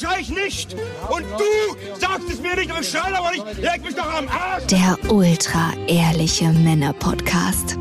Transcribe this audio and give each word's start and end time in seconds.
schrei 0.00 0.20
ich 0.20 0.30
nicht? 0.30 0.74
Und 1.08 1.22
du 1.22 1.98
sagst 1.98 2.30
es 2.30 2.40
mir 2.40 2.56
nicht, 2.56 2.70
aber 2.70 2.80
ich 2.80 2.88
schrei 2.88 3.14
aber 3.14 3.30
nicht. 3.30 3.58
Leg 3.58 3.84
mich 3.84 3.94
doch 3.94 4.12
am 4.12 4.26
Arsch! 4.28 4.66
Der 4.66 4.96
ultra 5.10 5.72
ehrliche 5.86 6.48
Männer-Podcast. 6.50 7.78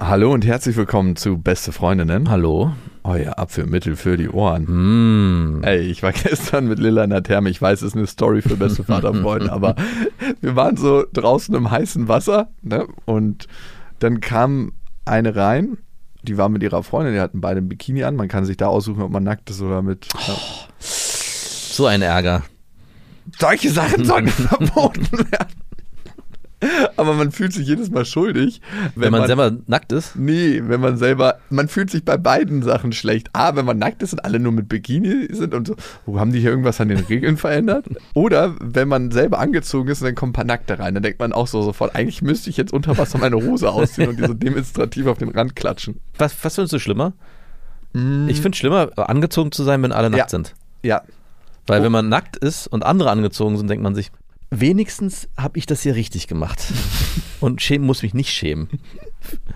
Hallo 0.00 0.32
und 0.32 0.46
herzlich 0.46 0.76
willkommen 0.76 1.16
zu 1.16 1.36
Beste 1.38 1.72
Freundinnen. 1.72 2.30
Hallo. 2.30 2.72
Euer 3.02 3.38
Apfelmittel 3.38 3.96
für 3.96 4.16
die 4.16 4.28
Ohren. 4.28 5.58
Mm. 5.58 5.62
Ey, 5.62 5.80
ich 5.80 6.02
war 6.02 6.12
gestern 6.12 6.66
mit 6.66 6.78
Lilla 6.78 7.04
in 7.04 7.10
der 7.10 7.22
Therme. 7.22 7.50
Ich 7.50 7.60
weiß, 7.60 7.82
es 7.82 7.88
ist 7.88 7.96
eine 7.96 8.06
Story 8.06 8.42
für 8.42 8.56
beste 8.56 8.82
Vaterfreunde, 8.82 9.52
aber 9.52 9.76
wir 10.40 10.56
waren 10.56 10.76
so 10.76 11.04
draußen 11.12 11.54
im 11.54 11.70
heißen 11.70 12.08
Wasser 12.08 12.48
ne? 12.62 12.86
und 13.04 13.46
dann 13.98 14.20
kam 14.20 14.72
eine 15.04 15.36
rein, 15.36 15.78
die 16.28 16.36
war 16.36 16.48
mit 16.48 16.62
ihrer 16.62 16.82
Freundin, 16.82 17.14
die 17.14 17.20
hatten 17.20 17.40
beide 17.40 17.60
ein 17.60 17.68
Bikini 17.68 18.04
an. 18.04 18.16
Man 18.16 18.28
kann 18.28 18.44
sich 18.44 18.56
da 18.56 18.66
aussuchen, 18.66 19.02
ob 19.02 19.10
man 19.10 19.22
nackt 19.22 19.50
ist 19.50 19.60
oder 19.60 19.82
mit. 19.82 20.08
Ja. 20.26 20.36
So 20.80 21.86
ein 21.86 22.02
Ärger. 22.02 22.42
Solche 23.38 23.70
Sachen 23.70 24.04
sollen 24.06 24.28
verboten 24.28 25.18
werden. 25.30 25.55
Aber 26.96 27.14
man 27.14 27.32
fühlt 27.32 27.52
sich 27.52 27.66
jedes 27.66 27.90
Mal 27.90 28.04
schuldig, 28.04 28.60
Wenn, 28.94 29.12
man, 29.12 29.26
selber 29.26 29.52
nackt 29.66 29.92
ist. 29.92 30.16
Nee, 30.16 30.62
wenn 30.64 30.80
man 30.80 30.96
selber, 30.96 31.38
man 31.50 31.68
fühlt 31.68 31.90
sich 31.90 32.04
bei 32.04 32.16
beiden 32.16 32.62
Sachen 32.62 32.92
schlecht. 32.92 33.28
A, 33.32 33.54
wenn 33.56 33.64
man 33.64 33.78
nackt 33.78 34.02
ist 34.02 34.12
und 34.12 34.24
alle 34.24 34.38
nur 34.38 34.52
mit 34.52 34.68
Bikini 34.68 35.28
sind 35.34 35.54
und 35.54 35.66
so, 35.68 35.76
wo 36.06 36.18
haben 36.18 36.32
die 36.32 36.40
hier 36.40 36.50
irgendwas 36.50 36.80
an 36.80 36.88
den 36.88 37.00
Regeln 37.00 37.36
verändert? 37.36 37.86
Oder 38.14 38.54
wenn 38.60 38.88
man 38.88 39.10
selber 39.10 39.38
angezogen 39.38 39.88
ist 39.88 40.00
und 40.00 40.06
dann 40.06 40.14
kommen 40.14 40.30
ein 40.30 40.34
paar 40.34 40.44
Nackte 40.44 40.78
rein, 40.78 40.94
dann 40.94 41.02
denkt 41.02 41.18
man 41.20 41.32
auch 41.32 41.46
so 41.46 41.62
sofort, 41.62 41.94
eigentlich 41.94 42.22
müsste 42.22 42.50
ich 42.50 42.56
jetzt 42.56 42.72
unter 42.72 42.96
Wasser 42.98 43.18
meine 43.18 43.36
Hose 43.36 43.70
ausziehen 43.70 44.08
und 44.08 44.18
die 44.18 44.26
so 44.26 44.34
demonstrativ 44.34 45.06
auf 45.06 45.18
den 45.18 45.28
Rand 45.30 45.56
klatschen. 45.56 46.00
Was, 46.18 46.34
was 46.42 46.54
findest 46.54 46.72
du 46.72 46.78
schlimmer? 46.78 47.12
Ich 48.28 48.42
finde 48.42 48.56
schlimmer, 48.58 48.90
angezogen 48.96 49.52
zu 49.52 49.62
sein, 49.64 49.82
wenn 49.82 49.92
alle 49.92 50.10
nackt 50.10 50.18
Ja. 50.24 50.28
sind. 50.28 50.54
Ja, 50.82 51.02
Weil 51.66 51.80
Oh. 51.80 51.84
wenn 51.84 51.92
man 51.92 52.08
nackt 52.08 52.36
ist 52.36 52.66
und 52.66 52.84
andere 52.84 53.10
angezogen 53.10 53.56
sind, 53.56 53.68
denkt 53.70 53.82
man 53.82 53.94
sich, 53.94 54.10
wenigstens 54.50 55.28
habe 55.36 55.58
ich 55.58 55.66
das 55.66 55.82
hier 55.82 55.94
richtig 55.94 56.26
gemacht. 56.28 56.62
und 57.40 57.60
schämen 57.62 57.86
muss 57.86 58.02
mich 58.02 58.14
nicht 58.14 58.30
schämen. 58.30 58.68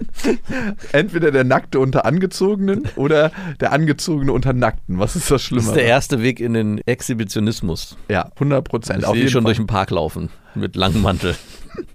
entweder 0.93 1.31
der 1.31 1.45
Nackte 1.45 1.79
unter 1.81 2.05
Angezogenen 2.05 2.89
oder 2.97 3.31
der 3.61 3.73
Angezogene 3.73 4.33
unter 4.33 4.53
Nackten. 4.53 4.99
Was 4.99 5.17
ist 5.17 5.25
das 5.31 5.37
Das 5.37 5.43
Schlimmere? 5.43 5.69
ist 5.71 5.77
der 5.77 5.85
erste 5.85 6.23
Weg 6.23 6.41
in 6.41 6.55
den 6.55 6.79
Exhibitionismus. 6.87 7.97
ja, 8.09 8.31
100 8.35 8.65
Prozent. 8.65 9.05
Auf 9.05 9.17
jeden 9.17 9.29
schon 9.31 9.43
Fall. 9.43 9.51
durch 9.51 9.59
den 9.59 9.67
Park 9.67 9.91
laufen 9.91 10.29
mit 10.55 10.77
langem 10.77 11.03
Mantel. 11.03 11.37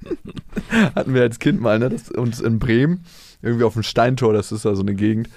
hatten 0.95 1.13
wir 1.13 1.22
als 1.22 1.39
Kind 1.39 1.61
mal, 1.61 1.79
ne, 1.79 1.89
das 1.89 2.09
uns 2.11 2.39
in 2.39 2.59
Bremen, 2.59 3.03
irgendwie 3.41 3.66
auf 3.66 3.73
dem 3.73 3.84
Steintor, 3.84 4.34
das 4.34 4.51
ist 4.51 4.66
da 4.66 4.75
so 4.75 4.81
eine 4.81 4.95
Gegend. 4.95 5.29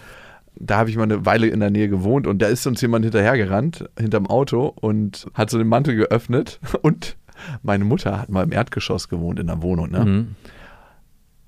Da 0.60 0.78
habe 0.78 0.90
ich 0.90 0.96
mal 0.96 1.04
eine 1.04 1.24
Weile 1.24 1.46
in 1.46 1.60
der 1.60 1.70
Nähe 1.70 1.88
gewohnt 1.88 2.26
und 2.26 2.40
da 2.40 2.46
ist 2.48 2.66
uns 2.66 2.80
jemand 2.80 3.04
hinterhergerannt, 3.04 3.88
hinterm 3.98 4.26
Auto 4.26 4.72
und 4.74 5.26
hat 5.34 5.50
so 5.50 5.58
den 5.58 5.68
Mantel 5.68 5.94
geöffnet 5.94 6.58
und 6.82 7.16
meine 7.62 7.84
Mutter 7.84 8.20
hat 8.20 8.28
mal 8.28 8.44
im 8.44 8.52
Erdgeschoss 8.52 9.08
gewohnt 9.08 9.38
in 9.38 9.46
der 9.46 9.62
Wohnung, 9.62 9.90
ne? 9.90 10.04
Mhm. 10.04 10.36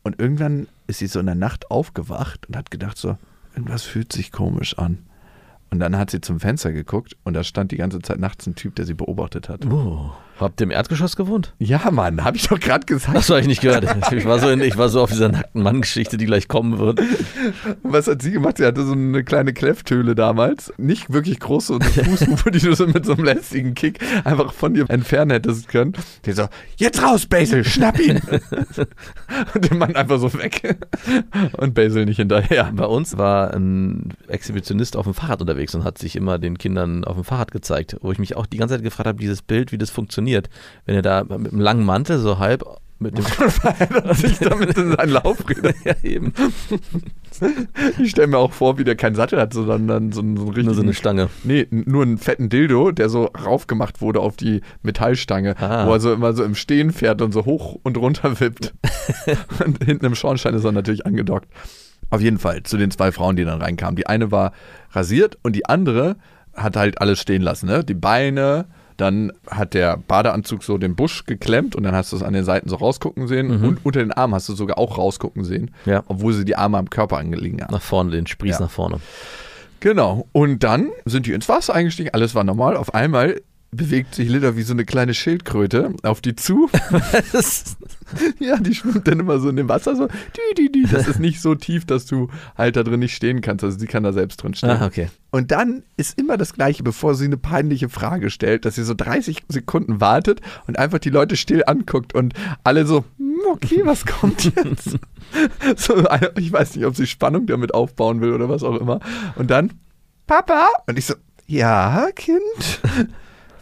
Und 0.02 0.20
irgendwann 0.20 0.66
ist 0.86 0.98
sie 0.98 1.06
so 1.06 1.20
in 1.20 1.26
der 1.26 1.34
Nacht 1.34 1.70
aufgewacht 1.70 2.46
und 2.48 2.56
hat 2.56 2.70
gedacht 2.70 2.96
so, 2.96 3.18
irgendwas 3.54 3.82
fühlt 3.82 4.12
sich 4.12 4.32
komisch 4.32 4.78
an. 4.78 4.98
Und 5.70 5.78
dann 5.78 5.96
hat 5.96 6.10
sie 6.10 6.20
zum 6.20 6.40
Fenster 6.40 6.72
geguckt 6.72 7.16
und 7.22 7.34
da 7.34 7.44
stand 7.44 7.70
die 7.70 7.76
ganze 7.76 8.00
Zeit 8.00 8.18
nachts 8.18 8.46
ein 8.46 8.54
Typ, 8.54 8.74
der 8.76 8.86
sie 8.86 8.94
beobachtet 8.94 9.48
hat. 9.48 9.66
Oh. 9.66 10.10
Habt 10.40 10.58
ihr 10.60 10.64
im 10.64 10.70
Erdgeschoss 10.70 11.16
gewohnt? 11.16 11.52
Ja, 11.58 11.90
Mann, 11.90 12.24
habe 12.24 12.38
ich 12.38 12.48
doch 12.48 12.58
gerade 12.58 12.86
gesagt. 12.86 13.14
Das 13.14 13.28
habe 13.28 13.40
ich 13.40 13.46
nicht 13.46 13.60
gehört. 13.60 13.84
Ich 14.10 14.24
war, 14.24 14.38
so 14.38 14.48
in, 14.48 14.62
ich 14.62 14.78
war 14.78 14.88
so 14.88 15.02
auf 15.02 15.10
dieser 15.10 15.28
nackten 15.28 15.62
Mann-Geschichte, 15.62 16.16
die 16.16 16.24
gleich 16.24 16.48
kommen 16.48 16.78
wird. 16.78 17.00
Was 17.82 18.06
hat 18.06 18.22
sie 18.22 18.30
gemacht? 18.30 18.56
Sie 18.56 18.64
hatte 18.64 18.84
so 18.84 18.92
eine 18.92 19.22
kleine 19.22 19.52
Klefftöle 19.52 20.14
damals. 20.14 20.72
Nicht 20.78 21.12
wirklich 21.12 21.40
groß, 21.40 21.66
so 21.66 21.74
eine 21.74 21.84
Fußhupe, 21.84 22.50
die 22.52 22.58
du 22.58 22.74
so 22.74 22.86
mit 22.86 23.04
so 23.04 23.12
einem 23.12 23.24
lästigen 23.24 23.74
Kick 23.74 23.98
einfach 24.24 24.54
von 24.54 24.72
dir 24.72 24.88
entfernen 24.88 25.32
hättest 25.32 25.68
können. 25.68 25.92
Die 26.24 26.32
so, 26.32 26.48
jetzt 26.76 27.02
raus, 27.02 27.26
Basil, 27.26 27.62
schnapp 27.64 28.00
ihn! 28.00 28.20
Und 29.54 29.70
der 29.70 29.76
Mann 29.76 29.96
einfach 29.96 30.18
so 30.18 30.32
weg. 30.34 30.78
Und 31.56 31.74
Basil 31.74 32.04
nicht 32.04 32.16
hinterher. 32.16 32.72
Bei 32.74 32.86
uns 32.86 33.16
war 33.18 33.54
ein 33.54 34.14
Exhibitionist 34.28 34.96
auf 34.96 35.04
dem 35.04 35.14
Fahrrad 35.14 35.40
unterwegs 35.40 35.74
und 35.74 35.84
hat 35.84 35.98
sich 35.98 36.16
immer 36.16 36.38
den 36.38 36.58
Kindern 36.58 37.04
auf 37.04 37.16
dem 37.16 37.24
Fahrrad 37.24 37.50
gezeigt, 37.50 37.96
wo 38.00 38.12
ich 38.12 38.18
mich 38.18 38.36
auch 38.36 38.46
die 38.46 38.56
ganze 38.56 38.74
Zeit 38.74 38.82
gefragt 38.82 39.08
habe, 39.08 39.18
dieses 39.18 39.42
Bild, 39.42 39.72
wie 39.72 39.78
das 39.78 39.90
funktioniert. 39.90 40.48
Wenn 40.86 40.94
er 40.94 41.02
da 41.02 41.24
mit 41.24 41.52
einem 41.52 41.60
langen 41.60 41.84
Mantel 41.84 42.18
so 42.18 42.38
halb 42.38 42.64
mit 43.00 43.16
dem 43.18 43.24
sich 44.14 44.38
damit 44.38 44.76
in 44.76 44.92
seinen 44.92 45.10
Laufrädern. 45.10 45.74
ja, 45.84 45.94
eben, 46.02 46.32
Ich 47.98 48.10
stelle 48.10 48.28
mir 48.28 48.38
auch 48.38 48.52
vor, 48.52 48.78
wie 48.78 48.84
der 48.84 48.96
keinen 48.96 49.14
Sattel 49.14 49.40
hat, 49.40 49.52
sondern 49.54 50.12
so 50.12 50.20
einen, 50.20 50.36
so 50.36 50.42
einen 50.42 50.48
richtigen... 50.48 50.66
nur 50.66 50.74
so 50.74 50.82
eine 50.82 50.94
Stange. 50.94 51.28
Nee, 51.42 51.66
nur 51.70 52.02
einen 52.02 52.18
fetten 52.18 52.48
Dildo, 52.48 52.92
der 52.92 53.08
so 53.08 53.24
raufgemacht 53.24 54.00
wurde 54.00 54.20
auf 54.20 54.36
die 54.36 54.60
Metallstange, 54.82 55.56
Ah. 55.58 55.86
wo 55.86 55.92
er 55.92 56.00
so 56.00 56.12
immer 56.12 56.32
so 56.34 56.44
im 56.44 56.54
Stehen 56.54 56.92
fährt 56.92 57.22
und 57.22 57.32
so 57.32 57.44
hoch 57.44 57.78
und 57.82 57.96
runter 57.96 58.38
wippt. 58.40 58.74
und 59.64 59.82
hinten 59.84 60.04
im 60.04 60.14
Schornstein 60.14 60.54
ist 60.54 60.64
er 60.64 60.72
natürlich 60.72 61.06
angedockt. 61.06 61.48
Auf 62.10 62.20
jeden 62.20 62.38
Fall 62.38 62.62
zu 62.64 62.76
den 62.76 62.90
zwei 62.90 63.12
Frauen, 63.12 63.36
die 63.36 63.44
dann 63.44 63.62
reinkamen. 63.62 63.96
Die 63.96 64.06
eine 64.06 64.30
war 64.30 64.52
rasiert 64.92 65.38
und 65.42 65.54
die 65.56 65.66
andere 65.66 66.16
hat 66.54 66.76
halt 66.76 67.00
alles 67.00 67.20
stehen 67.20 67.42
lassen. 67.42 67.66
Ne? 67.66 67.84
Die 67.84 67.94
Beine, 67.94 68.66
dann 69.00 69.32
hat 69.48 69.74
der 69.74 69.96
Badeanzug 69.96 70.62
so 70.62 70.78
den 70.78 70.94
Busch 70.96 71.24
geklemmt 71.24 71.74
und 71.76 71.82
dann 71.82 71.94
hast 71.94 72.12
du 72.12 72.16
es 72.16 72.22
an 72.22 72.32
den 72.32 72.44
Seiten 72.44 72.68
so 72.68 72.76
rausgucken 72.76 73.26
sehen. 73.28 73.50
Und 73.64 73.78
unter 73.84 74.00
den 74.00 74.12
Armen 74.12 74.34
hast 74.34 74.48
du 74.48 74.54
sogar 74.54 74.78
auch 74.78 74.98
rausgucken 74.98 75.44
sehen, 75.44 75.70
Ja. 75.86 76.02
obwohl 76.06 76.32
sie 76.32 76.44
die 76.44 76.56
Arme 76.56 76.78
am 76.78 76.90
Körper 76.90 77.18
angelegen 77.18 77.62
haben. 77.62 77.72
Nach 77.72 77.82
vorne, 77.82 78.10
den 78.10 78.26
Spries 78.26 78.58
Ja. 78.58 78.64
nach 78.66 78.70
vorne. 78.70 78.98
Genau. 79.80 80.26
Und 80.32 80.62
dann 80.62 80.90
sind 81.06 81.26
die 81.26 81.32
ins 81.32 81.48
Wasser 81.48 81.74
eingestiegen, 81.74 82.10
alles 82.12 82.34
war 82.34 82.44
normal. 82.44 82.76
Auf 82.76 82.94
einmal 82.94 83.40
bewegt 83.72 84.16
sich 84.16 84.28
Lilla 84.28 84.56
wie 84.56 84.62
so 84.62 84.72
eine 84.72 84.84
kleine 84.84 85.14
Schildkröte 85.14 85.94
auf 86.02 86.20
die 86.20 86.34
zu. 86.34 86.68
ja, 88.40 88.56
die 88.56 88.74
schwimmt 88.74 89.06
dann 89.06 89.20
immer 89.20 89.38
so 89.38 89.48
in 89.48 89.56
dem 89.56 89.68
Wasser 89.68 89.94
so. 89.94 90.08
Das 90.90 91.06
ist 91.06 91.20
nicht 91.20 91.40
so 91.40 91.54
tief, 91.54 91.84
dass 91.84 92.06
du 92.06 92.28
halt 92.58 92.76
da 92.76 92.82
drin 92.82 93.00
nicht 93.00 93.14
stehen 93.14 93.40
kannst. 93.40 93.62
Also 93.64 93.78
sie 93.78 93.86
kann 93.86 94.02
da 94.02 94.12
selbst 94.12 94.42
drin 94.42 94.54
stehen. 94.54 94.70
Ah, 94.70 94.86
okay. 94.86 95.08
Und 95.30 95.52
dann 95.52 95.84
ist 95.96 96.18
immer 96.18 96.36
das 96.36 96.54
Gleiche, 96.54 96.82
bevor 96.82 97.14
sie 97.14 97.26
eine 97.26 97.36
peinliche 97.36 97.88
Frage 97.88 98.30
stellt, 98.30 98.64
dass 98.64 98.74
sie 98.74 98.82
so 98.82 98.94
30 98.94 99.44
Sekunden 99.48 100.00
wartet 100.00 100.40
und 100.66 100.76
einfach 100.78 100.98
die 100.98 101.10
Leute 101.10 101.36
still 101.36 101.62
anguckt 101.64 102.12
und 102.12 102.34
alle 102.64 102.86
so, 102.86 103.04
"Hm, 103.18 103.36
okay, 103.52 103.82
was 103.84 104.04
kommt 104.04 104.52
jetzt? 104.56 104.98
so, 105.76 106.04
ich 106.36 106.52
weiß 106.52 106.74
nicht, 106.74 106.86
ob 106.86 106.96
sie 106.96 107.06
Spannung 107.06 107.46
damit 107.46 107.72
aufbauen 107.72 108.20
will 108.20 108.32
oder 108.32 108.48
was 108.48 108.64
auch 108.64 108.80
immer. 108.80 108.98
Und 109.36 109.52
dann, 109.52 109.72
Papa? 110.26 110.68
Und 110.86 110.98
ich 110.98 111.06
so, 111.06 111.14
ja, 111.46 112.08
Kind? 112.16 112.40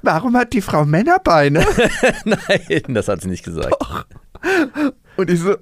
Warum 0.02 0.36
hat 0.36 0.52
die 0.52 0.60
Frau 0.60 0.84
Männerbeine? 0.84 1.64
Nein, 2.24 2.94
das 2.94 3.08
hat 3.08 3.22
sie 3.22 3.28
nicht 3.28 3.44
gesagt. 3.44 3.74
Und 5.16 5.30
ich 5.30 5.40
so, 5.40 5.56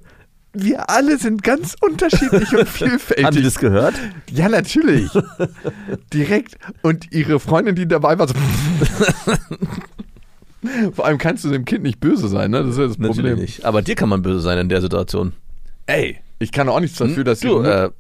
wir 0.53 0.89
alle 0.91 1.19
sind 1.19 1.43
ganz 1.43 1.77
unterschiedlich 1.81 2.57
und 2.57 2.69
vielfältig. 2.69 3.25
Haben 3.25 3.37
die 3.37 3.43
das 3.43 3.59
gehört? 3.59 3.95
Ja, 4.31 4.49
natürlich. 4.49 5.11
Direkt. 6.13 6.57
Und 6.83 7.13
ihre 7.13 7.41
Freundin, 7.41 7.75
die 7.75 7.87
dabei 7.87 8.19
war, 8.19 8.29
so. 8.29 8.35
Vor 10.95 11.05
allem 11.05 11.19
kannst 11.19 11.45
du 11.45 11.51
dem 11.51 11.65
Kind 11.65 11.83
nicht 11.85 12.01
böse 12.01 12.29
sein, 12.29 12.51
ne? 12.51 12.63
Das 12.63 12.71
ist 12.73 12.79
ja 12.79 12.87
das 12.89 12.99
Natürlich 12.99 13.17
Problem. 13.19 13.39
nicht. 13.39 13.65
Aber 13.65 13.83
dir 13.83 13.95
kann 13.95 14.09
man 14.09 14.23
böse 14.23 14.41
sein 14.41 14.59
in 14.59 14.69
der 14.69 14.81
Situation. 14.81 15.33
Ey, 15.87 16.19
ich 16.39 16.51
kann 16.53 16.69
auch 16.69 16.81
nichts 16.81 16.99
dafür, 16.99 17.23
dass 17.23 17.41
du, 17.41 17.61
äh, 17.61 17.91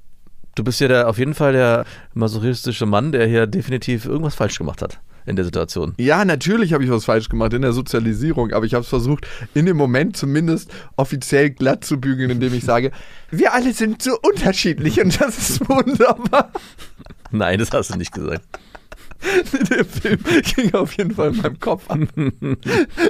du 0.56 0.64
bist 0.64 0.80
ja 0.80 0.88
der, 0.88 1.08
auf 1.08 1.18
jeden 1.18 1.34
Fall 1.34 1.52
der 1.52 1.84
masochistische 2.14 2.86
Mann, 2.86 3.12
der 3.12 3.26
hier 3.26 3.46
definitiv 3.46 4.06
irgendwas 4.06 4.34
falsch 4.34 4.58
gemacht 4.58 4.82
hat 4.82 4.98
in 5.26 5.37
der 5.37 5.44
Situation. 5.44 5.94
Ja, 5.99 6.25
natürlich 6.25 6.73
habe 6.73 6.84
ich 6.84 6.90
was 6.90 7.05
falsch 7.05 7.28
gemacht 7.28 7.52
in 7.52 7.62
der 7.62 7.73
Sozialisierung, 7.73 8.52
aber 8.52 8.64
ich 8.64 8.75
habe 8.75 8.82
es 8.82 8.88
versucht, 8.88 9.26
in 9.55 9.67
dem 9.67 9.76
Moment 9.76 10.17
zumindest 10.17 10.70
offiziell 10.96 11.50
glatt 11.50 11.84
zu 11.84 12.00
bügeln, 12.00 12.31
indem 12.31 12.55
ich 12.55 12.64
sage, 12.64 12.93
wir 13.31 13.52
alle 13.52 13.73
sind 13.73 14.02
so 14.02 14.17
unterschiedlich 14.23 15.00
und 15.00 15.20
das 15.20 15.37
ist 15.38 15.69
wunderbar. 15.69 16.52
Nein, 17.31 17.58
das 17.58 17.70
hast 17.73 17.93
du 17.93 17.99
nicht 17.99 18.12
gesagt. 18.12 18.43
Der 19.70 19.84
Film 19.84 20.20
ging 20.55 20.75
auf 20.75 20.93
jeden 20.96 21.12
Fall 21.12 21.31
in 21.31 21.37
meinem 21.38 21.61
Kopf 21.61 21.90
an. 21.90 22.08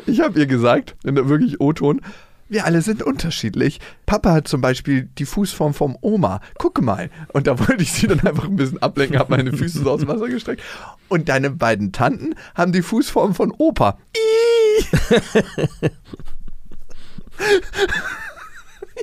Ich 0.07 0.21
habe 0.21 0.39
ihr 0.39 0.47
gesagt, 0.47 0.95
in 1.05 1.17
der 1.17 1.29
wirklich 1.29 1.61
O-Ton, 1.61 2.01
wir 2.49 2.65
alle 2.65 2.83
sind 2.83 3.03
unterschiedlich. 3.03 3.81
Papa 4.07 4.33
hat 4.33 4.49
zum 4.49 4.61
Beispiel 4.61 5.09
die 5.19 5.27
Fußform 5.27 5.75
vom 5.75 5.97
Oma. 6.01 6.41
Gucke 6.59 6.83
mal. 6.83 7.11
Und 7.33 7.47
da 7.47 7.59
wollte 7.69 7.83
ich 7.83 7.93
sie 7.93 8.07
dann 8.07 8.21
einfach 8.21 8.45
ein 8.45 8.57
bisschen 8.57 8.83
ablenken, 8.83 9.19
habe 9.19 9.37
meine 9.37 9.53
Füße 9.53 9.81
so 9.81 9.91
aus 9.91 10.01
dem 10.01 10.09
Wasser 10.09 10.29
gestreckt. 10.29 10.63
Und 11.09 11.29
deine 11.29 11.51
beiden 11.51 11.93
Tanten 11.93 12.35
haben 12.55 12.73
die 12.73 12.83
Fußform 12.83 13.35
von 13.35 13.53
Opa. 13.53 13.99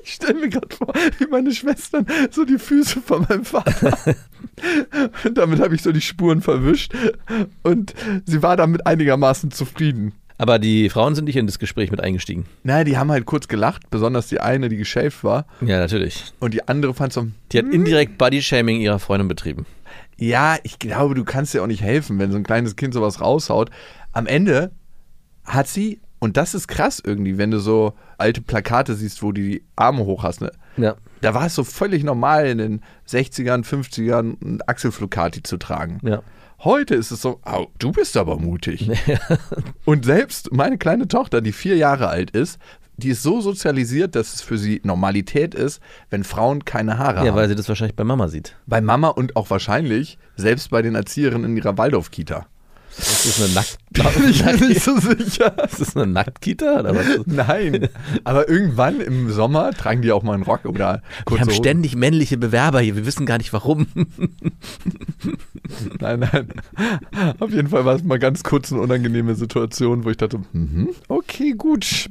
Ich 0.02 0.14
stelle 0.14 0.40
mir 0.40 0.50
gerade 0.50 0.76
vor, 0.76 0.92
wie 1.20 1.28
meine 1.28 1.54
Schwestern 1.54 2.06
so 2.32 2.46
die 2.46 2.58
Füße 2.58 3.02
von 3.02 3.26
meinem 3.30 3.46
Vater. 3.46 3.98
Und 5.24 5.38
damit 5.38 5.60
habe 5.60 5.76
ich 5.76 5.84
so 5.84 5.92
die 5.92 6.02
Spuren 6.02 6.42
verwischt. 6.42 6.94
Und 7.62 7.94
sie 8.26 8.42
war 8.42 8.58
damit 8.58 8.88
einigermaßen 8.88 9.52
zufrieden. 9.52 10.14
Aber 10.38 10.60
die 10.60 10.90
Frauen 10.90 11.16
sind 11.16 11.26
nicht 11.26 11.36
in 11.38 11.46
das 11.46 11.60
Gespräch 11.60 11.92
mit 11.92 12.02
eingestiegen. 12.02 12.46
Naja, 12.64 12.84
die 12.84 12.98
haben 12.98 13.12
halt 13.12 13.26
kurz 13.26 13.48
gelacht, 13.48 13.90
besonders 13.90 14.28
die 14.28 14.40
eine, 14.40 14.68
die 14.70 14.78
geschäft 14.78 15.24
war. 15.24 15.46
Ja, 15.62 15.78
natürlich. 15.80 16.34
Und 16.40 16.54
die 16.54 16.68
andere 16.68 16.94
fand 16.94 17.14
so, 17.14 17.28
Die 17.52 17.60
hat 17.60 17.66
indirekt 17.68 18.18
Bodyshaming 18.18 18.82
ihrer 18.82 19.00
Freundin 19.00 19.28
betrieben. 19.28 19.66
ja, 20.18 20.58
ich 20.64 20.80
glaube, 20.80 21.14
du 21.16 21.24
kannst 21.24 21.54
dir 21.54 21.62
auch 21.64 21.68
nicht 21.68 21.82
helfen, 21.84 22.18
wenn 22.20 22.32
so 22.32 22.38
ein 22.38 22.44
kleines 22.44 22.76
Kind 22.76 22.94
sowas 22.94 23.22
raushaut. 23.22 23.70
Am 24.12 24.26
Ende 24.28 24.72
hat 25.46 25.68
sie, 25.68 26.00
und 26.20 26.36
das 26.38 26.54
ist 26.56 26.68
krass 26.68 27.02
irgendwie, 27.04 27.38
wenn 27.38 27.52
du 27.52 27.60
so 27.60 27.94
alte 28.18 28.42
Plakate 28.42 28.96
siehst, 28.96 29.22
wo 29.24 29.32
du 29.32 29.42
die 29.42 29.64
Arme 29.76 30.06
hoch 30.06 30.24
hast, 30.24 30.42
ne? 30.42 30.52
Ja. 30.78 30.96
Da 31.22 31.34
war 31.34 31.46
es 31.46 31.56
so 31.56 31.64
völlig 31.64 32.04
normal 32.04 32.48
in 32.48 32.58
den 32.58 32.82
60ern, 33.08 33.64
50ern, 33.66 34.42
einen 34.44 34.60
Achselflocati 34.66 35.44
zu 35.44 35.58
tragen. 35.58 36.00
Ja. 36.04 36.22
Heute 36.64 36.96
ist 36.96 37.12
es 37.12 37.22
so, 37.22 37.40
au, 37.44 37.68
du 37.80 37.92
bist 37.92 38.16
aber 38.16 38.38
mutig. 38.38 38.90
Und 39.86 40.06
selbst 40.06 40.54
meine 40.54 40.78
kleine 40.78 41.08
Tochter, 41.08 41.42
die 41.42 41.52
vier 41.52 41.76
Jahre 41.76 42.08
alt 42.08 42.32
ist, 42.32 42.58
die 42.96 43.10
ist 43.10 43.24
so 43.24 43.42
sozialisiert, 43.42 44.16
dass 44.16 44.34
es 44.36 44.42
für 44.42 44.58
sie 44.58 44.80
Normalität 44.84 45.56
ist, 45.56 45.82
wenn 46.10 46.24
Frauen 46.24 46.64
keine 46.64 47.00
Haare 47.00 47.22
Ja, 47.26 47.32
haben. 47.32 47.36
weil 47.36 47.50
sie 47.50 47.56
das 47.56 47.68
wahrscheinlich 47.68 47.96
bei 47.96 48.04
Mama 48.04 48.28
sieht. 48.28 48.56
bei 48.68 48.82
Mama 48.82 49.10
und 49.10 49.36
auch 49.36 49.50
wahrscheinlich 49.50 50.18
selbst 50.36 50.70
bei 50.70 50.82
den 50.82 50.96
Erzieherinnen 50.96 51.52
in 51.52 51.58
ihrer 51.58 51.78
Waldorf-Kita. 51.78 52.46
Das 52.98 53.26
ist 53.26 53.42
eine 53.42 53.54
Nackt. 53.54 53.78
Bin 54.18 54.30
ich 54.30 54.44
mir 54.44 54.68
nicht 54.68 54.82
so 54.82 54.98
sicher. 54.98 55.56
Ist 55.66 55.82
das 55.82 55.96
eine 55.96 56.08
Nacktkita? 56.08 56.80
Oder 56.80 56.96
was? 56.96 57.06
Nein, 57.26 57.90
aber 58.24 58.50
irgendwann 58.50 59.02
im 59.02 59.32
Sommer 59.32 59.72
tragen 59.72 60.02
die 60.02 60.12
auch 60.12 60.24
mal 60.24 60.34
einen 60.34 60.44
Rock 60.44 60.66
oder 60.66 61.02
Wir 61.30 61.40
haben 61.40 61.52
ständig 61.52 61.96
männliche 61.96 62.38
Bewerber 62.38 62.82
hier. 62.82 62.96
Wir 62.96 63.06
wissen 63.06 63.26
gar 63.26 63.38
nicht 63.38 63.54
warum. 63.54 63.88
Nein, 66.00 66.20
nein. 66.20 66.50
Auf 67.40 67.52
jeden 67.52 67.70
Fall 67.70 67.86
war 67.86 67.96
es 67.96 68.04
mal 68.04 68.20
ganz 68.20 68.44
kurz 68.44 68.72
eine 68.72 68.82
unangenehme 68.82 69.34
Situation, 69.36 70.04
wo 70.04 70.10
ich 70.10 70.18
dachte, 70.18 70.40
mhm, 70.52 70.90
okay, 71.08 71.52
gut. 71.52 72.10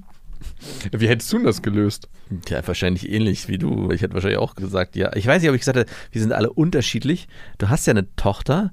Wie 0.90 1.08
hättest 1.08 1.32
du 1.32 1.36
denn 1.36 1.46
das 1.46 1.62
gelöst? 1.62 2.08
Tja, 2.44 2.66
wahrscheinlich 2.66 3.08
ähnlich 3.10 3.48
wie 3.48 3.58
du. 3.58 3.90
Ich 3.90 4.02
hätte 4.02 4.14
wahrscheinlich 4.14 4.38
auch 4.38 4.54
gesagt, 4.54 4.96
ja. 4.96 5.14
Ich 5.14 5.26
weiß 5.26 5.42
nicht, 5.42 5.50
ob 5.50 5.54
ich 5.54 5.60
gesagt 5.60 5.76
hätte, 5.78 5.92
wir 6.10 6.20
sind 6.20 6.32
alle 6.32 6.52
unterschiedlich. 6.52 7.28
Du 7.58 7.68
hast 7.68 7.86
ja 7.86 7.92
eine 7.92 8.14
Tochter, 8.16 8.72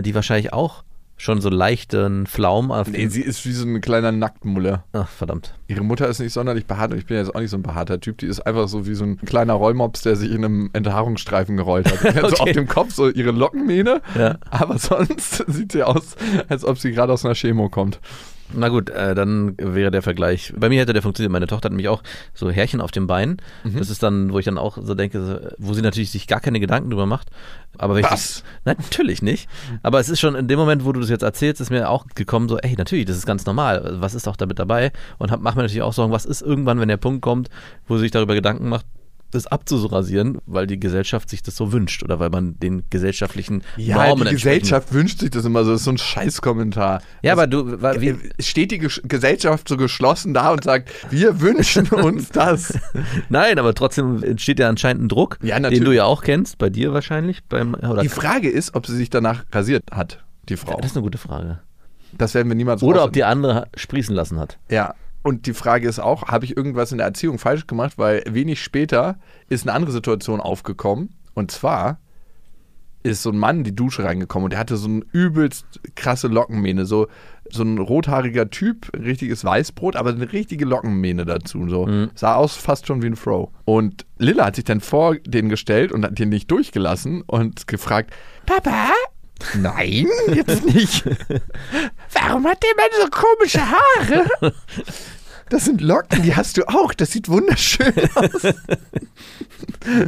die 0.00 0.14
wahrscheinlich 0.14 0.52
auch 0.52 0.84
schon 1.16 1.40
so 1.40 1.48
leichten 1.48 2.26
Flaum 2.26 2.70
auf 2.72 2.88
Nee, 2.88 3.06
sie 3.08 3.22
ist 3.22 3.46
wie 3.46 3.52
so 3.52 3.66
ein 3.66 3.80
kleiner 3.80 4.10
Nacktmulle. 4.12 4.82
Ach, 4.92 5.08
verdammt. 5.08 5.54
Ihre 5.68 5.82
Mutter 5.82 6.08
ist 6.08 6.18
nicht 6.18 6.32
sonderlich 6.32 6.66
behaart 6.66 6.92
und 6.92 6.98
ich 6.98 7.06
bin 7.06 7.16
ja 7.16 7.22
jetzt 7.22 7.34
auch 7.34 7.40
nicht 7.40 7.50
so 7.50 7.56
ein 7.56 7.62
behaarter 7.62 8.00
Typ. 8.00 8.18
Die 8.18 8.26
ist 8.26 8.40
einfach 8.40 8.66
so 8.68 8.86
wie 8.86 8.94
so 8.94 9.04
ein 9.04 9.16
kleiner 9.18 9.54
Rollmops, 9.54 10.02
der 10.02 10.16
sich 10.16 10.30
in 10.32 10.44
einem 10.44 10.70
Enthaarungsstreifen 10.72 11.56
gerollt 11.56 11.90
hat. 11.90 12.02
Die 12.14 12.18
hat 12.20 12.30
so 12.30 12.34
Okay. 12.36 12.50
auf 12.50 12.52
dem 12.52 12.66
Kopf 12.68 12.92
so 12.92 13.08
ihre 13.08 13.30
Lockenmähne, 13.30 14.02
Ja. 14.18 14.38
aber 14.50 14.78
sonst 14.78 15.44
sieht 15.46 15.72
sie 15.72 15.82
aus, 15.84 16.16
als 16.48 16.64
ob 16.64 16.78
sie 16.78 16.90
gerade 16.92 17.12
aus 17.12 17.24
einer 17.24 17.34
Chemo 17.34 17.68
kommt. 17.68 18.00
Na 18.52 18.68
gut, 18.68 18.90
äh, 18.90 19.14
dann 19.14 19.54
wäre 19.58 19.90
der 19.90 20.02
Vergleich. 20.02 20.52
Bei 20.56 20.68
mir 20.68 20.80
hätte 20.80 20.92
der 20.92 21.02
funktioniert. 21.02 21.32
Meine 21.32 21.46
Tochter 21.46 21.66
hat 21.66 21.72
nämlich 21.72 21.88
auch 21.88 22.02
so 22.34 22.50
Härchen 22.50 22.80
auf 22.80 22.90
dem 22.90 23.06
Bein. 23.06 23.38
Mhm. 23.64 23.78
Das 23.78 23.90
ist 23.90 24.02
dann, 24.02 24.32
wo 24.32 24.38
ich 24.38 24.44
dann 24.44 24.58
auch 24.58 24.78
so 24.80 24.94
denke, 24.94 25.24
so, 25.24 25.38
wo 25.58 25.72
sie 25.72 25.82
natürlich 25.82 26.10
sich 26.10 26.26
gar 26.26 26.40
keine 26.40 26.60
Gedanken 26.60 26.90
drüber 26.90 27.06
macht. 27.06 27.30
Aber 27.78 27.94
wenn 27.94 28.04
ich 28.04 28.10
Was? 28.10 28.42
das, 28.42 28.44
nein, 28.64 28.76
natürlich 28.78 29.22
nicht. 29.22 29.48
Aber 29.82 29.98
es 29.98 30.08
ist 30.08 30.20
schon 30.20 30.34
in 30.34 30.46
dem 30.46 30.58
Moment, 30.58 30.84
wo 30.84 30.92
du 30.92 31.00
das 31.00 31.10
jetzt 31.10 31.22
erzählst, 31.22 31.60
ist 31.60 31.70
mir 31.70 31.88
auch 31.88 32.06
gekommen, 32.14 32.48
so, 32.48 32.58
ey, 32.58 32.74
natürlich, 32.76 33.06
das 33.06 33.16
ist 33.16 33.26
ganz 33.26 33.46
normal. 33.46 33.96
Was 34.00 34.14
ist 34.14 34.26
doch 34.26 34.36
damit 34.36 34.58
dabei? 34.58 34.92
Und 35.18 35.30
hab, 35.30 35.40
mach 35.40 35.54
mir 35.54 35.62
natürlich 35.62 35.82
auch 35.82 35.92
Sorgen, 35.92 36.12
was 36.12 36.24
ist 36.24 36.42
irgendwann, 36.42 36.80
wenn 36.80 36.88
der 36.88 36.96
Punkt 36.96 37.22
kommt, 37.22 37.48
wo 37.86 37.96
sie 37.96 38.02
sich 38.02 38.10
darüber 38.10 38.34
Gedanken 38.34 38.68
macht, 38.68 38.86
das 39.34 39.46
abzurasieren, 39.46 40.38
weil 40.46 40.66
die 40.66 40.78
Gesellschaft 40.80 41.28
sich 41.28 41.42
das 41.42 41.56
so 41.56 41.72
wünscht 41.72 42.02
oder 42.02 42.18
weil 42.20 42.30
man 42.30 42.58
den 42.60 42.84
gesellschaftlichen 42.90 43.62
Ja, 43.76 44.06
Normen 44.06 44.26
die 44.28 44.34
Gesellschaft 44.34 44.92
wünscht 44.92 45.20
sich 45.20 45.30
das 45.30 45.44
immer 45.44 45.64
so. 45.64 45.72
Das 45.72 45.80
ist 45.80 45.84
so 45.84 45.90
ein 45.92 45.98
Scheißkommentar. 45.98 47.02
Ja, 47.22 47.32
aber 47.32 47.46
du, 47.46 47.82
wa- 47.82 47.94
wie, 48.00 48.08
Äh, 48.10 48.18
Steht 48.40 48.70
die 48.70 48.78
Gesellschaft 48.78 49.68
so 49.68 49.76
geschlossen 49.76 50.34
da 50.34 50.50
und 50.52 50.64
sagt, 50.64 50.90
wir 51.10 51.40
wünschen 51.40 51.86
uns 51.90 52.30
das? 52.30 52.78
Nein, 53.28 53.58
aber 53.58 53.74
trotzdem 53.74 54.22
entsteht 54.22 54.58
ja 54.58 54.68
anscheinend 54.68 55.04
ein 55.04 55.08
Druck, 55.08 55.38
Ja, 55.42 55.58
den 55.58 55.84
du 55.84 55.92
ja 55.92 56.04
auch 56.04 56.22
kennst, 56.22 56.58
bei 56.58 56.70
dir 56.70 56.92
wahrscheinlich. 56.92 57.42
Beim, 57.44 57.76
Die 58.02 58.08
Frage 58.08 58.48
ist, 58.48 58.74
ob 58.74 58.86
sie 58.86 58.96
sich 58.96 59.10
danach 59.10 59.44
rasiert 59.52 59.84
hat, 59.90 60.24
die 60.48 60.56
Frau. 60.56 60.76
das 60.80 60.90
ist 60.92 60.96
eine 60.96 61.02
gute 61.04 61.18
Frage. 61.18 61.60
Das 62.16 62.34
werden 62.34 62.48
wir 62.48 62.54
niemals 62.54 62.82
Oder 62.82 63.04
ob 63.04 63.12
die 63.12 63.24
andere 63.24 63.66
sprießen 63.76 64.14
lassen 64.14 64.38
hat. 64.38 64.58
Ja. 64.70 64.94
Und 65.24 65.46
die 65.46 65.54
Frage 65.54 65.88
ist 65.88 65.98
auch, 65.98 66.28
habe 66.28 66.44
ich 66.44 66.54
irgendwas 66.54 66.92
in 66.92 66.98
der 66.98 67.06
Erziehung 67.06 67.38
falsch 67.38 67.66
gemacht? 67.66 67.94
Weil 67.96 68.22
wenig 68.28 68.62
später 68.62 69.18
ist 69.48 69.66
eine 69.66 69.74
andere 69.74 69.90
Situation 69.90 70.38
aufgekommen. 70.38 71.16
Und 71.32 71.50
zwar 71.50 71.98
ist 73.02 73.22
so 73.22 73.30
ein 73.30 73.38
Mann 73.38 73.58
in 73.58 73.64
die 73.64 73.74
Dusche 73.74 74.04
reingekommen 74.04 74.44
und 74.44 74.50
der 74.50 74.58
hatte 74.60 74.76
so 74.76 74.88
eine 74.88 75.02
übelst 75.12 75.64
krasse 75.94 76.28
Lockenmähne. 76.28 76.84
So, 76.84 77.08
so 77.50 77.62
ein 77.62 77.78
rothaariger 77.78 78.50
Typ, 78.50 78.90
richtiges 78.94 79.44
Weißbrot, 79.46 79.96
aber 79.96 80.10
eine 80.10 80.30
richtige 80.30 80.66
Lockenmähne 80.66 81.24
dazu. 81.24 81.68
So. 81.70 82.08
Sah 82.14 82.34
aus 82.34 82.56
fast 82.56 82.86
schon 82.86 83.02
wie 83.02 83.06
ein 83.06 83.16
Fro. 83.16 83.50
Und 83.64 84.04
Lilla 84.18 84.44
hat 84.44 84.56
sich 84.56 84.64
dann 84.64 84.80
vor 84.80 85.16
den 85.16 85.48
gestellt 85.48 85.90
und 85.90 86.04
hat 86.04 86.18
den 86.18 86.28
nicht 86.28 86.50
durchgelassen 86.50 87.22
und 87.22 87.66
gefragt, 87.66 88.12
Papa? 88.44 88.92
Nein, 89.58 90.06
jetzt 90.34 90.64
nicht. 90.66 91.04
Warum 92.12 92.46
hat 92.46 92.62
der 92.62 92.74
Mann 92.76 92.90
so 93.00 93.08
komische 93.10 93.60
Haare? 93.60 94.52
Das 95.50 95.64
sind 95.66 95.80
Locken, 95.80 96.22
die 96.22 96.34
hast 96.34 96.56
du 96.56 96.66
auch. 96.68 96.94
Das 96.94 97.12
sieht 97.12 97.28
wunderschön 97.28 97.92
aus. 98.14 98.54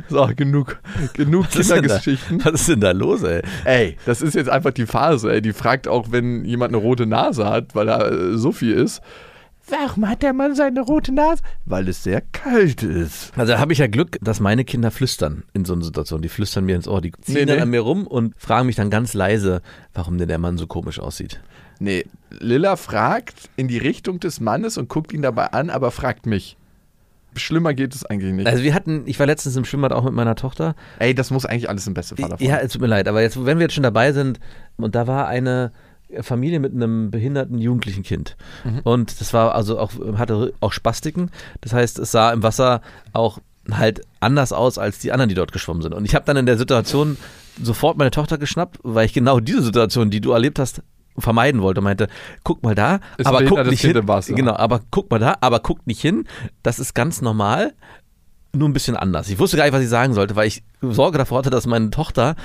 So, 0.09 0.29
genug, 0.35 0.79
genug 1.15 1.47
Was 1.51 1.57
ist, 1.57 1.73
Kindergeschichten. 1.73 2.45
was 2.45 2.55
ist 2.61 2.69
denn 2.71 2.81
da 2.81 2.93
los, 2.93 3.23
ey? 3.23 3.43
Ey, 3.65 3.97
das 4.07 4.23
ist 4.23 4.35
jetzt 4.35 4.49
einfach 4.49 4.73
die 4.73 4.87
Phase. 4.87 5.31
Ey. 5.33 5.43
Die 5.43 5.53
fragt 5.53 5.87
auch, 5.89 6.11
wenn 6.11 6.45
jemand 6.45 6.71
eine 6.75 6.79
rote 6.83 7.07
Nase 7.07 7.47
hat, 7.49 7.75
weil 7.75 7.89
er 7.89 8.11
äh, 8.11 8.39
so 8.39 8.53
viel 8.53 8.73
ist. 8.73 9.03
Warum 9.69 10.09
hat 10.09 10.23
der 10.23 10.33
Mann 10.33 10.55
seine 10.55 10.81
rote 10.81 11.13
Nase? 11.13 11.43
Weil 11.65 11.89
es 11.89 12.05
sehr 12.05 12.21
kalt 12.21 12.83
ist. 12.85 13.33
Also 13.37 13.53
da 13.53 13.59
habe 13.59 13.73
ich 13.73 13.81
ja 13.81 13.89
Glück, 13.89 14.17
dass 14.23 14.39
meine 14.41 14.65
Kinder 14.65 14.93
flüstern 14.93 15.43
in 15.55 15.65
so 15.65 15.73
einer 15.75 15.85
Situation. 15.85 16.23
Die 16.23 16.29
flüstern 16.29 16.65
mir 16.65 16.77
ins 16.77 16.87
Ohr, 16.87 17.01
die 17.01 17.11
ziehen 17.21 17.35
Nee, 17.35 17.45
nee. 17.57 17.61
an 17.61 17.71
mir 17.71 17.81
rum 17.81 18.07
und 18.07 18.35
fragen 18.39 18.67
mich 18.67 18.77
dann 18.77 18.91
ganz 18.91 19.13
leise, 19.13 19.63
warum 19.93 20.19
denn 20.19 20.29
der 20.29 20.39
Mann 20.39 20.57
so 20.57 20.67
komisch 20.69 21.01
aussieht. 21.01 21.41
Nee, 21.79 22.05
Lilla 22.31 22.77
fragt 22.77 23.51
in 23.57 23.69
die 23.69 23.79
Richtung 23.79 24.21
des 24.21 24.41
Mannes 24.41 24.79
und 24.79 24.89
guckt 24.89 25.13
ihn 25.13 25.23
dabei 25.23 25.53
an, 25.53 25.71
aber 25.71 25.91
fragt 25.91 26.27
mich. 26.27 26.57
Schlimmer 27.35 27.75
geht 27.75 27.95
es 27.95 28.05
eigentlich 28.05 28.33
nicht. 28.33 28.47
Also 28.47 28.63
wir 28.63 28.73
hatten, 28.73 29.03
ich 29.07 29.19
war 29.19 29.27
letztens 29.27 29.57
im 29.57 29.65
Schwimmbad 29.65 29.93
auch 29.93 30.05
mit 30.05 30.15
meiner 30.15 30.37
Tochter 30.37 30.75
Ey, 30.99 31.15
das 31.15 31.31
muss 31.31 31.45
eigentlich 31.45 31.69
alles 31.69 31.87
im 31.87 31.93
besten 31.93 32.17
Fall 32.17 32.31
davon. 32.31 32.47
Ja, 32.47 32.57
es 32.59 32.73
tut 32.73 32.81
mir 32.81 32.87
leid, 32.87 33.09
aber 33.09 33.21
jetzt, 33.21 33.45
wenn 33.45 33.59
wir 33.59 33.65
jetzt 33.65 33.75
schon 33.75 33.83
dabei 33.83 34.13
sind, 34.13 34.41
und 34.79 34.95
da 34.95 35.07
war 35.07 35.29
eine 35.29 35.73
Familie 36.21 36.61
mit 36.61 36.73
einem 36.73 37.11
behinderten 37.11 37.59
jugendlichen 37.59 38.05
Kind. 38.05 38.37
Und 38.85 39.21
das 39.21 39.35
war 39.35 39.55
also 39.55 39.79
auch, 39.79 39.93
hatte 40.17 40.53
auch 40.61 40.73
Spastiken. 40.73 41.31
Das 41.61 41.73
heißt, 41.73 41.99
es 41.99 42.13
sah 42.13 42.33
im 42.33 42.43
Wasser 42.43 42.81
auch 43.13 43.41
halt 43.71 44.03
anders 44.21 44.53
aus 44.53 44.79
als 44.79 45.01
die 45.01 45.11
anderen, 45.11 45.29
die 45.29 45.35
dort 45.35 45.53
geschwommen 45.53 45.83
sind. 45.83 45.95
Und 45.95 46.05
ich 46.05 46.15
habe 46.15 46.25
dann 46.25 46.37
in 46.37 46.47
der 46.47 46.59
Situation 46.59 47.17
sofort 47.61 47.99
meine 47.99 48.13
Tochter 48.13 48.39
geschnappt, 48.39 48.79
weil 48.83 49.07
ich 49.07 49.13
genau 49.13 49.41
diese 49.41 49.63
Situation, 49.63 50.11
die 50.11 50.21
du 50.21 50.31
erlebt 50.31 50.59
hast, 50.59 50.83
vermeiden 51.19 51.63
wollte. 51.63 51.81
Meinte, 51.81 52.09
guck 52.45 52.63
mal 52.63 52.75
da, 52.75 53.01
Ist 53.19 53.27
aber 53.27 53.43
guck 53.45 53.65
nicht 53.67 53.81
hin. 53.81 53.93
Genau, 54.37 54.57
aber 54.57 54.81
guck 54.91 55.11
mal 55.11 55.19
da, 55.19 55.37
aber 55.41 55.61
guck 55.61 55.87
nicht 55.87 56.01
hin. 56.01 56.27
Das 56.63 56.79
ist 56.79 56.95
ganz 56.95 57.23
normal 57.23 57.73
nur 58.53 58.69
ein 58.69 58.73
bisschen 58.73 58.97
anders. 58.97 59.29
Ich 59.29 59.39
wusste 59.39 59.57
gar 59.57 59.65
nicht, 59.65 59.75
was 59.75 59.83
ich 59.83 59.89
sagen 59.89 60.15
sollte, 60.15 60.35
weil 60.37 60.49
ich 60.49 60.63
Sorge 60.81 61.19
davor 61.19 61.39
hatte, 61.39 61.51
dass 61.51 61.67
meine 61.67 61.91
Tochter 61.91 62.37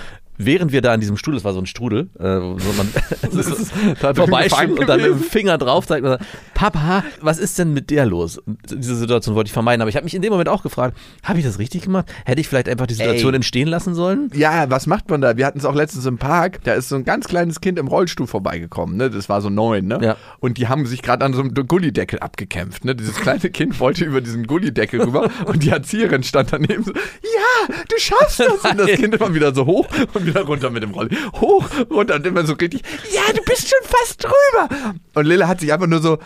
während 0.46 0.72
wir 0.72 0.82
da 0.82 0.94
an 0.94 1.00
diesem 1.00 1.18
Stuhl, 1.18 1.34
das 1.34 1.44
war 1.44 1.54
so 1.54 1.60
ein 1.60 1.66
Strudel, 1.66 2.10
äh, 2.20 2.24
wo 2.24 2.74
man 2.78 2.90
da 4.02 4.12
gefangen 4.12 4.78
und 4.78 4.88
dann 4.88 5.02
mit 5.02 5.10
dem. 5.10 5.20
Finger 5.20 5.58
drauf 5.58 5.88
zeigt 5.88 6.04
und 6.04 6.12
sagt, 6.12 6.26
Papa, 6.54 7.04
was 7.22 7.40
ist 7.40 7.58
denn 7.60 7.74
mit 7.74 7.90
der 7.90 8.06
los? 8.06 8.38
Und 8.38 8.60
diese 8.70 8.96
Situation 8.96 9.36
wollte 9.36 9.48
ich 9.48 9.54
vermeiden, 9.54 9.82
aber 9.82 9.90
ich 9.90 9.96
habe 9.96 10.04
mich 10.04 10.14
in 10.14 10.22
dem 10.22 10.32
Moment 10.32 10.50
auch 10.50 10.64
gefragt, 10.64 10.98
habe 11.24 11.40
ich 11.40 11.46
das 11.46 11.60
richtig 11.60 11.84
gemacht? 11.84 12.12
Hätte 12.26 12.42
ich 12.42 12.48
vielleicht 12.48 12.70
einfach 12.70 12.88
die 12.88 12.94
Situation 12.94 13.34
Ey. 13.34 13.38
entstehen 13.38 13.68
lassen 13.68 13.96
sollen? 13.96 14.30
Ja, 14.34 14.70
was 14.70 14.88
macht 14.88 15.10
man 15.10 15.22
da? 15.22 15.38
Wir 15.38 15.46
hatten 15.46 15.60
es 15.60 15.66
auch 15.66 15.76
letztens 15.76 16.06
im 16.06 16.18
Park. 16.18 16.64
Da 16.64 16.74
ist 16.74 16.90
so 16.90 16.96
ein 16.96 17.04
ganz 17.04 17.28
kleines 17.28 17.62
Kind 17.62 17.80
im 17.80 17.88
Rollstuhl 17.88 18.28
vorbeigekommen. 18.28 18.98
Ne? 18.98 19.10
Das 19.10 19.30
war 19.30 19.42
so 19.42 19.50
neun. 19.50 19.88
Ne? 19.88 20.00
Ja. 20.02 20.18
Und 20.40 20.58
die 20.58 20.68
haben 20.68 20.86
sich 20.86 21.02
gerade 21.02 21.26
an 21.26 21.34
so 21.34 21.42
einem 21.42 21.54
Gullideckel 21.54 22.20
abgekämpft. 22.20 22.86
Ne? 22.86 22.96
Dieses 22.96 23.16
kleine 23.16 23.50
Kind 23.50 23.80
wollte 23.80 24.06
über 24.06 24.22
diesen 24.22 24.48
Gullideckel 24.48 25.02
rüber 25.02 25.30
und 25.46 25.64
die 25.64 25.70
Erzieherin 25.70 26.24
stand 26.24 26.54
daneben 26.54 26.84
so, 26.84 26.92
ja, 26.92 27.76
du 27.90 27.96
schaffst 27.98 28.40
das. 28.40 28.72
Und 28.72 28.78
das 28.80 28.92
Kind 28.92 29.16
immer 29.16 29.34
wieder 29.34 29.54
so 29.54 29.66
hoch 29.66 29.88
und 30.14 30.26
wieder 30.26 30.31
runter 30.40 30.70
mit 30.70 30.84
dem 30.84 30.92
Rolli. 30.92 31.16
Hoch, 31.34 31.70
runter 31.90 32.16
und 32.16 32.26
immer 32.26 32.46
so 32.46 32.54
richtig, 32.54 32.82
ja, 33.14 33.34
du 33.34 33.42
bist 33.44 33.70
schon 33.70 33.88
fast 33.88 34.24
drüber. 34.24 34.96
Und 35.14 35.26
Lilla 35.26 35.48
hat 35.48 35.60
sich 35.60 35.72
einfach 35.74 35.88
nur 35.88 36.02
so, 36.02 36.20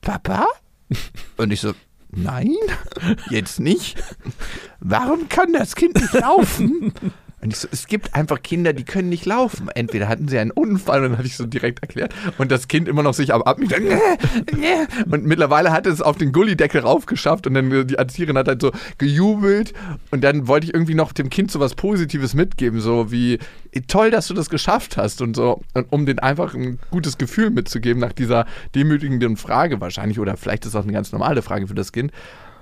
Papa? 0.00 0.46
Und 1.36 1.52
ich 1.52 1.60
so, 1.60 1.72
nein, 2.10 2.56
jetzt 3.30 3.60
nicht. 3.60 4.02
Warum 4.80 5.28
kann 5.28 5.52
das 5.52 5.74
Kind 5.74 5.94
nicht 6.00 6.12
laufen? 6.14 6.92
Und 7.40 7.52
ich 7.52 7.58
so, 7.58 7.68
es 7.70 7.86
gibt 7.86 8.14
einfach 8.14 8.42
Kinder, 8.42 8.72
die 8.72 8.84
können 8.84 9.08
nicht 9.08 9.24
laufen. 9.24 9.68
Entweder 9.68 10.08
hatten 10.08 10.26
sie 10.26 10.38
einen 10.38 10.50
Unfall, 10.50 11.04
und 11.04 11.10
dann 11.10 11.18
hatte 11.18 11.28
ich 11.28 11.36
so 11.36 11.46
direkt 11.46 11.80
erklärt. 11.82 12.12
Und 12.36 12.50
das 12.50 12.66
Kind 12.66 12.88
immer 12.88 13.02
noch 13.02 13.14
sich 13.14 13.32
am 13.32 13.42
ab. 13.42 13.58
Und 15.10 15.26
mittlerweile 15.26 15.70
hat 15.70 15.86
es 15.86 16.02
auf 16.02 16.18
den 16.18 16.32
Gullideckel 16.32 16.80
raufgeschafft 16.80 17.46
und 17.46 17.54
dann 17.54 17.70
äh, 17.70 17.84
die 17.84 17.94
Erzieherin 17.94 18.36
hat 18.36 18.48
halt 18.48 18.60
so 18.60 18.72
gejubelt. 18.98 19.72
Und 20.10 20.24
dann 20.24 20.48
wollte 20.48 20.66
ich 20.66 20.74
irgendwie 20.74 20.94
noch 20.94 21.12
dem 21.12 21.30
Kind 21.30 21.50
so 21.50 21.60
was 21.60 21.74
Positives 21.74 22.34
mitgeben, 22.34 22.80
so 22.80 23.12
wie 23.12 23.38
toll, 23.86 24.10
dass 24.10 24.26
du 24.26 24.34
das 24.34 24.50
geschafft 24.50 24.96
hast 24.96 25.22
und 25.22 25.36
so. 25.36 25.60
Und 25.74 25.92
um 25.92 26.06
den 26.06 26.18
einfach 26.18 26.54
ein 26.54 26.78
gutes 26.90 27.18
Gefühl 27.18 27.50
mitzugeben 27.50 28.00
nach 28.00 28.12
dieser 28.12 28.46
demütigenden 28.74 29.36
Frage 29.36 29.80
wahrscheinlich. 29.80 30.18
Oder 30.18 30.36
vielleicht 30.36 30.66
ist 30.66 30.74
das 30.74 30.84
eine 30.84 30.92
ganz 30.92 31.12
normale 31.12 31.42
Frage 31.42 31.68
für 31.68 31.74
das 31.74 31.92
Kind. 31.92 32.10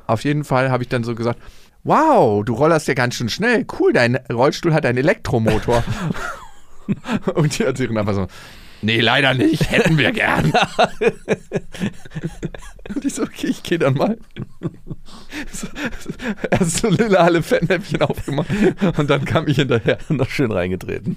Auf 0.06 0.23
jeden 0.25 0.45
Fall 0.45 0.71
habe 0.71 0.83
ich 0.83 0.88
dann 0.88 1.02
so 1.02 1.14
gesagt, 1.14 1.40
wow, 1.87 2.45
du 2.45 2.55
rollerst 2.55 2.88
ja 2.88 2.95
ganz 2.95 3.14
schön 3.14 3.28
schnell. 3.28 3.64
Cool, 3.78 3.93
dein 3.93 4.16
Rollstuhl 4.31 4.75
hat 4.75 4.85
einen 4.85 4.99
Elektromotor. 4.99 5.85
Und 7.35 7.59
die 7.59 7.64
Erzieherin 7.64 7.99
einfach 7.99 8.14
so, 8.14 8.26
nee, 8.83 9.00
leider 9.00 9.35
nicht, 9.35 9.71
hätten 9.71 9.99
wir 9.99 10.12
gern. 10.12 10.52
Und 12.95 13.04
ich 13.04 13.14
so, 13.14 13.23
okay, 13.23 13.49
ich 13.49 13.62
gehe 13.62 13.78
dann 13.78 13.95
mal. 13.95 14.16
So, 15.52 15.66
erst 16.50 16.78
so 16.78 16.88
lila 16.88 17.18
alle 17.18 17.42
Fettnäpfchen 17.42 18.02
aufgemacht 18.02 18.49
und 18.97 19.11
dann 19.11 19.25
kam 19.25 19.49
ich 19.49 19.56
hinterher. 19.56 19.99
Noch 20.09 20.30
schön 20.30 20.50
reingetreten. 20.50 21.16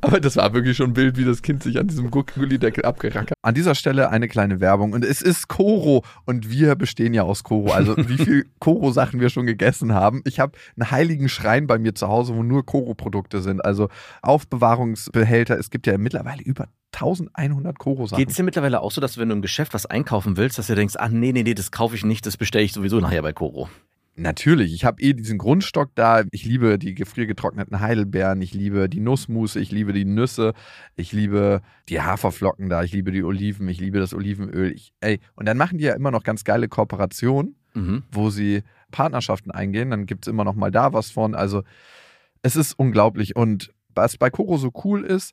Aber 0.00 0.20
das 0.20 0.36
war 0.36 0.52
wirklich 0.54 0.76
schon 0.76 0.96
wild, 0.96 1.16
wie 1.16 1.24
das 1.24 1.42
Kind 1.42 1.62
sich 1.62 1.78
an 1.78 1.88
diesem 1.88 2.10
Gullideckel 2.10 2.84
abgerackert. 2.84 3.34
An 3.42 3.54
dieser 3.54 3.74
Stelle 3.74 4.10
eine 4.10 4.28
kleine 4.28 4.60
Werbung. 4.60 4.92
Und 4.92 5.04
es 5.04 5.22
ist 5.22 5.48
Koro 5.48 6.04
und 6.24 6.50
wir 6.50 6.76
bestehen 6.76 7.14
ja 7.14 7.22
aus 7.22 7.42
Koro. 7.44 7.72
Also 7.72 7.96
wie 7.96 8.18
viel 8.18 8.46
Koro-Sachen 8.60 9.20
wir 9.20 9.30
schon 9.30 9.46
gegessen 9.46 9.92
haben. 9.94 10.22
Ich 10.24 10.40
habe 10.40 10.52
einen 10.76 10.90
heiligen 10.90 11.28
Schrein 11.28 11.66
bei 11.66 11.78
mir 11.78 11.94
zu 11.94 12.08
Hause, 12.08 12.34
wo 12.34 12.42
nur 12.42 12.64
Koro-Produkte 12.64 13.42
sind. 13.42 13.64
Also 13.64 13.88
Aufbewahrungsbehälter. 14.22 15.58
Es 15.58 15.70
gibt 15.70 15.86
ja 15.86 15.98
mittlerweile 15.98 16.42
über 16.42 16.68
1100 16.92 17.78
Koro-Sachen. 17.78 18.18
Geht 18.20 18.30
es 18.30 18.36
dir 18.36 18.42
mittlerweile 18.42 18.80
auch 18.80 18.90
so, 18.92 19.00
dass 19.00 19.18
wenn 19.18 19.28
du 19.28 19.34
im 19.34 19.42
Geschäft 19.42 19.74
was 19.74 19.86
einkaufen 19.86 20.36
willst, 20.36 20.58
dass 20.58 20.66
du 20.66 20.74
denkst, 20.74 20.94
ach 20.98 21.08
nee, 21.08 21.32
nee, 21.32 21.42
nee, 21.42 21.54
das 21.54 21.70
kaufe 21.70 21.94
ich 21.96 22.04
nicht, 22.04 22.26
das 22.26 22.36
bestelle 22.36 22.64
ich 22.64 22.72
sowieso 22.72 23.00
nachher 23.00 23.22
bei 23.22 23.32
Koro. 23.32 23.68
Natürlich, 24.14 24.74
ich 24.74 24.84
habe 24.84 25.00
eh 25.00 25.14
diesen 25.14 25.38
Grundstock 25.38 25.90
da. 25.94 26.22
Ich 26.32 26.44
liebe 26.44 26.78
die 26.78 26.94
gefriergetrockneten 26.94 27.80
Heidelbeeren, 27.80 28.42
ich 28.42 28.52
liebe 28.52 28.90
die 28.90 29.00
Nussmusse, 29.00 29.58
ich 29.58 29.70
liebe 29.72 29.94
die 29.94 30.04
Nüsse, 30.04 30.52
ich 30.96 31.12
liebe 31.12 31.62
die 31.88 32.02
Haferflocken 32.02 32.68
da, 32.68 32.82
ich 32.82 32.92
liebe 32.92 33.10
die 33.10 33.22
Oliven, 33.24 33.66
ich 33.68 33.80
liebe 33.80 33.98
das 33.98 34.12
Olivenöl. 34.12 34.70
Ich, 34.72 34.92
ey, 35.00 35.18
und 35.34 35.46
dann 35.48 35.56
machen 35.56 35.78
die 35.78 35.84
ja 35.84 35.94
immer 35.94 36.10
noch 36.10 36.24
ganz 36.24 36.44
geile 36.44 36.68
Kooperationen, 36.68 37.56
Mhm. 37.74 38.02
wo 38.12 38.28
sie 38.28 38.64
Partnerschaften 38.90 39.50
eingehen. 39.50 39.88
Dann 39.90 40.04
gibt 40.04 40.26
es 40.26 40.30
immer 40.30 40.44
noch 40.44 40.54
mal 40.56 40.70
da 40.70 40.92
was 40.92 41.10
von. 41.10 41.34
Also 41.34 41.62
es 42.42 42.54
ist 42.54 42.74
unglaublich. 42.78 43.34
Und 43.34 43.72
was 43.94 44.18
bei 44.18 44.28
Koro 44.28 44.58
so 44.58 44.70
cool 44.84 45.04
ist, 45.04 45.32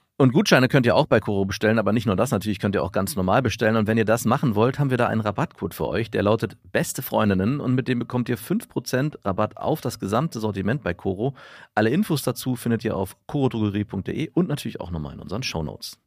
Und 0.21 0.33
Gutscheine 0.33 0.67
könnt 0.67 0.85
ihr 0.85 0.95
auch 0.95 1.07
bei 1.07 1.19
Koro 1.19 1.45
bestellen, 1.45 1.79
aber 1.79 1.93
nicht 1.93 2.05
nur 2.05 2.15
das, 2.15 2.29
natürlich 2.29 2.59
könnt 2.59 2.75
ihr 2.75 2.83
auch 2.83 2.91
ganz 2.91 3.15
normal 3.15 3.41
bestellen. 3.41 3.75
Und 3.75 3.87
wenn 3.87 3.97
ihr 3.97 4.05
das 4.05 4.23
machen 4.23 4.53
wollt, 4.53 4.77
haben 4.77 4.91
wir 4.91 4.97
da 4.97 5.07
einen 5.07 5.21
Rabattcode 5.21 5.73
für 5.73 5.87
euch, 5.87 6.11
der 6.11 6.21
lautet 6.21 6.57
Beste 6.71 7.01
Freundinnen 7.01 7.59
und 7.59 7.73
mit 7.73 7.87
dem 7.87 7.97
bekommt 7.97 8.29
ihr 8.29 8.37
5% 8.37 9.15
Rabatt 9.25 9.57
auf 9.57 9.81
das 9.81 9.97
gesamte 9.97 10.39
Sortiment 10.39 10.83
bei 10.83 10.93
Koro. 10.93 11.33
Alle 11.73 11.89
Infos 11.89 12.21
dazu 12.21 12.55
findet 12.55 12.85
ihr 12.85 12.95
auf 12.95 13.17
korodrogerie.de 13.25 14.29
und 14.35 14.47
natürlich 14.47 14.79
auch 14.79 14.91
nochmal 14.91 15.15
in 15.15 15.21
unseren 15.21 15.41
Shownotes. 15.41 15.97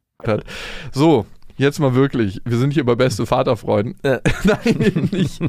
So, 0.93 1.25
jetzt 1.57 1.79
mal 1.79 1.93
wirklich. 1.93 2.39
Wir 2.45 2.57
sind 2.57 2.71
hier 2.71 2.85
bei 2.85 2.95
Beste 2.95 3.25
Vaterfreunden. 3.25 4.01
Äh. 4.03 4.21
Nein, 4.45 5.09
nicht. 5.11 5.41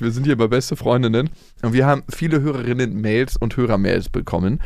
Wir 0.00 0.10
sind 0.10 0.24
hier 0.24 0.36
bei 0.36 0.48
Beste 0.48 0.74
Freundinnen. 0.74 1.30
Und 1.62 1.74
wir 1.74 1.86
haben 1.86 2.02
viele 2.12 2.40
Hörerinnen 2.40 3.00
Mails 3.00 3.36
und 3.36 3.56
Hörermails 3.56 4.08
bekommen. 4.08 4.60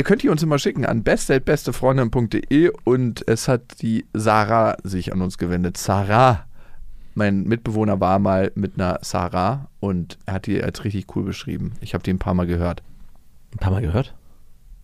Ihr 0.00 0.04
könnt 0.04 0.22
die 0.22 0.30
uns 0.30 0.42
immer 0.42 0.58
schicken 0.58 0.86
an 0.86 1.02
best.bestefreundin.de 1.02 2.72
und 2.84 3.22
es 3.28 3.48
hat 3.48 3.82
die 3.82 4.06
Sarah 4.14 4.78
sich 4.82 5.12
an 5.12 5.20
uns 5.20 5.36
gewendet. 5.36 5.76
Sarah. 5.76 6.46
Mein 7.14 7.42
Mitbewohner 7.42 8.00
war 8.00 8.18
mal 8.18 8.50
mit 8.54 8.76
einer 8.76 8.98
Sarah 9.02 9.68
und 9.78 10.16
er 10.24 10.32
hat 10.32 10.46
die 10.46 10.62
als 10.62 10.84
richtig 10.84 11.14
cool 11.14 11.24
beschrieben. 11.24 11.74
Ich 11.82 11.92
habe 11.92 12.02
die 12.02 12.14
ein 12.14 12.18
paar 12.18 12.32
Mal 12.32 12.46
gehört. 12.46 12.82
Ein 13.52 13.58
paar 13.58 13.72
Mal 13.72 13.82
gehört? 13.82 14.14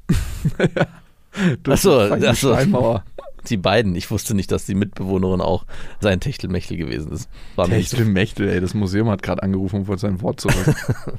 Du 1.62 1.72
Ach 1.72 1.78
so, 1.78 2.08
fucking 2.08 2.24
ach 2.26 2.36
so. 2.36 2.52
Steinmauer. 2.54 3.04
Die 3.48 3.56
beiden. 3.56 3.94
Ich 3.94 4.10
wusste 4.10 4.34
nicht, 4.34 4.52
dass 4.52 4.66
die 4.66 4.74
Mitbewohnerin 4.74 5.40
auch 5.40 5.64
sein 6.00 6.20
Techtelmechtel 6.20 6.76
gewesen 6.76 7.12
ist. 7.12 7.30
War 7.56 7.68
mir 7.68 7.76
nicht 7.76 7.90
so 7.90 7.96
Techtel 7.96 8.12
Mechtel, 8.12 8.48
ey, 8.48 8.60
das 8.60 8.74
Museum 8.74 9.08
hat 9.08 9.22
gerade 9.22 9.42
angerufen 9.42 9.76
und 9.76 9.88
wollte 9.88 10.02
sein 10.02 10.20
Wort 10.20 10.40
zurück. 10.40 10.74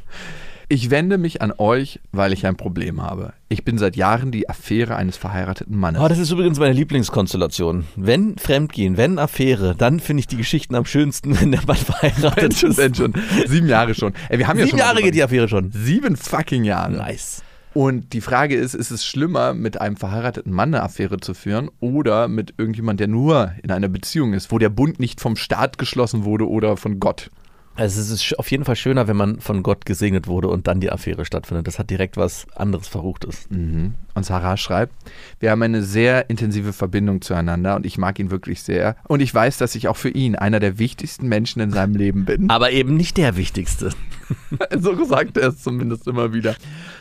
ich 0.70 0.90
wende 0.90 1.18
mich 1.18 1.42
an 1.42 1.54
euch, 1.58 2.00
weil 2.12 2.34
ich 2.34 2.46
ein 2.46 2.58
Problem 2.58 3.02
habe. 3.02 3.34
Ich 3.48 3.64
bin 3.64 3.78
seit 3.78 3.96
Jahren 3.96 4.32
die 4.32 4.50
Affäre 4.50 4.98
eines 4.98 5.16
verheirateten 5.16 5.78
Mannes. 5.78 6.02
Oh, 6.02 6.08
das 6.08 6.20
ist 6.20 6.32
übrigens 6.32 6.60
meine 6.60 6.74
Lieblingskonstellation. 6.74 7.86
Wenn 7.96 8.38
Fremdgehen, 8.38 8.98
wenn 8.98 9.18
Affäre, 9.18 9.76
dann 9.78 10.02
finde 10.02 10.22
ich 10.22 10.28
die 10.28 10.36
Geschichten 10.36 10.76
am 10.76 10.86
schönsten, 10.86 11.40
wenn 11.42 11.52
der 11.52 11.66
Mann 11.66 11.78
verheiratet 11.78 12.42
Mensch, 12.42 12.64
ist. 12.64 12.78
Mensch, 12.78 12.98
schon. 12.98 13.14
Sieben 13.46 13.68
Jahre 13.68 13.94
schon. 13.96 14.14
Ey, 14.30 14.40
wir 14.40 14.48
haben 14.48 14.58
ja 14.58 14.66
Sieben 14.66 14.78
schon 14.78 14.86
mal 14.86 14.92
Jahre 14.92 15.04
geht 15.04 15.16
die 15.16 15.24
Affäre 15.24 15.48
schon. 15.48 15.72
Sieben 15.72 16.18
fucking 16.18 16.66
Jahre. 16.66 16.92
Nice. 16.92 17.44
Und 17.74 18.14
die 18.14 18.22
Frage 18.22 18.56
ist, 18.56 18.74
ist 18.74 18.92
es 18.92 19.06
schlimmer, 19.06 19.54
mit 19.54 19.80
einem 19.80 19.98
verheirateten 19.98 20.52
Mann 20.52 20.74
eine 20.74 20.84
Affäre 20.84 21.20
zu 21.20 21.34
führen 21.34 21.70
oder 21.80 22.28
mit 22.28 22.56
irgendjemand, 22.58 23.00
der 23.00 23.08
nur 23.08 23.52
in 23.62 23.72
einer 23.72 23.88
Beziehung 23.88 24.34
ist, 24.34 24.52
wo 24.52 24.58
der 24.58 24.70
Bund 24.70 25.00
nicht 25.00 25.22
vom 25.22 25.36
Staat 25.36 25.78
geschlossen 25.78 26.26
wurde 26.26 26.50
oder 26.50 26.76
von 26.76 27.00
Gott? 27.00 27.30
Also 27.78 28.02
es 28.02 28.10
ist 28.10 28.40
auf 28.40 28.50
jeden 28.50 28.66
Fall 28.66 28.76
schöner, 28.76 29.08
wenn 29.08 29.16
man 29.16 29.40
von 29.40 29.62
Gott 29.62 29.86
gesegnet 29.86 30.26
wurde 30.26 30.48
und 30.48 30.66
dann 30.66 30.80
die 30.80 30.92
Affäre 30.92 31.26
stattfindet. 31.26 31.68
Das 31.68 31.78
hat 31.78 31.92
direkt 31.92 32.18
was 32.18 32.48
anderes 32.56 32.88
Verruchtes. 32.88 33.48
Mhm. 33.52 33.94
Und 34.16 34.26
Sarah 34.26 34.58
schreibt, 34.58 34.94
wir 35.40 35.52
haben 35.52 35.62
eine 35.62 35.84
sehr 35.84 36.28
intensive 36.32 36.74
Verbindung 36.74 37.22
zueinander 37.22 37.76
und 37.76 37.86
ich 37.86 38.00
mag 38.00 38.18
ihn 38.18 38.32
wirklich 38.32 38.64
sehr. 38.64 38.96
Und 39.08 39.20
ich 39.20 39.32
weiß, 39.32 39.58
dass 39.58 39.76
ich 39.76 39.88
auch 39.88 39.96
für 39.96 40.10
ihn 40.10 40.36
einer 40.36 40.60
der 40.60 40.80
wichtigsten 40.80 41.28
Menschen 41.28 41.62
in 41.62 41.70
seinem 41.70 41.96
Leben 41.96 42.26
bin. 42.26 42.50
Aber 42.50 42.72
eben 42.72 42.98
nicht 42.98 43.16
der 43.18 43.38
Wichtigste. 43.38 43.92
so 44.80 45.06
sagt 45.06 45.38
er 45.38 45.50
es 45.50 45.62
zumindest 45.62 46.08
immer 46.08 46.34
wieder. 46.34 46.56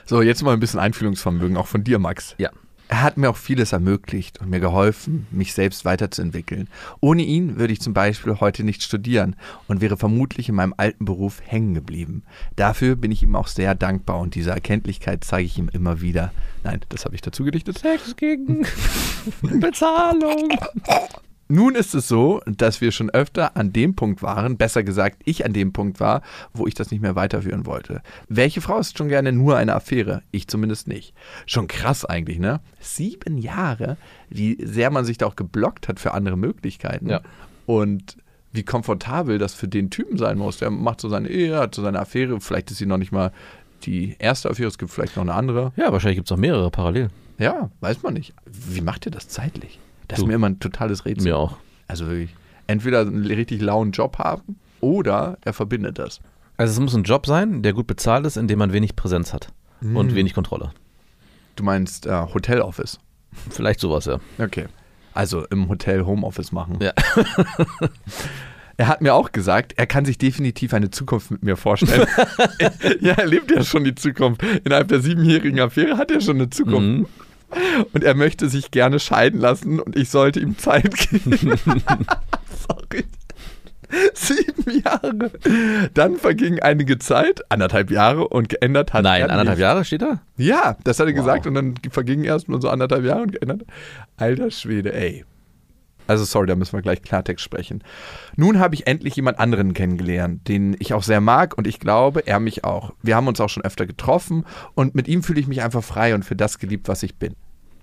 So, 0.05 0.21
jetzt 0.21 0.43
mal 0.43 0.53
ein 0.53 0.61
bisschen 0.61 0.79
Einfühlungsvermögen, 0.79 1.57
auch 1.57 1.69
von 1.69 1.85
dir, 1.85 1.99
Max. 1.99 2.35
Ja. 2.37 2.51
Er 2.97 3.03
hat 3.03 3.19
mir 3.19 3.29
auch 3.29 3.37
vieles 3.37 3.73
ermöglicht 3.73 4.41
und 4.41 4.49
mir 4.49 4.59
geholfen, 4.59 5.27
mich 5.31 5.53
selbst 5.53 5.85
weiterzuentwickeln. 5.85 6.67
Ohne 7.01 7.25
ihn 7.25 7.59
würde 7.59 7.75
ich 7.75 7.83
zum 7.83 7.93
Beispiel 7.93 8.41
heute 8.41 8.65
nicht 8.65 8.83
studieren 8.83 9.37
und 9.69 9.83
wäre 9.83 9.99
vermutlich 9.99 10.49
in 10.49 10.55
meinem 10.55 10.73
alten 10.79 11.05
Beruf 11.05 11.43
hängen 11.45 11.75
geblieben. 11.75 12.23
Dafür 12.57 12.97
bin 12.97 13.13
ich 13.13 13.23
ihm 13.23 13.37
auch 13.37 13.49
sehr 13.49 13.75
dankbar 13.75 14.19
und 14.19 14.35
diese 14.35 14.53
Erkenntlichkeit 14.53 15.25
zeige 15.25 15.45
ich 15.45 15.59
ihm 15.59 15.69
immer 15.71 16.01
wieder. 16.01 16.33
Nein, 16.65 16.81
das 16.89 17.05
habe 17.05 17.15
ich 17.15 17.21
dazu 17.21 17.45
gedichtet. 17.45 17.77
Sex 17.77 18.17
gegen 18.17 18.67
Bezahlung. 19.43 20.49
Nun 21.49 21.77
ist 21.77 21.95
es 21.95 22.09
so, 22.09 22.41
dass 22.47 22.81
wir 22.81 22.91
schon 22.91 23.11
öfter 23.11 23.57
an 23.57 23.73
dem 23.73 23.95
Punkt 23.95 24.23
waren, 24.23 24.57
besser 24.57 24.83
gesagt, 24.83 25.23
ich 25.25 25.45
an 25.45 25.53
dem 25.53 25.73
Punkt 25.73 26.01
war, 26.01 26.23
wo 26.53 26.67
ich 26.67 26.75
das 26.75 26.91
nicht 26.91 27.01
mehr 27.01 27.15
weiterführen 27.15 27.67
wollte. 27.67 28.03
Welche 28.29 28.61
Frau 28.61 28.79
ist 28.79 28.99
schon 28.99 29.09
gerne 29.09 29.33
nur 29.33 29.57
eine 29.57 29.75
Affäre? 29.75 30.23
Ich 30.33 30.49
zumindest 30.49 30.89
nicht. 30.89 31.15
Schon 31.47 31.69
krass 31.69 32.05
eigentlich, 32.05 32.39
ne? 32.39 32.61
Sieben 32.81 33.39
Jahre, 33.39 33.97
wie 34.29 34.59
sehr 34.61 34.91
man 34.91 35.05
sich 35.05 35.19
da 35.19 35.27
auch 35.27 35.37
geblockt 35.37 35.89
hat 35.89 36.01
für 36.01 36.15
andere 36.15 36.37
Möglichkeiten. 36.37 37.09
Ja. 37.09 37.21
Und 37.67 38.17
wie 38.53 38.65
komfortabel 38.65 39.39
das 39.39 39.55
für 39.55 39.69
den 39.69 39.91
Typen 39.91 40.19
sein 40.19 40.39
muss. 40.39 40.59
Der 40.59 40.71
macht 40.71 41.01
so 41.01 41.09
seine 41.09 41.29
Ehe, 41.29 41.59
hat 41.59 41.75
so 41.75 41.83
seine 41.83 42.01
Affäre, 42.01 42.41
vielleicht 42.41 42.71
ist 42.71 42.79
sie 42.79 42.87
noch 42.87 42.97
nicht 42.97 43.13
mal 43.13 43.31
die 43.83 44.17
erste 44.19 44.51
Affäre, 44.51 44.69
es 44.69 44.79
gibt 44.79 44.91
vielleicht 44.91 45.17
noch 45.17 45.23
eine 45.23 45.35
andere. 45.35 45.73
Ja, 45.77 45.93
wahrscheinlich 45.93 46.17
gibt 46.17 46.29
es 46.29 46.33
auch 46.33 46.41
mehrere 46.41 46.71
parallel. 46.71 47.11
Ja, 47.39 47.71
weiß 47.81 48.03
man 48.03 48.15
nicht. 48.15 48.35
Wie 48.47 48.81
macht 48.81 49.07
ihr 49.07 49.13
das 49.13 49.29
zeitlich? 49.29 49.79
Das 50.09 50.19
Du. 50.19 50.25
ist 50.25 50.29
mir 50.29 50.35
immer 50.35 50.49
ein 50.49 50.61
totales 50.61 51.05
Rätsel. 51.05 51.25
Mir 51.25 51.37
auch. 51.37 51.57
Also 51.89 52.07
wirklich, 52.07 52.35
entweder 52.67 53.01
einen 53.01 53.27
richtig 53.27 53.61
lauen 53.63 53.93
Job 53.93 54.19
haben 54.19 54.57
oder 54.81 55.39
er 55.45 55.53
verbindet 55.53 55.99
das. 55.99 56.21
Also 56.57 56.73
es 56.73 56.81
muss 56.81 56.95
ein 56.95 57.05
Job 57.05 57.27
sein, 57.27 57.63
der 57.63 57.73
gut 57.73 57.87
bezahlt 57.87 58.25
ist, 58.27 58.37
in 58.37 58.49
dem 58.49 58.59
man 58.59 58.73
wenig 58.73 58.97
Präsenz 58.97 59.33
hat 59.33 59.49
und 59.83 60.15
wenig 60.15 60.33
Kontrolle. 60.35 60.73
Du 61.55 61.65
meinst 61.65 62.07
äh, 62.07 62.11
Hoteloffice. 62.35 62.99
Vielleicht 63.51 63.81
sowas, 63.81 64.07
ja. 64.07 64.19
Okay. 64.39 64.67
Also 65.13 65.45
im 65.47 65.69
Hotel 65.69 66.05
Homeoffice 66.07 66.53
machen. 66.53 66.79
Ja. 66.81 66.93
Er 68.79 68.89
hat 68.89 69.01
mir 69.01 69.15
auch 69.15 69.33
gesagt, 69.33 69.73
er 69.79 69.87
kann 69.87 70.05
sich 70.05 70.19
definitiv 70.19 70.75
eine 70.75 70.91
Zukunft 70.91 71.31
mit 71.31 71.43
mir 71.43 71.57
vorstellen. 71.57 72.07
ja, 73.01 73.13
er 73.13 73.27
lebt 73.27 73.51
ja 73.51 73.65
schon 73.65 73.85
die 73.85 73.95
Zukunft. 73.95 74.43
Innerhalb 74.65 74.89
der 74.89 75.01
siebenjährigen 75.01 75.59
Affäre 75.61 75.97
hat 75.97 76.11
er 76.11 76.21
schon 76.21 76.37
eine 76.37 76.51
Zukunft. 76.51 76.83
Mhm. 76.83 77.07
Und 77.93 78.03
er 78.05 78.15
möchte 78.15 78.49
sich 78.49 78.71
gerne 78.71 78.99
scheiden 78.99 79.41
lassen 79.41 79.81
und 79.81 79.97
ich 79.97 80.11
sollte 80.11 80.41
ihm 80.41 80.59
Zeit 80.59 80.95
geben. 80.97 81.33
Sorry. 82.69 83.05
Sieben 84.15 84.83
Jahre. 84.85 85.31
Dann 85.95 86.17
verging 86.17 86.59
einige 86.61 86.99
Zeit, 86.99 87.41
anderthalb 87.53 87.91
Jahre, 87.93 88.27
und 88.29 88.49
geändert 88.49 88.93
hat 88.93 89.05
Nein, 89.05 89.21
er 89.21 89.31
anderthalb 89.31 89.49
nichts. 89.59 89.61
Jahre 89.61 89.85
steht 89.85 90.03
da? 90.03 90.21
Ja, 90.37 90.77
das 90.83 90.99
hat 90.99 91.07
er 91.07 91.13
Wow. 91.13 91.21
gesagt 91.21 91.47
und 91.47 91.55
dann 91.55 91.75
vergingen 91.91 92.25
erst 92.25 92.49
nur 92.49 92.61
so 92.61 92.69
anderthalb 92.69 93.05
Jahre 93.05 93.23
und 93.23 93.33
geändert. 93.33 93.63
Alter 94.17 94.51
Schwede, 94.51 94.93
ey. 94.93 95.25
Also 96.07 96.25
sorry, 96.25 96.47
da 96.47 96.55
müssen 96.55 96.75
wir 96.75 96.83
gleich 96.83 97.03
Klartext 97.03 97.45
sprechen. 97.45 97.83
Nun 98.37 98.59
habe 98.59 98.75
ich 98.75 98.87
endlich 98.87 99.17
jemand 99.17 99.39
anderen 99.39 99.75
kennengelernt, 99.75 100.47
den 100.49 100.77
ich 100.79 100.95
auch 100.95 101.03
sehr 101.03 101.21
mag 101.21 101.57
und 101.57 101.67
ich 101.67 101.81
glaube, 101.81 102.27
er 102.27 102.41
mich 102.41 102.65
auch. 102.65 102.93
Wir 103.03 103.17
haben 103.17 103.29
uns 103.29 103.41
auch 103.41 103.49
schon 103.49 103.65
öfter 103.65 103.87
getroffen 103.87 104.45
und 104.75 104.95
mit 104.95 105.09
ihm 105.09 105.23
fühle 105.23 105.41
ich 105.41 105.49
mich 105.49 105.63
einfach 105.63 105.85
frei 105.85 106.15
und 106.15 106.25
für 106.25 106.37
das 106.37 106.59
geliebt, 106.59 106.89
was 106.89 107.03
ich 107.03 107.17
bin. 107.17 107.35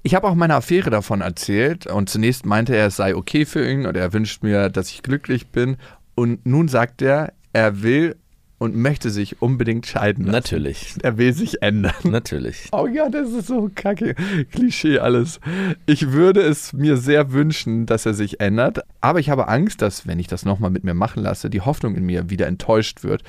Ich 0.06 0.16
habe 0.16 0.28
auch 0.28 0.36
meine 0.36 0.56
Affäre 0.56 0.90
davon 0.90 1.22
erzählt 1.22 1.88
und 1.88 2.10
zunächst 2.10 2.46
meinte 2.46 2.76
er, 2.76 2.88
es 2.88 2.98
sei 2.98 3.16
okay 3.16 3.46
für 3.46 3.66
ihn 3.70 3.86
und 3.86 3.96
er 3.96 4.12
wünscht 4.12 4.44
mir, 4.44 4.70
dass 4.70 4.90
ich 4.90 5.02
glücklich 5.02 5.48
bin. 5.48 5.78
Und 6.16 6.46
nun 6.46 6.68
sagt 6.68 7.02
er, 7.02 7.32
er 7.54 7.84
will 7.84 8.18
und 8.64 8.78
möchte 8.78 9.10
sich 9.10 9.42
unbedingt 9.42 9.86
scheiden 9.86 10.24
lassen. 10.24 10.32
Natürlich. 10.32 10.96
Er 11.04 11.18
will 11.18 11.34
sich 11.34 11.62
ändern. 11.62 11.94
Natürlich. 12.04 12.70
Oh 12.72 12.88
ja, 12.88 13.10
das 13.10 13.30
ist 13.30 13.48
so 13.48 13.70
kacke. 13.76 14.16
Klischee 14.52 15.00
alles. 15.00 15.42
Ich 15.86 16.14
würde 16.14 16.40
es 16.40 16.72
mir 16.72 16.96
sehr 16.96 17.34
wünschen, 17.34 17.86
dass 17.86 18.06
er 18.06 18.14
sich 18.14 18.40
ändert, 18.40 18.80
aber 19.02 19.20
ich 19.20 19.30
habe 19.30 19.50
Angst, 19.50 19.82
dass, 19.82 20.08
wenn 20.08 20.18
ich 20.18 20.28
das 20.28 20.46
nochmal 20.46 20.72
mit 20.72 20.86
mir 20.86 20.94
machen 20.94 21.22
lasse, 21.22 21.50
die 21.50 21.60
Hoffnung 21.60 21.96
in 21.96 22.06
mir 22.06 22.30
wieder 22.30 22.48
enttäuscht 22.48 23.04
wird, 23.04 23.24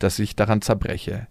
dass 0.00 0.18
ich 0.18 0.34
daran 0.34 0.60
zerbreche. 0.60 1.28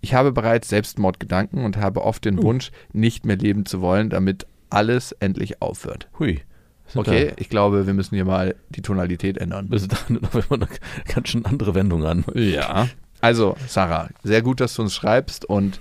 Ich 0.00 0.14
habe 0.14 0.30
bereits 0.30 0.68
Selbstmordgedanken 0.68 1.64
und 1.64 1.78
habe 1.78 2.04
oft 2.04 2.24
den 2.24 2.40
Wunsch, 2.40 2.70
nicht 2.92 3.26
mehr 3.26 3.36
leben 3.36 3.66
zu 3.66 3.80
wollen, 3.80 4.08
damit 4.08 4.46
alles 4.70 5.10
endlich 5.18 5.60
aufhört. 5.60 6.08
Hui. 6.20 6.42
Sind 6.92 7.00
Okay, 7.00 7.32
ich 7.36 7.48
glaube, 7.48 7.86
wir 7.86 7.94
müssen 7.94 8.14
hier 8.14 8.24
mal 8.24 8.56
die 8.70 8.82
Tonalität 8.82 9.38
ändern. 9.38 9.68
Da, 9.70 9.78
da 9.78 9.96
nimmt 10.08 10.24
auf 10.24 10.34
einmal 10.34 10.68
eine 10.68 10.78
ganz 11.12 11.28
schön 11.28 11.44
andere 11.44 11.74
Wendung 11.74 12.04
an. 12.04 12.24
Ja. 12.34 12.88
Also, 13.20 13.56
Sarah, 13.66 14.08
sehr 14.22 14.42
gut, 14.42 14.60
dass 14.60 14.74
du 14.74 14.82
uns 14.82 14.94
schreibst. 14.94 15.44
Und 15.44 15.80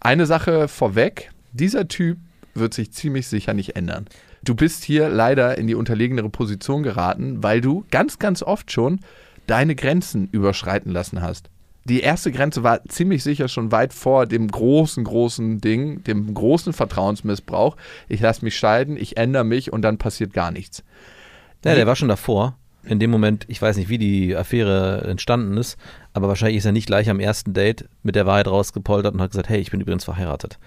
eine 0.00 0.26
Sache 0.26 0.68
vorweg: 0.68 1.30
Dieser 1.52 1.88
Typ 1.88 2.18
wird 2.54 2.74
sich 2.74 2.92
ziemlich 2.92 3.26
sicher 3.26 3.54
nicht 3.54 3.76
ändern. 3.76 4.06
Du 4.44 4.54
bist 4.54 4.84
hier 4.84 5.08
leider 5.08 5.58
in 5.58 5.66
die 5.66 5.74
unterlegenere 5.74 6.28
Position 6.28 6.82
geraten, 6.82 7.42
weil 7.42 7.60
du 7.60 7.84
ganz, 7.90 8.18
ganz 8.18 8.42
oft 8.42 8.70
schon 8.70 9.00
deine 9.46 9.74
Grenzen 9.74 10.28
überschreiten 10.30 10.92
lassen 10.92 11.22
hast. 11.22 11.50
Die 11.88 12.00
erste 12.00 12.32
Grenze 12.32 12.64
war 12.64 12.84
ziemlich 12.88 13.22
sicher 13.22 13.46
schon 13.46 13.70
weit 13.70 13.92
vor 13.94 14.26
dem 14.26 14.48
großen, 14.48 15.04
großen 15.04 15.60
Ding, 15.60 16.02
dem 16.02 16.34
großen 16.34 16.72
Vertrauensmissbrauch. 16.72 17.76
Ich 18.08 18.20
lasse 18.20 18.44
mich 18.44 18.56
scheiden, 18.56 18.96
ich 18.96 19.16
ändere 19.16 19.44
mich 19.44 19.72
und 19.72 19.82
dann 19.82 19.96
passiert 19.96 20.32
gar 20.32 20.50
nichts. 20.50 20.82
Ja, 21.64 21.76
der 21.76 21.86
war 21.86 21.94
schon 21.94 22.08
davor. 22.08 22.56
In 22.82 23.00
dem 23.00 23.10
Moment, 23.10 23.44
ich 23.48 23.60
weiß 23.60 23.76
nicht, 23.76 23.88
wie 23.88 23.98
die 23.98 24.36
Affäre 24.36 25.02
entstanden 25.08 25.56
ist, 25.56 25.76
aber 26.12 26.28
wahrscheinlich 26.28 26.58
ist 26.58 26.64
er 26.64 26.72
nicht 26.72 26.86
gleich 26.86 27.10
am 27.10 27.18
ersten 27.18 27.52
Date 27.52 27.88
mit 28.04 28.14
der 28.14 28.26
Wahrheit 28.26 28.46
rausgepoltert 28.46 29.14
und 29.14 29.20
hat 29.20 29.30
gesagt, 29.30 29.48
hey, 29.48 29.60
ich 29.60 29.70
bin 29.72 29.80
übrigens 29.80 30.04
verheiratet. 30.04 30.58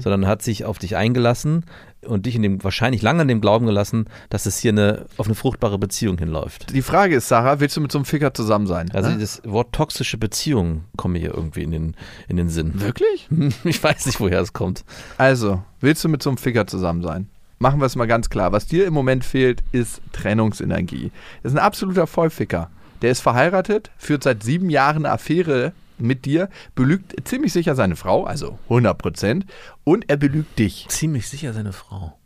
Sondern 0.00 0.26
hat 0.26 0.42
sich 0.42 0.64
auf 0.64 0.78
dich 0.78 0.96
eingelassen 0.96 1.64
und 2.06 2.26
dich 2.26 2.34
in 2.36 2.42
dem, 2.42 2.62
wahrscheinlich 2.64 3.02
lange 3.02 3.22
in 3.22 3.28
dem 3.28 3.40
Glauben 3.40 3.66
gelassen, 3.66 4.06
dass 4.30 4.46
es 4.46 4.58
hier 4.58 4.72
eine, 4.72 5.06
auf 5.16 5.26
eine 5.26 5.34
fruchtbare 5.34 5.78
Beziehung 5.78 6.18
hinläuft. 6.18 6.74
Die 6.74 6.82
Frage 6.82 7.16
ist, 7.16 7.28
Sarah, 7.28 7.60
willst 7.60 7.76
du 7.76 7.80
mit 7.80 7.92
so 7.92 7.98
einem 7.98 8.04
Ficker 8.04 8.34
zusammen 8.34 8.66
sein? 8.66 8.90
Also 8.92 9.10
Ne? 9.10 9.18
das 9.18 9.42
Wort 9.44 9.72
toxische 9.72 10.18
Beziehung 10.18 10.84
kommt 10.96 11.12
mir 11.14 11.18
hier 11.20 11.34
irgendwie 11.34 11.62
in 11.62 11.70
den, 11.70 11.96
in 12.28 12.36
den 12.36 12.48
Sinn. 12.48 12.80
Wirklich? 12.80 13.28
Ich 13.64 13.82
weiß 13.82 14.06
nicht, 14.06 14.20
woher 14.20 14.40
es 14.40 14.52
kommt. 14.52 14.84
Also, 15.18 15.62
willst 15.80 16.02
du 16.04 16.08
mit 16.08 16.22
so 16.22 16.30
einem 16.30 16.36
Ficker 16.38 16.66
zusammen 16.66 17.02
sein? 17.02 17.28
Machen 17.58 17.80
wir 17.80 17.86
es 17.86 17.96
mal 17.96 18.06
ganz 18.06 18.28
klar. 18.30 18.52
Was 18.52 18.66
dir 18.66 18.86
im 18.86 18.94
Moment 18.94 19.24
fehlt, 19.24 19.62
ist 19.72 20.00
Trennungsenergie. 20.12 21.10
Das 21.42 21.52
ist 21.52 21.58
ein 21.58 21.64
absoluter 21.64 22.06
Vollficker. 22.06 22.70
Der 23.02 23.10
ist 23.10 23.20
verheiratet, 23.20 23.90
führt 23.96 24.22
seit 24.22 24.42
sieben 24.42 24.70
Jahren 24.70 25.04
eine 25.06 25.12
Affäre 25.14 25.72
mit 25.98 26.24
dir, 26.24 26.48
belügt 26.74 27.14
ziemlich 27.26 27.52
sicher 27.52 27.74
seine 27.74 27.96
Frau, 27.96 28.24
also 28.24 28.58
100 28.64 28.96
Prozent, 28.98 29.46
und 29.84 30.08
er 30.08 30.16
belügt 30.16 30.58
dich. 30.58 30.86
Ziemlich 30.88 31.28
sicher 31.28 31.52
seine 31.52 31.72
Frau. 31.72 32.18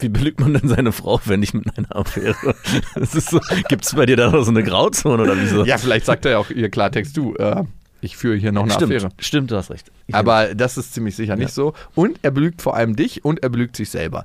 Wie 0.00 0.08
belügt 0.08 0.38
man 0.38 0.54
denn 0.54 0.68
seine 0.68 0.92
Frau, 0.92 1.20
wenn 1.24 1.40
nicht 1.40 1.54
mit 1.54 1.76
einer 1.76 1.94
Affäre? 1.96 2.36
So, 3.02 3.40
Gibt 3.68 3.84
es 3.84 3.94
bei 3.94 4.06
dir 4.06 4.16
da 4.16 4.30
noch 4.30 4.44
so 4.44 4.50
eine 4.50 4.62
Grauzone 4.62 5.22
oder 5.24 5.36
wieso? 5.40 5.64
Ja, 5.64 5.76
vielleicht 5.78 6.06
sagt 6.06 6.24
er 6.24 6.32
ja 6.32 6.38
auch 6.38 6.50
ihr 6.50 6.70
Klartext, 6.70 7.16
du, 7.16 7.34
äh, 7.34 7.64
ich 8.00 8.16
führe 8.16 8.36
hier 8.36 8.52
noch 8.52 8.62
eine 8.62 8.72
stimmt, 8.72 8.92
Affäre. 8.94 9.10
stimmt, 9.18 9.50
du 9.50 9.56
hast 9.56 9.70
recht. 9.70 9.90
Ich 10.06 10.14
Aber 10.14 10.54
das 10.54 10.78
ist 10.78 10.94
ziemlich 10.94 11.16
sicher 11.16 11.34
nicht 11.34 11.48
Ja. 11.48 11.54
so. 11.54 11.74
Und 11.96 12.20
er 12.22 12.30
belügt 12.30 12.62
vor 12.62 12.76
allem 12.76 12.94
dich 12.94 13.24
und 13.24 13.42
er 13.42 13.48
belügt 13.48 13.74
sich 13.74 13.90
selber. 13.90 14.24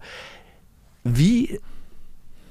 Wie 1.04 1.60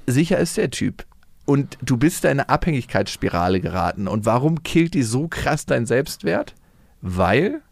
sicher 0.08 0.38
ist 0.38 0.56
der 0.56 0.70
Typ? 0.70 1.04
Und 1.44 1.78
du 1.82 1.96
bist 1.96 2.24
da 2.24 2.28
in 2.28 2.40
eine 2.40 2.48
Abhängigkeitsspirale 2.48 3.60
geraten. 3.60 4.08
Und 4.08 4.26
warum 4.26 4.62
killt 4.62 4.94
die 4.94 5.02
so 5.02 5.28
krass 5.28 5.66
deinen 5.66 5.86
Selbstwert? 5.86 6.54
Weil 7.00 7.62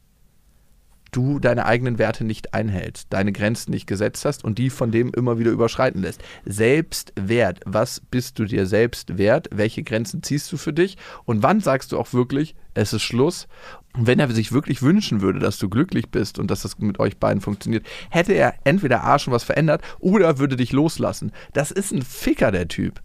du 1.12 1.38
deine 1.38 1.66
eigenen 1.66 1.98
Werte 1.98 2.24
nicht 2.24 2.54
einhältst, 2.54 3.08
deine 3.10 3.32
Grenzen 3.32 3.70
nicht 3.72 3.86
gesetzt 3.86 4.24
hast 4.24 4.44
und 4.44 4.58
die 4.58 4.70
von 4.70 4.90
dem 4.90 5.12
immer 5.12 5.38
wieder 5.38 5.50
überschreiten 5.50 6.02
lässt. 6.02 6.22
Selbstwert. 6.44 7.60
Was 7.64 8.00
bist 8.00 8.38
du 8.38 8.44
dir 8.44 8.66
selbst 8.66 9.18
wert? 9.18 9.48
Welche 9.52 9.82
Grenzen 9.82 10.22
ziehst 10.22 10.50
du 10.52 10.56
für 10.56 10.72
dich? 10.72 10.96
Und 11.24 11.42
wann 11.42 11.60
sagst 11.60 11.92
du 11.92 11.98
auch 11.98 12.12
wirklich, 12.12 12.54
es 12.74 12.92
ist 12.92 13.02
Schluss? 13.02 13.48
Und 13.96 14.06
wenn 14.06 14.20
er 14.20 14.30
sich 14.30 14.52
wirklich 14.52 14.82
wünschen 14.82 15.20
würde, 15.20 15.40
dass 15.40 15.58
du 15.58 15.68
glücklich 15.68 16.10
bist 16.10 16.38
und 16.38 16.50
dass 16.50 16.62
das 16.62 16.78
mit 16.78 17.00
euch 17.00 17.18
beiden 17.18 17.40
funktioniert, 17.40 17.84
hätte 18.10 18.32
er 18.32 18.54
entweder 18.64 19.04
A 19.04 19.18
schon 19.18 19.32
was 19.32 19.42
verändert 19.42 19.82
oder 19.98 20.38
würde 20.38 20.56
dich 20.56 20.72
loslassen. 20.72 21.32
Das 21.52 21.70
ist 21.72 21.92
ein 21.92 22.02
Ficker, 22.02 22.52
der 22.52 22.68
Typ 22.68 23.00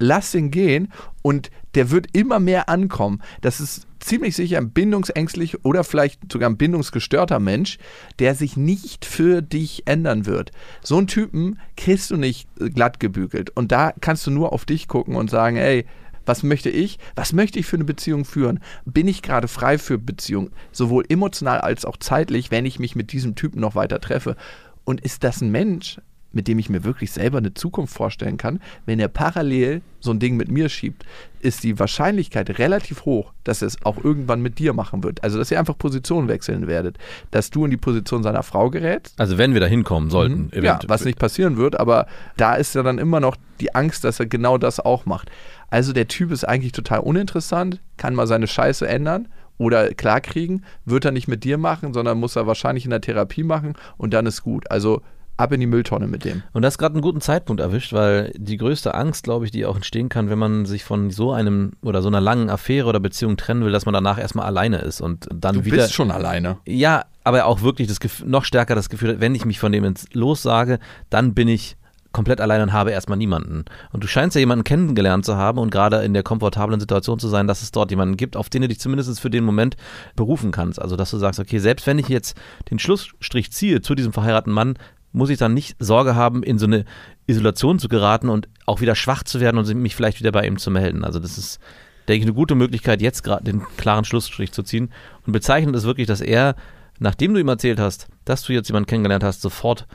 lass 0.00 0.34
ihn 0.34 0.50
gehen 0.50 0.92
und 1.22 1.50
der 1.76 1.90
wird 1.90 2.08
immer 2.12 2.40
mehr 2.40 2.68
ankommen. 2.68 3.22
Das 3.42 3.60
ist 3.60 3.86
ziemlich 4.00 4.34
sicher 4.34 4.58
ein 4.58 4.70
bindungsängstlich 4.70 5.64
oder 5.64 5.84
vielleicht 5.84 6.32
sogar 6.32 6.50
ein 6.50 6.56
bindungsgestörter 6.56 7.38
Mensch, 7.38 7.78
der 8.18 8.34
sich 8.34 8.56
nicht 8.56 9.04
für 9.04 9.42
dich 9.42 9.86
ändern 9.86 10.26
wird. 10.26 10.50
So 10.82 10.96
einen 10.96 11.06
Typen 11.06 11.60
kriegst 11.76 12.10
du 12.10 12.16
nicht 12.16 12.48
äh, 12.58 12.70
glatt 12.70 12.98
gebügelt. 12.98 13.50
Und 13.50 13.70
da 13.70 13.92
kannst 14.00 14.26
du 14.26 14.30
nur 14.30 14.52
auf 14.52 14.64
dich 14.64 14.88
gucken 14.88 15.14
und 15.14 15.30
sagen, 15.30 15.56
ey, 15.56 15.86
was 16.26 16.42
möchte 16.42 16.70
ich? 16.70 16.98
Was 17.14 17.32
möchte 17.32 17.58
ich 17.58 17.66
für 17.66 17.76
eine 17.76 17.84
Beziehung 17.84 18.24
führen? 18.24 18.60
Bin 18.84 19.08
ich 19.08 19.22
gerade 19.22 19.48
frei 19.48 19.78
für 19.78 19.98
Beziehung? 19.98 20.50
Sowohl 20.72 21.04
emotional 21.08 21.60
als 21.60 21.84
auch 21.84 21.96
zeitlich, 21.96 22.50
wenn 22.50 22.66
ich 22.66 22.78
mich 22.78 22.96
mit 22.96 23.12
diesem 23.12 23.34
Typen 23.34 23.60
noch 23.60 23.74
weiter 23.74 24.00
treffe. 24.00 24.36
Und 24.84 25.00
ist 25.00 25.24
das 25.24 25.40
ein 25.40 25.50
Mensch, 25.50 26.00
mit 26.32 26.48
dem 26.48 26.58
ich 26.58 26.68
mir 26.68 26.84
wirklich 26.84 27.12
selber 27.12 27.38
eine 27.38 27.54
Zukunft 27.54 27.94
vorstellen 27.94 28.36
kann, 28.36 28.60
wenn 28.86 29.00
er 29.00 29.08
parallel 29.08 29.82
so 30.00 30.10
ein 30.12 30.18
Ding 30.18 30.36
mit 30.36 30.50
mir 30.50 30.68
schiebt, 30.68 31.04
ist 31.40 31.62
die 31.62 31.78
Wahrscheinlichkeit 31.78 32.58
relativ 32.58 33.04
hoch, 33.04 33.32
dass 33.44 33.62
er 33.62 33.68
es 33.68 33.84
auch 33.84 34.02
irgendwann 34.02 34.40
mit 34.40 34.58
dir 34.58 34.72
machen 34.72 35.02
wird. 35.02 35.22
Also, 35.22 35.38
dass 35.38 35.50
ihr 35.50 35.58
einfach 35.58 35.76
Positionen 35.76 36.28
wechseln 36.28 36.66
werdet. 36.66 36.98
Dass 37.30 37.50
du 37.50 37.64
in 37.64 37.70
die 37.70 37.76
Position 37.76 38.22
seiner 38.22 38.42
Frau 38.42 38.70
gerätst. 38.70 39.18
Also 39.18 39.38
wenn 39.38 39.52
wir 39.52 39.60
da 39.60 39.66
hinkommen 39.66 40.10
sollten. 40.10 40.50
Ja, 40.52 40.58
eventuell. 40.58 40.88
was 40.88 41.04
nicht 41.04 41.18
passieren 41.18 41.56
wird, 41.56 41.78
aber 41.78 42.06
da 42.36 42.54
ist 42.54 42.74
ja 42.74 42.82
dann 42.82 42.98
immer 42.98 43.20
noch 43.20 43.36
die 43.60 43.74
Angst, 43.74 44.04
dass 44.04 44.20
er 44.20 44.26
genau 44.26 44.58
das 44.58 44.80
auch 44.80 45.06
macht. 45.06 45.30
Also 45.68 45.92
der 45.92 46.08
Typ 46.08 46.32
ist 46.32 46.44
eigentlich 46.44 46.72
total 46.72 47.00
uninteressant, 47.00 47.80
kann 47.96 48.14
mal 48.14 48.26
seine 48.26 48.46
Scheiße 48.46 48.86
ändern 48.86 49.28
oder 49.58 49.92
klarkriegen, 49.92 50.64
wird 50.84 51.04
er 51.04 51.12
nicht 51.12 51.28
mit 51.28 51.44
dir 51.44 51.58
machen, 51.58 51.92
sondern 51.92 52.18
muss 52.18 52.36
er 52.36 52.46
wahrscheinlich 52.46 52.84
in 52.84 52.90
der 52.90 53.02
Therapie 53.02 53.44
machen 53.44 53.74
und 53.98 54.14
dann 54.14 54.26
ist 54.26 54.42
gut. 54.42 54.70
Also 54.70 55.02
ab 55.40 55.52
in 55.52 55.60
die 55.60 55.66
Mülltonne 55.66 56.06
mit 56.06 56.24
dem. 56.24 56.42
Und 56.52 56.62
das 56.62 56.74
ist 56.74 56.78
gerade 56.78 56.94
einen 56.94 57.02
guten 57.02 57.20
Zeitpunkt 57.20 57.60
erwischt, 57.60 57.92
weil 57.92 58.32
die 58.36 58.56
größte 58.56 58.94
Angst, 58.94 59.24
glaube 59.24 59.44
ich, 59.44 59.50
die 59.50 59.66
auch 59.66 59.76
entstehen 59.76 60.08
kann, 60.08 60.30
wenn 60.30 60.38
man 60.38 60.66
sich 60.66 60.84
von 60.84 61.10
so 61.10 61.32
einem 61.32 61.72
oder 61.82 62.02
so 62.02 62.08
einer 62.08 62.20
langen 62.20 62.50
Affäre 62.50 62.86
oder 62.88 63.00
Beziehung 63.00 63.36
trennen 63.36 63.64
will, 63.64 63.72
dass 63.72 63.86
man 63.86 63.94
danach 63.94 64.18
erstmal 64.18 64.46
alleine 64.46 64.78
ist 64.78 65.00
und 65.00 65.28
dann 65.34 65.56
Du 65.56 65.64
wieder. 65.64 65.78
bist 65.78 65.94
schon 65.94 66.10
alleine. 66.10 66.58
Ja, 66.66 67.04
aber 67.24 67.46
auch 67.46 67.62
wirklich 67.62 67.88
das 67.88 68.00
Gefühl, 68.00 68.28
noch 68.28 68.44
stärker 68.44 68.74
das 68.74 68.88
Gefühl, 68.88 69.20
wenn 69.20 69.34
ich 69.34 69.44
mich 69.44 69.58
von 69.58 69.72
dem 69.72 69.84
ins 69.84 70.06
lossage, 70.12 70.78
dann 71.10 71.34
bin 71.34 71.48
ich 71.48 71.76
komplett 72.12 72.40
allein 72.40 72.62
und 72.62 72.72
habe 72.72 72.90
erstmal 72.90 73.18
niemanden. 73.18 73.64
Und 73.92 74.02
du 74.02 74.08
scheinst 74.08 74.34
ja 74.34 74.40
jemanden 74.40 74.64
kennengelernt 74.64 75.24
zu 75.24 75.36
haben 75.36 75.58
und 75.58 75.70
gerade 75.70 76.02
in 76.02 76.12
der 76.12 76.22
komfortablen 76.22 76.80
Situation 76.80 77.18
zu 77.18 77.28
sein, 77.28 77.46
dass 77.46 77.62
es 77.62 77.70
dort 77.70 77.90
jemanden 77.90 78.16
gibt, 78.16 78.36
auf 78.36 78.48
den 78.48 78.62
du 78.62 78.68
dich 78.68 78.80
zumindest 78.80 79.20
für 79.20 79.30
den 79.30 79.44
Moment 79.44 79.76
berufen 80.16 80.50
kannst. 80.50 80.80
Also, 80.80 80.96
dass 80.96 81.10
du 81.10 81.18
sagst, 81.18 81.38
okay, 81.38 81.58
selbst 81.58 81.86
wenn 81.86 81.98
ich 81.98 82.08
jetzt 82.08 82.36
den 82.70 82.78
Schlussstrich 82.78 83.52
ziehe 83.52 83.80
zu 83.80 83.94
diesem 83.94 84.12
verheirateten 84.12 84.52
Mann, 84.52 84.74
muss 85.12 85.30
ich 85.30 85.38
dann 85.38 85.54
nicht 85.54 85.76
Sorge 85.78 86.14
haben, 86.14 86.42
in 86.42 86.58
so 86.58 86.66
eine 86.66 86.84
Isolation 87.26 87.78
zu 87.78 87.88
geraten 87.88 88.28
und 88.28 88.48
auch 88.66 88.80
wieder 88.80 88.94
schwach 88.94 89.22
zu 89.22 89.40
werden 89.40 89.58
und 89.58 89.72
mich 89.74 89.96
vielleicht 89.96 90.20
wieder 90.20 90.32
bei 90.32 90.46
ihm 90.46 90.58
zu 90.58 90.70
melden. 90.70 91.04
Also, 91.04 91.18
das 91.18 91.38
ist, 91.38 91.60
denke 92.08 92.20
ich, 92.20 92.26
eine 92.26 92.34
gute 92.34 92.54
Möglichkeit, 92.54 93.00
jetzt 93.02 93.22
gerade 93.22 93.44
den 93.44 93.62
klaren 93.76 94.04
Schlussstrich 94.04 94.52
zu 94.52 94.62
ziehen. 94.62 94.90
Und 95.26 95.32
bezeichnend 95.32 95.76
ist 95.76 95.84
wirklich, 95.84 96.06
dass 96.06 96.20
er, 96.20 96.54
nachdem 96.98 97.34
du 97.34 97.40
ihm 97.40 97.48
erzählt 97.48 97.80
hast, 97.80 98.08
dass 98.24 98.42
du 98.44 98.52
jetzt 98.52 98.68
jemanden 98.68 98.88
kennengelernt 98.88 99.24
hast, 99.24 99.42
sofort 99.42 99.86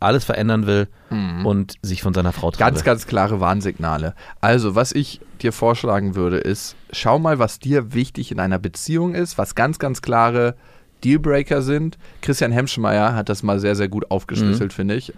alles 0.00 0.24
verändern 0.24 0.66
will 0.66 0.88
und 1.44 1.74
sich 1.82 2.02
von 2.02 2.12
seiner 2.12 2.32
Frau 2.32 2.50
trennt. 2.50 2.58
Ganz, 2.58 2.82
ganz 2.82 3.06
klare 3.06 3.40
Warnsignale. 3.40 4.14
Also, 4.40 4.74
was 4.74 4.92
ich 4.92 5.20
dir 5.40 5.52
vorschlagen 5.52 6.16
würde, 6.16 6.38
ist, 6.38 6.74
schau 6.90 7.18
mal, 7.18 7.38
was 7.38 7.60
dir 7.60 7.94
wichtig 7.94 8.32
in 8.32 8.40
einer 8.40 8.58
Beziehung 8.58 9.14
ist, 9.14 9.38
was 9.38 9.54
ganz, 9.54 9.78
ganz 9.78 10.02
klare 10.02 10.56
Dealbreaker 11.04 11.62
sind. 11.62 11.98
Christian 12.20 12.52
Hemschmeier 12.52 13.14
hat 13.14 13.28
das 13.28 13.42
mal 13.42 13.58
sehr, 13.58 13.74
sehr 13.74 13.88
gut 13.88 14.10
aufgeschlüsselt, 14.10 14.72
finde 14.72 14.94
ich. 14.94 15.12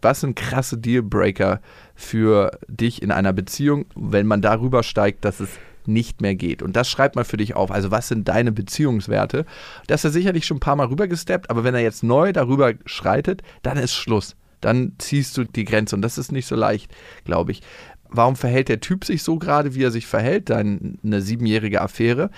Was 0.00 0.20
sind 0.20 0.36
krasse 0.36 0.78
Dealbreaker 0.78 1.60
für 1.94 2.58
dich 2.68 3.02
in 3.02 3.10
einer 3.10 3.32
Beziehung, 3.32 3.86
wenn 3.96 4.26
man 4.26 4.42
darüber 4.42 4.82
steigt, 4.82 5.24
dass 5.24 5.40
es 5.40 5.50
nicht 5.88 6.20
mehr 6.20 6.34
geht. 6.34 6.62
Und 6.62 6.76
das 6.76 6.88
schreibt 6.88 7.16
mal 7.16 7.24
für 7.24 7.38
dich 7.38 7.56
auf. 7.56 7.70
Also, 7.72 7.90
was 7.90 8.08
sind 8.08 8.28
deine 8.28 8.52
Beziehungswerte? 8.52 9.46
Das 9.86 10.00
ist 10.00 10.04
er 10.04 10.10
sicherlich 10.12 10.46
schon 10.46 10.58
ein 10.58 10.60
paar 10.60 10.76
Mal 10.76 10.86
rübergesteppt, 10.86 11.50
aber 11.50 11.64
wenn 11.64 11.74
er 11.74 11.80
jetzt 11.80 12.04
neu 12.04 12.32
darüber 12.32 12.74
schreitet, 12.84 13.42
dann 13.62 13.78
ist 13.78 13.94
Schluss. 13.94 14.36
Dann 14.60 14.92
ziehst 14.98 15.36
du 15.36 15.44
die 15.44 15.64
Grenze 15.64 15.96
und 15.96 16.02
das 16.02 16.18
ist 16.18 16.30
nicht 16.30 16.46
so 16.46 16.54
leicht, 16.56 16.92
glaube 17.24 17.52
ich. 17.52 17.62
Warum 18.10 18.36
verhält 18.36 18.68
der 18.68 18.80
Typ 18.80 19.04
sich 19.04 19.22
so 19.22 19.38
gerade, 19.38 19.74
wie 19.74 19.82
er 19.82 19.90
sich 19.90 20.06
verhält? 20.06 20.50
Dann 20.50 20.98
eine 21.04 21.20
siebenjährige 21.20 21.80
Affäre. 21.80 22.30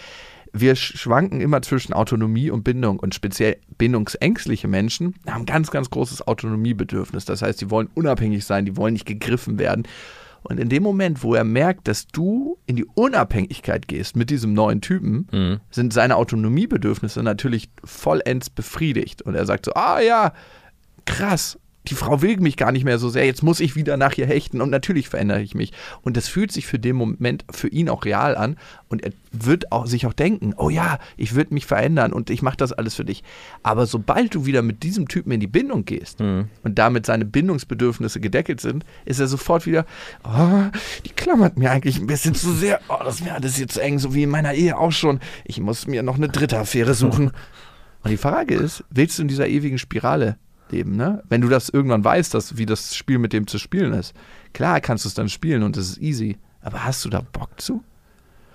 Wir 0.52 0.74
schwanken 0.74 1.40
immer 1.40 1.62
zwischen 1.62 1.92
Autonomie 1.92 2.50
und 2.50 2.64
Bindung 2.64 2.98
und 2.98 3.14
speziell 3.14 3.56
bindungsängstliche 3.78 4.68
Menschen 4.68 5.14
haben 5.28 5.46
ganz, 5.46 5.70
ganz 5.70 5.90
großes 5.90 6.26
Autonomiebedürfnis. 6.26 7.24
Das 7.24 7.42
heißt, 7.42 7.60
die 7.60 7.70
wollen 7.70 7.88
unabhängig 7.94 8.44
sein, 8.44 8.64
die 8.64 8.76
wollen 8.76 8.94
nicht 8.94 9.06
gegriffen 9.06 9.58
werden. 9.58 9.86
Und 10.42 10.58
in 10.58 10.70
dem 10.70 10.82
Moment, 10.82 11.22
wo 11.22 11.34
er 11.34 11.44
merkt, 11.44 11.86
dass 11.86 12.06
du 12.06 12.56
in 12.66 12.76
die 12.76 12.86
Unabhängigkeit 12.86 13.86
gehst 13.88 14.16
mit 14.16 14.30
diesem 14.30 14.54
neuen 14.54 14.80
Typen, 14.80 15.60
sind 15.70 15.92
seine 15.92 16.16
Autonomiebedürfnisse 16.16 17.22
natürlich 17.22 17.68
vollends 17.84 18.48
befriedigt. 18.48 19.22
Und 19.22 19.34
er 19.34 19.44
sagt 19.44 19.66
so, 19.66 19.74
ah 19.74 20.00
ja, 20.00 20.32
krass, 21.04 21.58
die 21.90 21.94
Frau 21.96 22.22
will 22.22 22.38
mich 22.38 22.56
gar 22.56 22.70
nicht 22.70 22.84
mehr 22.84 22.98
so 22.98 23.08
sehr, 23.08 23.26
jetzt 23.26 23.42
muss 23.42 23.58
ich 23.58 23.74
wieder 23.74 23.96
nach 23.96 24.16
ihr 24.16 24.26
hechten 24.26 24.60
und 24.60 24.70
natürlich 24.70 25.08
verändere 25.08 25.42
ich 25.42 25.54
mich. 25.54 25.72
Und 26.02 26.16
das 26.16 26.28
fühlt 26.28 26.52
sich 26.52 26.66
für 26.66 26.78
den 26.78 26.94
Moment 26.94 27.44
für 27.50 27.68
ihn 27.68 27.88
auch 27.88 28.04
real 28.04 28.36
an 28.36 28.56
und 28.88 29.02
er 29.02 29.12
wird 29.32 29.72
auch, 29.72 29.86
sich 29.86 30.06
auch 30.06 30.12
denken, 30.12 30.54
oh 30.56 30.70
ja, 30.70 30.98
ich 31.16 31.34
würde 31.34 31.52
mich 31.52 31.66
verändern 31.66 32.12
und 32.12 32.30
ich 32.30 32.42
mache 32.42 32.56
das 32.56 32.72
alles 32.72 32.94
für 32.94 33.04
dich. 33.04 33.24
Aber 33.64 33.86
sobald 33.86 34.34
du 34.34 34.46
wieder 34.46 34.62
mit 34.62 34.84
diesem 34.84 35.08
Typen 35.08 35.32
in 35.32 35.40
die 35.40 35.48
Bindung 35.48 35.84
gehst 35.84 36.20
und 36.20 36.48
damit 36.62 37.06
seine 37.06 37.24
Bindungsbedürfnisse 37.24 38.20
gedeckelt 38.20 38.60
sind, 38.60 38.84
ist 39.04 39.18
er 39.18 39.26
sofort 39.26 39.66
wieder, 39.66 39.84
oh, 40.24 40.70
die 41.04 41.10
klammert 41.10 41.58
mir 41.58 41.72
eigentlich 41.72 41.98
ein 41.98 42.06
bisschen 42.06 42.34
zu 42.34 42.52
sehr, 42.52 42.80
oh, 42.88 42.98
das 43.02 43.16
ist 43.16 43.24
mir 43.24 43.34
alles 43.34 43.56
hier 43.56 43.68
zu 43.68 43.80
eng, 43.80 43.98
so 43.98 44.14
wie 44.14 44.22
in 44.22 44.30
meiner 44.30 44.54
Ehe 44.54 44.78
auch 44.78 44.92
schon. 44.92 45.18
Ich 45.44 45.60
muss 45.60 45.88
mir 45.88 46.04
noch 46.04 46.16
eine 46.16 46.28
dritte 46.28 46.58
Affäre 46.58 46.94
suchen. 46.94 47.32
Und 48.02 48.10
die 48.10 48.16
Frage 48.16 48.54
ist, 48.54 48.84
willst 48.90 49.18
du 49.18 49.22
in 49.22 49.28
dieser 49.28 49.48
ewigen 49.48 49.76
Spirale 49.76 50.38
leben, 50.72 50.96
ne? 50.96 51.22
Wenn 51.28 51.40
du 51.40 51.48
das 51.48 51.68
irgendwann 51.68 52.04
weißt, 52.04 52.32
dass, 52.34 52.56
wie 52.56 52.66
das 52.66 52.94
Spiel 52.96 53.18
mit 53.18 53.32
dem 53.32 53.46
zu 53.46 53.58
spielen 53.58 53.92
ist. 53.92 54.14
Klar 54.52 54.80
kannst 54.80 55.04
du 55.04 55.08
es 55.08 55.14
dann 55.14 55.28
spielen 55.28 55.62
und 55.62 55.76
es 55.76 55.90
ist 55.90 55.98
easy. 55.98 56.38
Aber 56.62 56.84
hast 56.84 57.04
du 57.04 57.08
da 57.10 57.20
Bock 57.20 57.60
zu? 57.60 57.82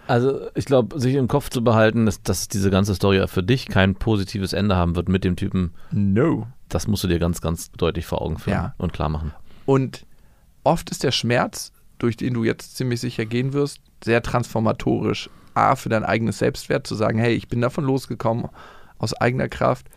Also 0.07 0.41
ich 0.53 0.65
glaube, 0.65 0.99
sich 0.99 1.15
im 1.15 1.27
Kopf 1.27 1.49
zu 1.49 1.63
behalten, 1.63 2.05
dass, 2.05 2.21
dass 2.21 2.47
diese 2.47 2.69
ganze 2.69 2.93
Story 2.93 3.25
für 3.27 3.41
dich 3.41 3.67
kein 3.67 3.95
positives 3.95 4.53
Ende 4.53 4.75
haben 4.75 4.95
wird 4.95 5.09
mit 5.09 5.23
dem 5.23 5.35
Typen, 5.35 5.71
No. 5.91 6.45
das 6.69 6.87
musst 6.87 7.03
du 7.03 7.07
dir 7.07 7.17
ganz, 7.17 7.41
ganz 7.41 7.71
deutlich 7.71 8.05
vor 8.05 8.21
Augen 8.21 8.37
führen 8.37 8.53
Ja. 8.55 8.75
und 8.77 8.93
klar 8.93 9.09
machen. 9.09 9.31
Und 9.65 10.05
oft 10.63 10.91
ist 10.91 11.03
der 11.03 11.11
Schmerz, 11.11 11.71
durch 11.97 12.17
den 12.17 12.35
du 12.35 12.43
jetzt 12.43 12.77
ziemlich 12.77 12.99
sicher 13.01 13.25
gehen 13.25 13.53
wirst, 13.53 13.79
sehr 14.03 14.21
transformatorisch. 14.21 15.29
A, 15.55 15.75
für 15.77 15.89
dein 15.89 16.03
eigenes 16.03 16.37
Selbstwert 16.39 16.85
zu 16.85 16.95
sagen, 16.95 17.17
hey, 17.17 17.33
ich 17.33 17.47
bin 17.47 17.61
davon 17.61 17.85
losgekommen, 17.85 18.49
aus 18.97 19.13
eigener 19.13 19.47
Kraft. 19.47 19.87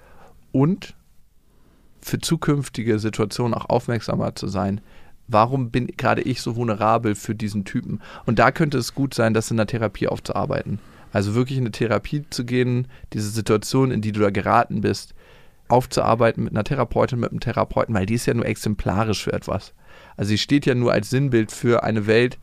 Und 0.52 0.94
für 2.00 2.18
zukünftige 2.18 2.98
Situationen 2.98 3.54
auch 3.54 3.68
aufmerksamer 3.68 4.34
zu 4.34 4.48
sein. 4.48 4.80
Warum 5.26 5.70
bin 5.70 5.88
gerade 5.88 6.22
ich 6.22 6.40
so 6.40 6.56
vulnerabel 6.56 7.14
für 7.14 7.34
diesen 7.34 7.64
Typen? 7.64 8.00
Und 8.24 8.38
da 8.38 8.50
könnte 8.50 8.78
es 8.78 8.94
gut 8.94 9.14
sein, 9.14 9.34
das 9.34 9.50
in 9.50 9.58
der 9.58 9.66
Therapie 9.66 10.08
aufzuarbeiten. 10.08 10.78
Also 11.12 11.34
wirklich 11.34 11.58
in 11.58 11.64
eine 11.64 11.72
Therapie 11.72 12.24
zu 12.30 12.44
gehen, 12.44 12.88
diese 13.12 13.30
Situation, 13.30 13.90
in 13.90 14.00
die 14.00 14.12
du 14.12 14.20
da 14.20 14.30
geraten 14.30 14.80
bist, 14.80 15.14
aufzuarbeiten 15.68 16.44
mit 16.44 16.54
einer 16.54 16.64
Therapeutin, 16.64 17.20
mit 17.20 17.30
einem 17.30 17.40
Therapeuten, 17.40 17.94
weil 17.94 18.06
die 18.06 18.14
ist 18.14 18.26
ja 18.26 18.34
nur 18.34 18.46
exemplarisch 18.46 19.22
für 19.22 19.32
etwas. 19.32 19.74
Also 20.16 20.30
sie 20.30 20.38
steht 20.38 20.66
ja 20.66 20.74
nur 20.74 20.92
als 20.92 21.10
Sinnbild 21.10 21.52
für 21.52 21.82
eine 21.82 22.06
Welt, 22.06 22.38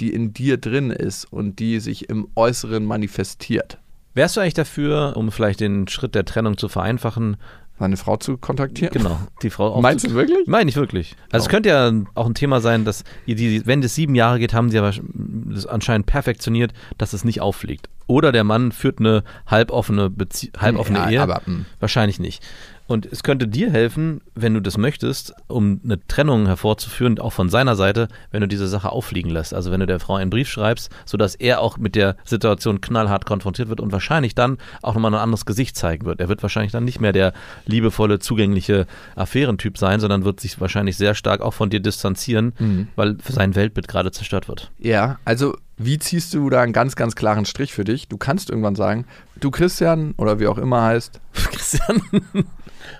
die 0.00 0.12
in 0.12 0.32
dir 0.32 0.56
drin 0.56 0.90
ist 0.90 1.30
und 1.30 1.58
die 1.58 1.78
sich 1.78 2.08
im 2.08 2.28
Äußeren 2.34 2.84
manifestiert. 2.84 3.78
Wärst 4.14 4.36
du 4.36 4.40
eigentlich 4.40 4.54
dafür, 4.54 5.16
um 5.16 5.30
vielleicht 5.30 5.60
den 5.60 5.86
Schritt 5.88 6.14
der 6.14 6.24
Trennung 6.24 6.56
zu 6.56 6.68
vereinfachen, 6.68 7.36
Seine 7.80 7.96
Frau 7.96 8.16
zu 8.18 8.36
kontaktieren? 8.36 8.92
genau, 8.92 9.18
die 9.42 9.48
Frau 9.50 9.72
auch 9.74 9.80
Meinst 9.80 10.06
du 10.06 10.12
wirklich? 10.12 10.46
Meine 10.46 10.68
ich 10.70 10.76
wirklich. 10.76 11.16
Also 11.32 11.44
es 11.44 11.48
Oh. 11.48 11.50
könnte 11.50 11.70
ja 11.70 11.90
auch 12.14 12.26
ein 12.26 12.34
Thema 12.34 12.60
sein, 12.60 12.84
dass 12.84 13.04
die, 13.26 13.66
wenn 13.66 13.80
das 13.80 13.94
sieben 13.94 14.14
Jahre 14.14 14.38
geht, 14.38 14.52
haben 14.54 14.68
sie 14.70 14.78
aber 14.78 14.92
das 14.92 15.64
anscheinend 15.66 16.06
perfektioniert, 16.06 16.72
dass 16.98 17.14
es 17.14 17.24
nicht 17.24 17.40
auffliegt. 17.40 17.88
Oder 18.06 18.32
der 18.32 18.44
Mann 18.44 18.70
führt 18.72 18.98
eine 19.00 19.24
halboffene, 19.46 20.10
Bezie 20.10 20.50
halboffene 20.58 20.98
Ja, 20.98 21.10
Ehe. 21.10 21.22
aber, 21.22 21.40
mm. 21.46 21.64
Wahrscheinlich 21.80 22.20
nicht. 22.20 22.42
Und 22.90 23.06
es 23.06 23.22
könnte 23.22 23.46
dir 23.46 23.70
helfen, 23.70 24.20
wenn 24.34 24.52
du 24.52 24.60
das 24.60 24.76
möchtest, 24.76 25.32
um 25.46 25.80
eine 25.84 26.04
Trennung 26.08 26.46
hervorzuführen, 26.46 27.20
auch 27.20 27.32
von 27.32 27.48
seiner 27.48 27.76
Seite, 27.76 28.08
wenn 28.32 28.40
du 28.40 28.48
diese 28.48 28.66
Sache 28.66 28.90
auffliegen 28.90 29.30
lässt. 29.30 29.54
Also 29.54 29.70
wenn 29.70 29.78
du 29.78 29.86
der 29.86 30.00
Frau 30.00 30.16
einen 30.16 30.28
Brief 30.28 30.48
schreibst, 30.48 30.90
sodass 31.06 31.36
er 31.36 31.60
auch 31.60 31.78
mit 31.78 31.94
der 31.94 32.16
Situation 32.24 32.80
knallhart 32.80 33.26
konfrontiert 33.26 33.68
wird 33.68 33.78
und 33.80 33.92
wahrscheinlich 33.92 34.34
dann 34.34 34.58
auch 34.82 34.94
nochmal 34.94 35.14
ein 35.14 35.20
anderes 35.20 35.46
Gesicht 35.46 35.76
zeigen 35.76 36.04
wird. 36.04 36.18
Er 36.18 36.28
wird 36.28 36.42
wahrscheinlich 36.42 36.72
dann 36.72 36.84
nicht 36.84 37.00
mehr 37.00 37.12
der 37.12 37.32
liebevolle, 37.64 38.18
zugängliche 38.18 38.88
Affärentyp 39.14 39.78
sein, 39.78 40.00
sondern 40.00 40.24
wird 40.24 40.40
sich 40.40 40.60
wahrscheinlich 40.60 40.96
sehr 40.96 41.14
stark 41.14 41.42
auch 41.42 41.54
von 41.54 41.70
dir 41.70 41.78
distanzieren, 41.78 42.54
Mhm. 42.58 42.88
weil 42.96 43.18
sein 43.28 43.54
Weltbild 43.54 43.86
gerade 43.86 44.10
zerstört 44.10 44.48
wird. 44.48 44.72
Ja, 44.80 45.20
also 45.24 45.56
wie 45.82 45.98
ziehst 45.98 46.34
du 46.34 46.50
da 46.50 46.60
einen 46.60 46.72
ganz, 46.74 46.94
ganz 46.96 47.14
klaren 47.14 47.46
Strich 47.46 47.72
für 47.72 47.84
dich? 47.84 48.06
Du 48.08 48.18
kannst 48.18 48.50
irgendwann 48.50 48.74
sagen, 48.74 49.06
du 49.38 49.50
Christian 49.50 50.12
oder 50.18 50.38
wie 50.38 50.46
auch 50.46 50.58
immer 50.58 50.82
heißt, 50.82 51.20
Christian. 51.32 52.02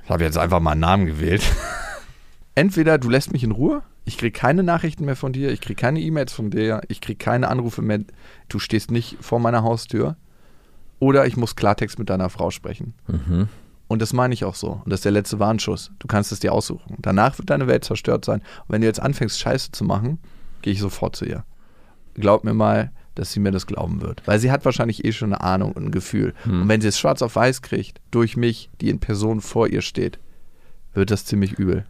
Ich 0.05 0.11
habe 0.11 0.25
jetzt 0.25 0.39
einfach 0.39 0.61
mal 0.61 0.73
einen 0.73 0.81
Namen 0.81 1.07
gewählt. 1.07 1.43
Entweder 2.55 2.99
du 2.99 3.09
lässt 3.09 3.33
mich 3.33 3.45
in 3.45 3.53
Ruhe, 3.53 3.83
ich 4.05 4.19
kriege 4.19 4.37
keine 4.37 4.63
Nachrichten 4.63 5.05
mehr 5.05 5.17
von 5.17 5.33
dir, 5.33 5.51
ich 5.51 5.61
kriege 5.61 5.81
keine 5.81 6.01
E-Mails 6.01 6.33
von 6.33 6.51
dir, 6.51 6.81
ich 6.89 7.01
kriege 7.01 7.19
keine 7.19 7.49
Anrufe 7.49 7.81
mehr, 7.83 8.01
du 8.49 8.59
stehst 8.59 8.91
nicht 8.91 9.17
vor 9.21 9.39
meiner 9.39 9.63
Haustür. 9.63 10.17
Oder 10.99 11.27
ich 11.27 11.37
muss 11.37 11.57
Klartext 11.57 11.99
mit 11.99 12.11
deiner 12.11 12.29
Frau 12.29 12.51
sprechen. 12.51 12.93
Mhm. 13.07 13.49
Und 13.89 14.03
das 14.03 14.13
meine 14.13 14.35
ich 14.35 14.45
auch 14.45 14.55
so. 14.55 14.83
Und 14.85 14.91
das 14.91 14.99
ist 14.99 15.05
der 15.05 15.13
letzte 15.13 15.39
Warnschuss. 15.39 15.91
Du 15.99 16.07
kannst 16.07 16.31
es 16.31 16.41
dir 16.41 16.53
aussuchen. 16.53 16.97
Danach 16.99 17.39
wird 17.39 17.51
deine 17.51 17.67
Welt 17.67 17.85
zerstört 17.85 18.25
sein. 18.25 18.41
Und 18.41 18.69
wenn 18.69 18.83
du 18.83 18.87
jetzt 18.87 19.01
anfängst, 19.01 19.41
Scheiße 19.41 19.73
zu 19.73 19.85
machen, 19.85 20.19
gehe 20.63 20.73
ich 20.73 20.81
sofort 20.81 21.17
zu 21.17 21.25
ihr. 21.25 21.45
Glaub 22.15 22.45
mir 22.45 22.55
mal, 22.55 22.93
dass 23.15 23.33
sie 23.33 23.41
mir 23.41 23.51
das 23.51 23.67
glauben 23.67 24.01
wird. 24.01 24.23
Weil 24.27 24.39
sie 24.39 24.51
hat 24.51 24.65
wahrscheinlich 24.65 25.05
eh 25.05 25.13
schon 25.13 25.33
eine 25.33 25.43
Ahnung 25.43 25.73
und 25.73 25.87
ein 25.87 25.91
Gefühl. 25.91 26.35
Und 26.45 26.69
wenn 26.69 26.81
sie 26.81 26.89
es 26.89 26.99
schwarz 26.99 27.23
auf 27.23 27.37
weiß 27.37 27.63
kriegt, 27.63 28.01
durch 28.11 28.37
mich, 28.37 28.71
die 28.81 28.91
in 28.91 29.01
Person 29.01 29.41
vor 29.41 29.69
ihr 29.69 29.83
steht, 29.83 30.19
wird 30.95 31.11
das 31.11 31.25
ziemlich 31.25 31.53
übel. 31.53 31.85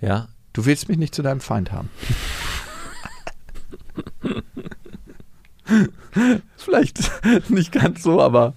Ja, 0.00 0.28
Du 0.52 0.66
willst 0.66 0.88
mich 0.88 0.98
nicht 0.98 1.14
zu 1.14 1.22
deinem 1.22 1.40
Feind 1.40 1.70
haben. 1.72 1.90
Vielleicht 6.56 7.10
nicht 7.50 7.70
ganz 7.70 8.02
so, 8.02 8.20
aber 8.20 8.54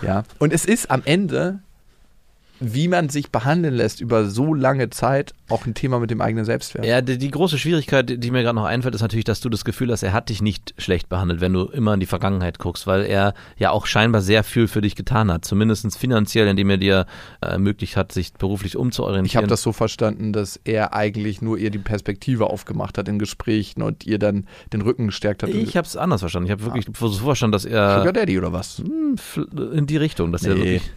ja. 0.00 0.24
Und 0.38 0.52
es 0.52 0.64
ist 0.64 0.90
am 0.90 1.02
Ende 1.04 1.60
wie 2.60 2.88
man 2.88 3.08
sich 3.08 3.30
behandeln 3.30 3.74
lässt 3.74 4.00
über 4.00 4.26
so 4.26 4.52
lange 4.54 4.90
Zeit, 4.90 5.32
auch 5.48 5.66
ein 5.66 5.74
Thema 5.74 5.98
mit 5.98 6.10
dem 6.10 6.20
eigenen 6.20 6.44
Selbstwert. 6.44 6.84
Ja, 6.84 7.00
die, 7.00 7.16
die 7.18 7.30
große 7.30 7.58
Schwierigkeit, 7.58 8.22
die- 8.22 8.30
mir 8.30 8.42
gerade 8.42 8.54
noch 8.54 8.64
einfällt, 8.66 8.94
ist 8.94 9.00
natürlich, 9.00 9.24
dass 9.24 9.40
du 9.40 9.48
das 9.48 9.64
Gefühl 9.64 9.90
hast, 9.90 10.02
er 10.02 10.12
hat 10.12 10.28
dich 10.28 10.40
nicht 10.42 10.74
schlecht 10.78 11.08
behandelt, 11.08 11.40
wenn 11.40 11.52
du 11.52 11.64
immer 11.64 11.94
in 11.94 12.00
die 12.00 12.06
Vergangenheit 12.06 12.58
guckst, 12.58 12.86
weil 12.86 13.04
er 13.04 13.34
ja 13.56 13.70
auch 13.70 13.86
scheinbar 13.86 14.20
sehr 14.20 14.44
viel 14.44 14.68
für 14.68 14.80
dich 14.82 14.94
getan 14.94 15.32
hat, 15.32 15.44
zumindest 15.44 15.98
finanziell, 15.98 16.46
indem 16.46 16.70
er 16.70 16.76
dir 16.76 17.06
äh, 17.40 17.46
ermöglicht 17.46 17.96
hat, 17.96 18.12
sich 18.12 18.32
beruflich 18.34 18.76
umzuorientieren. 18.76 19.26
Ich 19.26 19.36
habe 19.36 19.46
das 19.46 19.62
so 19.62 19.72
verstanden, 19.72 20.32
dass 20.32 20.60
er 20.64 20.92
eigentlich 20.94 21.42
nur 21.42 21.58
ihr 21.58 21.70
die 21.70 21.78
Perspektive 21.78 22.46
aufgemacht 22.48 22.98
hat 22.98 23.08
in 23.08 23.18
Gesprächen 23.18 23.82
und 23.82 24.06
ihr 24.06 24.18
dann 24.18 24.46
den 24.72 24.82
Rücken 24.82 25.06
gestärkt 25.06 25.42
hat. 25.42 25.50
Ich 25.50 25.76
habe 25.76 25.86
es 25.86 25.96
anders 25.96 26.20
verstanden. 26.20 26.46
Ich 26.46 26.52
habe 26.52 26.64
wirklich 26.64 26.86
so 26.96 27.10
verstanden, 27.10 27.52
dass 27.52 27.62
Sugar 27.62 28.06
er 28.06 28.12
Daddy 28.12 28.38
oder 28.38 28.52
was? 28.52 28.78
hm, 28.78 29.16
in 29.72 29.86
die 29.86 29.96
Richtung, 29.96 30.30
dass 30.30 30.44
er 30.44 30.54
Nee, 30.54 30.60
wirklich 30.60 30.90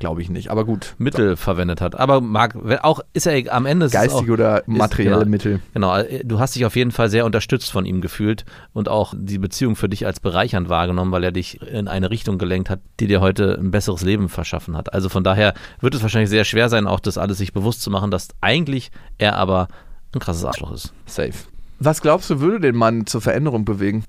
glaube 0.00 0.22
ich 0.22 0.30
nicht. 0.30 0.50
Aber 0.50 0.64
gut. 0.64 0.96
Mittel 0.98 1.36
verwendet 1.36 1.80
hat. 1.80 1.94
Aber 1.94 2.20
mag, 2.20 2.56
auch 2.82 3.00
ist 3.12 3.26
er 3.26 3.54
am 3.54 3.66
Ende 3.66 3.86
ist 3.86 3.92
Geistige 3.92 4.32
auch, 4.32 4.34
oder 4.34 4.62
materielle 4.66 5.18
genau. 5.20 5.30
Mittel. 5.30 5.60
Genau, 5.72 5.96
äh, 5.96 6.24
du 6.24 6.40
hast 6.40 6.56
dich 6.56 6.64
auf 6.64 6.74
jeden 6.74 6.90
Fall 6.90 7.08
sehr 7.08 7.24
unterstützt 7.24 7.70
von 7.70 7.86
ihm 7.86 8.00
gefühlt 8.00 8.44
und 8.72 8.88
auch 8.88 9.14
die 9.16 9.38
Beziehung 9.38 9.76
für 9.76 9.88
dich 9.88 10.06
als 10.06 10.18
bereichernd 10.18 10.68
wahrgenommen, 10.68 11.12
weil 11.12 11.22
er 11.22 11.32
dich 11.32 11.62
in 11.62 11.86
eine 11.86 12.10
Richtung 12.10 12.38
gelenkt 12.38 12.70
hat, 12.70 12.80
die 12.98 13.06
dir 13.06 13.20
heute 13.20 13.56
ein 13.60 13.70
besseres 13.70 14.02
Leben 14.02 14.28
verschaffen 14.28 14.76
hat. 14.76 14.92
Also 14.92 15.08
von 15.08 15.22
daher 15.22 15.54
wird 15.80 15.94
es 15.94 16.02
wahrscheinlich 16.02 16.30
sehr 16.30 16.44
schwer 16.44 16.68
sein, 16.68 16.88
auch 16.88 17.00
das 17.00 17.16
alles 17.16 17.38
sich 17.38 17.52
bewusst 17.52 17.82
zu 17.82 17.90
machen, 17.90 18.10
dass 18.10 18.28
eigentlich 18.40 18.90
er 19.18 19.36
aber 19.36 19.68
ein 20.14 20.18
krasses 20.18 20.44
Arschloch 20.44 20.72
ist. 20.72 20.92
Safe. 21.06 21.34
Was 21.78 22.02
glaubst 22.02 22.28
du, 22.30 22.40
würde 22.40 22.60
den 22.60 22.76
Mann 22.76 23.06
zur 23.06 23.20
Veränderung 23.20 23.64
bewegen? 23.64 24.04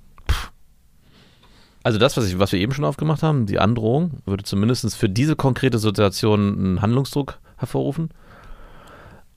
Also 1.84 1.98
das, 1.98 2.16
was, 2.16 2.28
ich, 2.28 2.38
was 2.38 2.52
wir 2.52 2.60
eben 2.60 2.74
schon 2.74 2.86
aufgemacht 2.86 3.24
haben, 3.24 3.48
die 3.48 3.60
Androhung, 3.60 4.22
würde 4.26 4.44
zumindest 4.44 4.96
für 4.96 5.10
diese 5.10 5.36
konkrete 5.36 5.80
Situation 5.80 6.58
einen 6.58 6.82
Handlungsdruck 6.82 7.40
hervorrufen. 7.58 8.10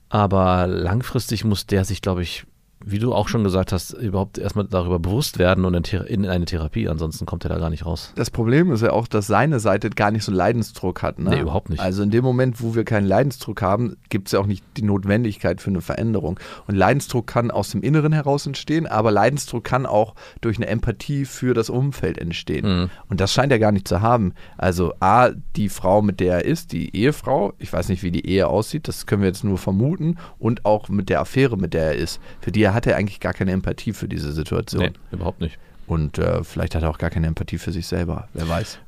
Aber 0.09 0.67
langfristig 0.67 1.43
muss 1.43 1.65
der 1.65 1.85
sich, 1.85 2.01
glaube 2.01 2.21
ich, 2.21 2.45
wie 2.87 2.99
du 2.99 3.13
auch 3.13 3.27
schon 3.27 3.43
gesagt 3.43 3.71
hast, 3.71 3.93
überhaupt 3.93 4.37
erstmal 4.37 4.65
darüber 4.65 4.99
bewusst 4.99 5.39
werden 5.39 5.65
und 5.65 5.93
in, 5.93 6.25
eine 6.27 6.45
Therapie. 6.45 6.87
Ansonsten 6.87 7.25
kommt 7.25 7.43
er 7.43 7.49
da 7.49 7.57
gar 7.57 7.71
nicht 7.71 7.85
raus. 7.85 8.13
Das 8.15 8.29
Problem 8.29 8.71
ist 8.71 8.81
ja 8.81 8.91
auch, 8.91 9.07
dass 9.07 9.25
seine 9.25 9.59
Seite 9.59 9.89
gar 9.89 10.11
nicht 10.11 10.23
so 10.23 10.31
Leidensdruck 10.31 11.01
hat. 11.01 11.17
Ne? 11.17 11.31
Nee, 11.31 11.39
überhaupt 11.41 11.69
nicht. 11.69 11.79
Also 11.79 12.03
in 12.03 12.11
dem 12.11 12.23
Moment, 12.23 12.61
wo 12.61 12.75
wir 12.75 12.85
keinen 12.85 13.07
Leidensdruck 13.07 13.63
haben, 13.63 13.97
gibt 14.09 14.27
es 14.27 14.33
ja 14.33 14.39
auch 14.39 14.45
nicht 14.45 14.63
die 14.77 14.83
Notwendigkeit 14.83 15.61
für 15.61 15.71
eine 15.71 15.81
Veränderung. 15.81 16.39
Und 16.67 16.75
Leidensdruck 16.75 17.25
kann 17.25 17.49
aus 17.49 17.71
dem 17.71 17.81
Inneren 17.81 18.13
heraus 18.13 18.45
entstehen, 18.45 18.85
aber 18.85 19.11
Leidensdruck 19.11 19.63
kann 19.63 19.87
auch 19.87 20.13
durch 20.41 20.57
eine 20.57 20.67
Empathie 20.67 21.25
für 21.25 21.55
das 21.55 21.71
Umfeld 21.71 22.19
entstehen. 22.19 22.81
Mhm. 22.81 22.89
Und 23.09 23.19
das 23.19 23.33
scheint 23.33 23.51
er 23.51 23.59
gar 23.59 23.71
nicht 23.71 23.87
zu 23.87 24.01
haben. 24.01 24.33
Also 24.57 24.93
A, 24.99 25.29
die 25.55 25.69
Frau, 25.69 26.03
mit 26.03 26.19
der 26.19 26.35
er 26.35 26.45
ist, 26.45 26.71
die 26.71 26.95
Ehefrau, 26.95 27.53
ich 27.57 27.73
weiß 27.73 27.89
nicht, 27.89 28.03
wie 28.03 28.11
die 28.11 28.27
Ehe 28.27 28.47
aussieht, 28.47 28.87
das 28.87 29.07
können 29.07 29.23
wir 29.23 29.29
jetzt 29.29 29.43
nur 29.43 29.57
vermuten, 29.57 30.17
und 30.37 30.65
auch 30.65 30.89
mit 30.89 31.09
der 31.09 31.21
Affäre, 31.21 31.57
mit 31.57 31.73
der 31.73 31.85
er 31.85 31.95
ist. 31.95 32.19
Für 32.41 32.51
die 32.51 32.74
hat 32.75 32.85
er 32.85 32.97
eigentlich 32.97 33.19
gar 33.19 33.33
keine 33.33 33.51
Empathie 33.51 33.93
für 33.93 34.07
diese 34.07 34.31
Situation. 34.33 34.81
Nee, 34.83 34.91
überhaupt 35.11 35.41
nicht. 35.41 35.57
Und 35.87 36.17
äh, 36.19 36.43
vielleicht 36.43 36.75
hat 36.75 36.83
er 36.83 36.89
auch 36.89 36.97
gar 36.97 37.09
keine 37.09 37.27
Empathie 37.27 37.57
für 37.57 37.71
sich 37.71 37.87
selber. 37.87 38.27
Wer 38.33 38.47
weiß. 38.49 38.79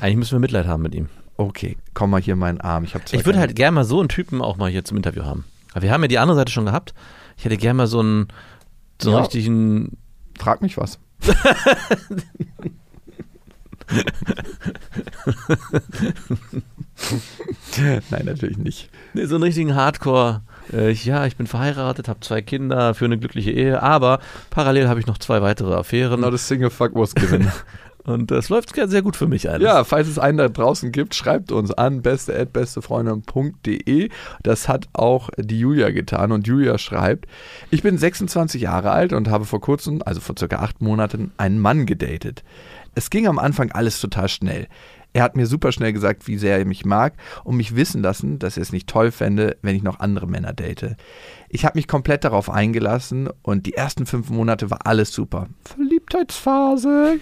Eigentlich 0.00 0.16
müssen 0.16 0.32
wir 0.32 0.40
Mitleid 0.40 0.66
haben 0.66 0.82
mit 0.82 0.94
ihm. 0.94 1.08
Okay, 1.36 1.76
komm 1.94 2.10
mal 2.10 2.20
hier 2.20 2.34
in 2.34 2.40
meinen 2.40 2.60
Arm. 2.60 2.84
Ich, 2.84 2.94
Ich 3.12 3.24
würde 3.26 3.38
halt 3.38 3.54
gerne 3.56 3.74
mal 3.76 3.84
so 3.84 4.00
einen 4.00 4.08
Typen 4.08 4.42
auch 4.42 4.56
mal 4.56 4.70
hier 4.70 4.84
zum 4.84 4.96
Interview 4.96 5.24
haben. 5.24 5.44
Aber 5.72 5.82
wir 5.82 5.92
haben 5.92 6.02
ja 6.02 6.08
die 6.08 6.18
andere 6.18 6.36
Seite 6.36 6.52
schon 6.52 6.66
gehabt. 6.66 6.94
Ich 7.38 7.44
hätte 7.44 7.56
gerne 7.56 7.76
mal 7.78 7.86
so 7.86 8.00
einen, 8.00 8.28
so 9.00 9.10
einen 9.10 9.18
Ja. 9.18 9.22
richtigen 9.24 9.96
Frag 10.38 10.62
mich 10.62 10.76
was. 10.76 10.98
Nein, 18.10 18.24
natürlich 18.24 18.58
nicht. 18.58 18.90
Nee, 19.14 19.26
so 19.26 19.36
einen 19.36 19.44
richtigen 19.44 19.74
Hardcore. 19.74 20.42
Äh, 20.72 20.92
ja, 20.92 21.26
ich 21.26 21.36
bin 21.36 21.46
verheiratet, 21.46 22.08
habe 22.08 22.20
zwei 22.20 22.42
Kinder, 22.42 22.94
für 22.94 23.04
eine 23.04 23.18
glückliche 23.18 23.50
Ehe, 23.50 23.82
aber 23.82 24.20
parallel 24.50 24.88
habe 24.88 25.00
ich 25.00 25.06
noch 25.06 25.18
zwei 25.18 25.42
weitere 25.42 25.74
Affären 25.74 26.20
Not 26.20 26.34
a 26.34 26.38
single 26.38 26.70
fuck 26.70 26.94
was 26.94 27.14
given. 27.14 27.50
und 28.04 28.30
das 28.30 28.48
läuft 28.48 28.74
sehr 28.74 29.02
gut 29.02 29.16
für 29.16 29.26
mich 29.26 29.50
alles. 29.50 29.64
ja, 29.64 29.84
falls 29.84 30.08
es 30.08 30.18
einen 30.18 30.38
da 30.38 30.48
draußen 30.48 30.92
gibt, 30.92 31.14
schreibt 31.14 31.52
uns 31.52 31.72
an 31.72 32.02
beste@bestefreunde.de. 32.02 34.08
Das 34.42 34.68
hat 34.68 34.88
auch 34.92 35.30
die 35.36 35.58
Julia 35.58 35.90
getan 35.90 36.32
und 36.32 36.46
Julia 36.46 36.78
schreibt: 36.78 37.26
Ich 37.70 37.82
bin 37.82 37.98
26 37.98 38.62
Jahre 38.62 38.90
alt 38.90 39.12
und 39.12 39.28
habe 39.28 39.44
vor 39.44 39.60
kurzem, 39.60 40.02
also 40.04 40.20
vor 40.20 40.36
circa 40.38 40.60
acht 40.60 40.80
Monaten, 40.80 41.32
einen 41.36 41.58
Mann 41.58 41.86
gedatet. 41.86 42.42
Es 42.94 43.10
ging 43.10 43.28
am 43.28 43.38
Anfang 43.38 43.70
alles 43.70 44.00
total 44.00 44.28
schnell. 44.28 44.66
Er 45.12 45.24
hat 45.24 45.36
mir 45.36 45.46
super 45.46 45.72
schnell 45.72 45.92
gesagt, 45.92 46.28
wie 46.28 46.38
sehr 46.38 46.58
er 46.58 46.64
mich 46.64 46.84
mag 46.84 47.14
und 47.42 47.56
mich 47.56 47.74
wissen 47.74 48.02
lassen, 48.02 48.38
dass 48.38 48.56
er 48.56 48.62
es 48.62 48.72
nicht 48.72 48.88
toll 48.88 49.10
fände, 49.10 49.56
wenn 49.62 49.74
ich 49.74 49.82
noch 49.82 49.98
andere 49.98 50.26
Männer 50.26 50.52
date. 50.52 50.96
Ich 51.48 51.64
habe 51.64 51.78
mich 51.78 51.88
komplett 51.88 52.24
darauf 52.24 52.48
eingelassen 52.48 53.28
und 53.42 53.66
die 53.66 53.74
ersten 53.74 54.06
fünf 54.06 54.30
Monate 54.30 54.70
war 54.70 54.86
alles 54.86 55.12
super. 55.12 55.48
Verliebtheitsphase. 55.64 57.18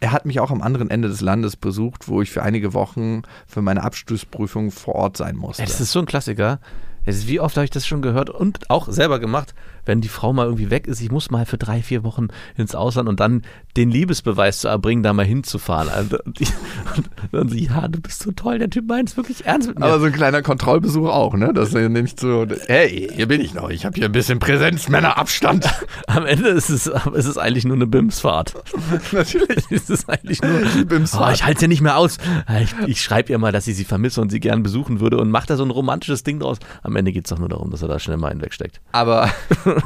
Er 0.00 0.12
hat 0.12 0.26
mich 0.26 0.38
auch 0.38 0.52
am 0.52 0.62
anderen 0.62 0.90
Ende 0.90 1.08
des 1.08 1.20
Landes 1.20 1.56
besucht, 1.56 2.06
wo 2.06 2.22
ich 2.22 2.30
für 2.30 2.42
einige 2.42 2.74
Wochen 2.74 3.22
für 3.48 3.62
meine 3.62 3.82
Abschlussprüfung 3.82 4.70
vor 4.70 4.94
Ort 4.94 5.16
sein 5.16 5.34
musste. 5.34 5.64
Es 5.64 5.80
ist 5.80 5.90
so 5.90 5.98
ein 5.98 6.06
Klassiker. 6.06 6.60
Wie 7.04 7.40
oft 7.40 7.56
habe 7.56 7.64
ich 7.64 7.70
das 7.70 7.86
schon 7.86 8.02
gehört 8.02 8.28
und 8.28 8.70
auch 8.70 8.88
selber 8.88 9.18
gemacht, 9.18 9.54
wenn 9.88 10.00
die 10.00 10.08
Frau 10.08 10.32
mal 10.32 10.44
irgendwie 10.44 10.70
weg 10.70 10.86
ist, 10.86 11.00
ich 11.00 11.10
muss 11.10 11.30
mal 11.30 11.46
für 11.46 11.58
drei, 11.58 11.82
vier 11.82 12.04
Wochen 12.04 12.28
ins 12.56 12.74
Ausland 12.74 13.08
und 13.08 13.18
dann 13.18 13.42
den 13.76 13.90
Liebesbeweis 13.90 14.60
zu 14.60 14.68
erbringen, 14.68 15.02
da 15.02 15.12
mal 15.12 15.24
hinzufahren. 15.24 15.88
Also, 15.88 16.18
und 16.24 16.40
ich- 16.40 16.52
und 16.96 17.08
dann 17.32 17.48
sie, 17.48 17.64
ja, 17.66 17.88
du 17.88 18.00
bist 18.00 18.22
so 18.22 18.30
toll, 18.32 18.58
der 18.58 18.70
Typ 18.70 18.86
meint 18.86 19.08
es 19.08 19.16
wirklich 19.16 19.46
ernst 19.46 19.68
mit 19.68 19.78
mir. 19.78 19.86
Aber 19.86 19.98
so 19.98 20.06
ein 20.06 20.12
kleiner 20.12 20.42
Kontrollbesuch 20.42 21.08
auch, 21.08 21.34
ne? 21.34 21.52
Das 21.52 21.72
ist 21.74 21.88
nicht 21.90 22.20
so, 22.20 22.46
hey, 22.66 23.10
hier 23.12 23.26
bin 23.26 23.40
ich 23.40 23.54
noch, 23.54 23.70
ich 23.70 23.84
habe 23.84 23.94
hier 23.96 24.06
ein 24.06 24.12
bisschen 24.12 24.38
Präsenz, 24.38 24.88
Männerabstand. 24.88 25.66
Am 26.06 26.26
Ende 26.26 26.48
ist 26.50 26.68
es, 26.68 26.86
ist 26.86 27.26
es 27.26 27.38
eigentlich 27.38 27.64
nur 27.64 27.76
eine 27.76 27.86
Bimsfahrt. 27.86 28.54
Natürlich. 29.12 29.64
Es 29.70 29.88
ist 29.90 30.08
eigentlich 30.08 30.42
nur, 30.42 30.84
Bimsfahrt. 30.84 31.30
oh, 31.30 31.32
ich 31.34 31.44
halte 31.44 31.56
es 31.56 31.62
ja 31.62 31.68
nicht 31.68 31.80
mehr 31.80 31.96
aus. 31.96 32.18
Ich, 32.62 32.74
ich 32.86 33.02
schreibe 33.02 33.32
ihr 33.32 33.38
mal, 33.38 33.52
dass 33.52 33.66
ich 33.66 33.76
sie 33.76 33.84
vermisse 33.84 34.20
und 34.20 34.30
sie 34.30 34.40
gern 34.40 34.62
besuchen 34.62 35.00
würde 35.00 35.18
und 35.18 35.30
mache 35.30 35.46
da 35.46 35.56
so 35.56 35.64
ein 35.64 35.70
romantisches 35.70 36.22
Ding 36.24 36.40
draus. 36.40 36.58
Am 36.82 36.94
Ende 36.96 37.12
geht 37.12 37.24
es 37.26 37.30
doch 37.30 37.38
nur 37.38 37.48
darum, 37.48 37.70
dass 37.70 37.80
er 37.82 37.88
da 37.88 37.98
schnell 37.98 38.16
mal 38.18 38.30
einen 38.30 38.42
wegsteckt. 38.42 38.80
Aber 38.92 39.30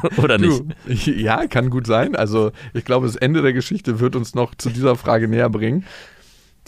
Oder 0.16 0.38
nicht? 0.38 0.62
Du, 0.86 1.10
ja, 1.10 1.46
kann 1.46 1.70
gut 1.70 1.86
sein. 1.86 2.14
Also 2.16 2.52
ich 2.74 2.84
glaube, 2.84 3.06
das 3.06 3.16
Ende 3.16 3.42
der 3.42 3.52
Geschichte 3.52 4.00
wird 4.00 4.16
uns 4.16 4.34
noch 4.34 4.54
zu 4.54 4.70
dieser 4.70 4.96
Frage 4.96 5.28
näher 5.28 5.50
bringen. 5.50 5.84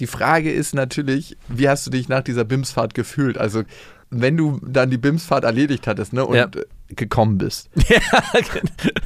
Die 0.00 0.06
Frage 0.06 0.50
ist 0.52 0.74
natürlich, 0.74 1.36
wie 1.48 1.68
hast 1.68 1.86
du 1.86 1.90
dich 1.90 2.08
nach 2.08 2.22
dieser 2.22 2.44
BIMSfahrt 2.44 2.94
gefühlt? 2.94 3.38
Also 3.38 3.62
wenn 4.10 4.36
du 4.36 4.60
dann 4.64 4.90
die 4.90 4.98
BIMSfahrt 4.98 5.44
erledigt 5.44 5.86
hattest 5.86 6.12
ne, 6.12 6.24
und 6.24 6.36
Ja. 6.36 6.48
gekommen 6.88 7.38
bist. 7.38 7.70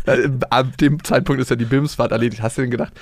Äh, 0.07 0.31
Ab 0.49 0.77
dem 0.79 1.03
Zeitpunkt 1.05 1.41
ist 1.43 1.51
ja 1.51 1.57
die 1.57 1.67
BIMSfahrt 1.67 2.13
erledigt. 2.13 2.43
Hast 2.43 2.57
du 2.57 2.63
denn 2.63 2.71
gedacht, 2.71 2.93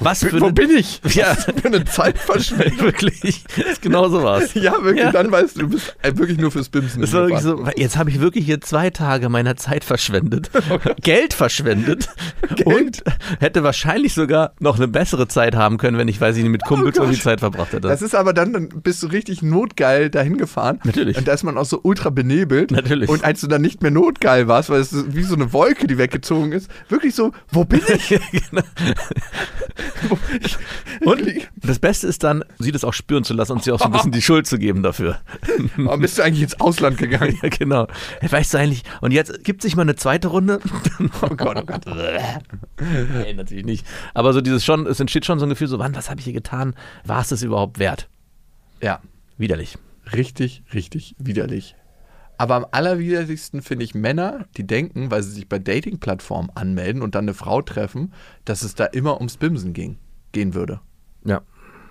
Was 0.00 0.20
für 0.24 0.32
wo 0.40 0.46
eine- 0.46 0.52
bin 0.54 0.70
ich? 0.70 1.00
Ja. 1.14 1.30
Was 1.36 1.44
für 1.44 1.64
eine 1.66 1.84
Zeitverschwendung. 1.84 2.78
wirklich. 2.86 3.44
Genau 3.80 4.08
so 4.08 4.22
war's. 4.22 4.54
Ja, 4.54 4.72
wirklich, 4.82 5.04
Ja. 5.04 5.12
dann 5.12 5.30
weißt 5.30 5.56
du, 5.56 5.60
du 5.60 5.68
bist 5.68 5.96
äh, 6.02 6.16
wirklich 6.16 6.38
nur 6.38 6.50
fürs 6.50 6.68
Bimsen. 6.68 7.00
Das 7.00 7.12
war 7.12 7.22
wirklich 7.22 7.40
so, 7.42 7.66
jetzt 7.76 7.96
habe 7.96 8.10
ich 8.10 8.20
wirklich 8.20 8.44
hier 8.44 8.60
zwei 8.60 8.90
Tage 8.90 9.28
meiner 9.28 9.56
Zeit 9.56 9.84
verschwendet, 9.84 10.50
Geld 11.02 11.34
verschwendet 11.34 12.08
und 12.64 13.02
hätte 13.40 13.62
wahrscheinlich 13.62 14.14
sogar 14.14 14.52
noch 14.60 14.76
eine 14.76 14.88
bessere 14.88 15.28
Zeit 15.28 15.54
haben 15.54 15.78
können, 15.78 15.96
wenn 15.98 16.08
ich, 16.08 16.20
weiß 16.20 16.36
ich 16.36 16.42
nicht, 16.42 16.52
mit 16.52 16.64
Kumpels 16.64 16.98
Oh 16.98 17.02
irgendwie 17.02 17.20
Zeit 17.20 17.40
verbracht 17.40 17.72
hätte. 17.72 17.88
Das 17.88 18.02
ist 18.02 18.14
aber 18.14 18.32
dann, 18.32 18.52
dann 18.52 18.68
bist 18.68 19.02
du 19.02 19.06
richtig 19.06 19.42
notgeil 19.42 20.10
dahin 20.10 20.36
gefahren. 20.38 20.80
Natürlich. 20.84 21.16
Und 21.16 21.28
da 21.28 21.32
ist 21.34 21.44
man 21.44 21.56
auch 21.56 21.64
so 21.66 21.80
ultra 21.82 22.10
benebelt. 22.10 22.70
Natürlich. 22.70 23.08
Und 23.08 23.24
als 23.24 23.40
du 23.40 23.46
dann 23.46 23.62
nicht 23.62 23.82
mehr 23.82 23.90
notgeil 23.90 24.48
warst, 24.48 24.70
weil 24.70 24.80
es 24.80 24.92
wie 25.14 25.22
so 25.22 25.34
eine 25.34 25.52
Wolke, 25.52 25.86
die 25.86 25.98
weggezogen 25.98 26.52
ist, 26.52 26.70
wirklich 26.88 27.14
so, 27.14 27.32
wo 27.50 27.64
bin 27.64 27.80
ich? 27.94 28.08
Genau. 28.08 28.62
Und 31.04 31.22
das 31.56 31.78
Beste 31.78 32.06
ist 32.06 32.22
dann, 32.22 32.44
sie 32.58 32.72
das 32.72 32.84
auch 32.84 32.92
spüren 32.92 33.24
zu 33.24 33.34
lassen 33.34 33.52
und 33.52 33.64
sie 33.64 33.72
auch 33.72 33.78
so 33.78 33.86
ein 33.86 33.92
bisschen 33.92 34.12
die 34.12 34.22
Schuld 34.22 34.46
zu 34.46 34.58
geben 34.58 34.82
dafür. 34.82 35.20
Warum 35.76 36.00
bist 36.00 36.18
du 36.18 36.22
eigentlich 36.22 36.42
ins 36.42 36.60
Ausland 36.60 36.98
gegangen? 36.98 37.38
Ja, 37.42 37.48
genau. 37.48 37.88
Weißt 38.22 38.54
du 38.54 38.58
eigentlich, 38.58 38.84
und 39.00 39.10
jetzt 39.12 39.44
gibt 39.44 39.62
sich 39.62 39.76
mal 39.76 39.82
eine 39.82 39.96
zweite 39.96 40.28
Runde? 40.28 40.60
Oh 41.20 41.34
Gott, 41.34 41.56
oh 41.60 41.64
Gott. 41.66 41.84
nee, 42.80 43.34
natürlich 43.34 43.64
nicht. 43.64 43.86
Aber 44.14 44.32
so 44.32 44.40
dieses 44.40 44.64
schon, 44.64 44.86
es 44.86 45.00
entsteht 45.00 45.26
schon 45.26 45.38
so 45.38 45.46
ein 45.46 45.48
Gefühl, 45.50 45.68
so, 45.68 45.78
wann, 45.78 45.94
was 45.94 46.10
habe 46.10 46.20
ich 46.20 46.24
hier 46.24 46.32
getan? 46.32 46.74
War 47.04 47.20
es 47.20 47.28
das 47.28 47.42
überhaupt 47.42 47.78
wert? 47.78 48.08
Ja, 48.80 49.00
Widerlich. 49.36 49.76
richtig, 50.12 50.62
richtig 50.72 51.16
widerlich. 51.18 51.74
Aber 52.38 52.54
am 52.56 52.66
allerwiderlichsten 52.70 53.62
finde 53.62 53.84
ich 53.84 53.94
Männer, 53.94 54.46
die 54.56 54.66
denken, 54.66 55.10
weil 55.10 55.22
sie 55.22 55.30
sich 55.30 55.48
bei 55.48 55.58
Dating-Plattformen 55.58 56.50
anmelden 56.54 57.02
und 57.02 57.14
dann 57.14 57.24
eine 57.24 57.34
Frau 57.34 57.62
treffen, 57.62 58.12
dass 58.44 58.62
es 58.62 58.74
da 58.74 58.84
immer 58.86 59.18
ums 59.18 59.36
Bimsen 59.36 59.72
ging, 59.72 59.98
gehen 60.32 60.54
würde. 60.54 60.80
Ja. 61.24 61.42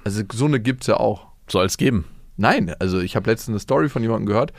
Also 0.03 0.23
so 0.31 0.45
eine 0.45 0.59
gibt 0.59 0.83
es 0.83 0.87
ja 0.87 0.97
auch. 0.97 1.27
Soll 1.47 1.65
es 1.65 1.77
geben. 1.77 2.05
Nein, 2.37 2.73
also 2.79 2.99
ich 2.99 3.15
habe 3.15 3.29
letztens 3.29 3.53
eine 3.53 3.59
Story 3.59 3.89
von 3.89 4.01
jemandem 4.01 4.25
gehört, 4.25 4.53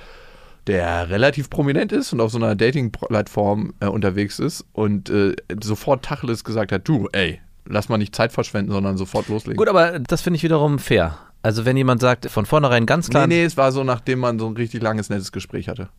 der 0.67 1.11
relativ 1.11 1.51
prominent 1.51 1.93
ist 1.93 2.13
und 2.13 2.21
auf 2.21 2.31
so 2.31 2.39
einer 2.39 2.55
Dating-Plattform 2.55 3.75
äh, 3.81 3.87
unterwegs 3.87 4.39
ist 4.39 4.65
und 4.73 5.11
äh, 5.11 5.35
sofort 5.63 6.05
Tacheles 6.05 6.45
gesagt 6.45 6.73
hat, 6.73 6.87
du, 6.89 7.09
ey, 7.13 7.41
lass 7.67 7.89
mal 7.89 7.99
nicht 7.99 8.15
Zeit 8.15 8.33
verschwenden, 8.33 8.73
sondern 8.73 8.97
sofort 8.97 9.29
loslegen. 9.29 9.57
Gut, 9.57 9.69
aber 9.69 9.99
das 9.99 10.23
finde 10.23 10.37
ich 10.37 10.43
wiederum 10.43 10.79
fair. 10.79 11.19
Also 11.45 11.67
wenn 11.67 11.77
jemand 11.77 12.01
sagt, 12.01 12.31
von 12.31 12.47
vornherein 12.47 12.87
ganz 12.87 13.11
klar, 13.11 13.27
Nee, 13.27 13.35
nee, 13.35 13.45
es 13.45 13.59
war 13.59 13.71
so, 13.71 13.85
nachdem 13.85 14.21
man 14.21 14.39
so 14.39 14.47
ein 14.47 14.57
richtig 14.57 14.83
langes, 14.83 15.11
nettes 15.11 15.31
Gespräch 15.31 15.69
hatte. 15.69 15.91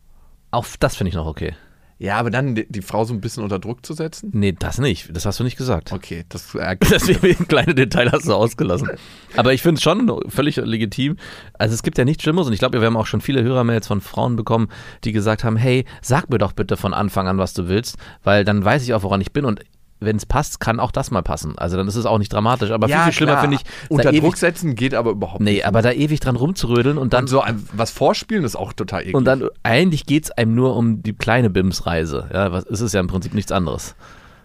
auch 0.50 0.66
das 0.80 0.96
finde 0.96 1.10
ich 1.10 1.14
noch 1.14 1.26
okay. 1.26 1.54
Ja, 1.98 2.18
aber 2.18 2.30
dann 2.30 2.56
die, 2.56 2.66
die 2.68 2.82
Frau 2.82 3.04
so 3.04 3.14
ein 3.14 3.20
bisschen 3.20 3.44
unter 3.44 3.60
Druck 3.60 3.86
zu 3.86 3.94
setzen? 3.94 4.30
Nee, 4.34 4.52
das 4.58 4.78
nicht. 4.78 5.16
Das 5.16 5.24
hast 5.24 5.38
du 5.38 5.44
nicht 5.44 5.56
gesagt. 5.56 5.92
Okay, 5.92 6.24
das 6.28 6.52
äh, 6.56 6.76
Deswegen 6.90 7.46
kleine 7.46 7.76
Detail 7.76 8.10
hast 8.10 8.26
du 8.26 8.34
ausgelassen. 8.34 8.90
Aber 9.36 9.54
ich 9.54 9.62
finde 9.62 9.76
es 9.78 9.82
schon 9.82 10.20
völlig 10.28 10.56
legitim. 10.56 11.16
Also 11.54 11.74
es 11.74 11.84
gibt 11.84 11.96
ja 11.96 12.04
nichts 12.04 12.24
Schlimmes 12.24 12.48
und 12.48 12.52
ich 12.52 12.58
glaube, 12.58 12.80
wir 12.80 12.86
haben 12.86 12.96
auch 12.96 13.06
schon 13.06 13.20
viele 13.20 13.44
Hörermails 13.44 13.86
von 13.86 14.00
Frauen 14.00 14.34
bekommen, 14.34 14.68
die 15.04 15.12
gesagt 15.12 15.44
haben, 15.44 15.56
hey, 15.56 15.84
sag 16.02 16.28
mir 16.28 16.38
doch 16.38 16.52
bitte 16.52 16.76
von 16.76 16.92
Anfang 16.92 17.28
an, 17.28 17.38
was 17.38 17.54
du 17.54 17.68
willst, 17.68 17.96
weil 18.24 18.44
dann 18.44 18.64
weiß 18.64 18.82
ich 18.82 18.92
auch, 18.94 19.04
woran 19.04 19.20
ich 19.20 19.32
bin 19.32 19.44
und 19.44 19.60
wenn 19.98 20.16
es 20.16 20.26
passt, 20.26 20.60
kann 20.60 20.78
auch 20.78 20.90
das 20.90 21.10
mal 21.10 21.22
passen. 21.22 21.56
Also 21.58 21.76
dann 21.76 21.88
ist 21.88 21.96
es 21.96 22.06
auch 22.06 22.18
nicht 22.18 22.32
dramatisch. 22.32 22.70
Aber 22.70 22.88
viel, 22.88 22.98
viel 22.98 23.12
schlimmer 23.12 23.38
finde 23.38 23.56
ich, 23.56 23.62
Unter 23.88 24.12
Druck 24.12 24.36
setzen 24.36 24.74
geht 24.74 24.94
aber 24.94 25.12
überhaupt 25.12 25.40
nee, 25.40 25.52
nicht. 25.54 25.66
aber 25.66 25.82
da 25.82 25.92
ewig 25.92 26.20
dran 26.20 26.36
rumzurödeln 26.36 26.98
und 26.98 27.12
dann 27.12 27.24
und 27.24 27.28
so 27.28 27.40
ein, 27.40 27.66
was 27.72 27.90
vorspielen 27.90 28.44
ist 28.44 28.56
auch 28.56 28.72
total 28.72 29.02
eklig. 29.02 29.14
und 29.14 29.24
dann 29.24 29.48
eigentlich 29.62 30.06
geht 30.06 30.24
es 30.24 30.30
einem 30.30 30.54
nur 30.54 30.76
um 30.76 31.02
die 31.02 31.14
kleine 31.14 31.48
Bims-Reise. 31.50 32.28
Ja, 32.32 32.52
was 32.52 32.64
ist 32.64 32.80
es 32.80 32.92
ja 32.92 33.00
im 33.00 33.06
Prinzip 33.06 33.32
nichts 33.34 33.52
anderes. 33.52 33.94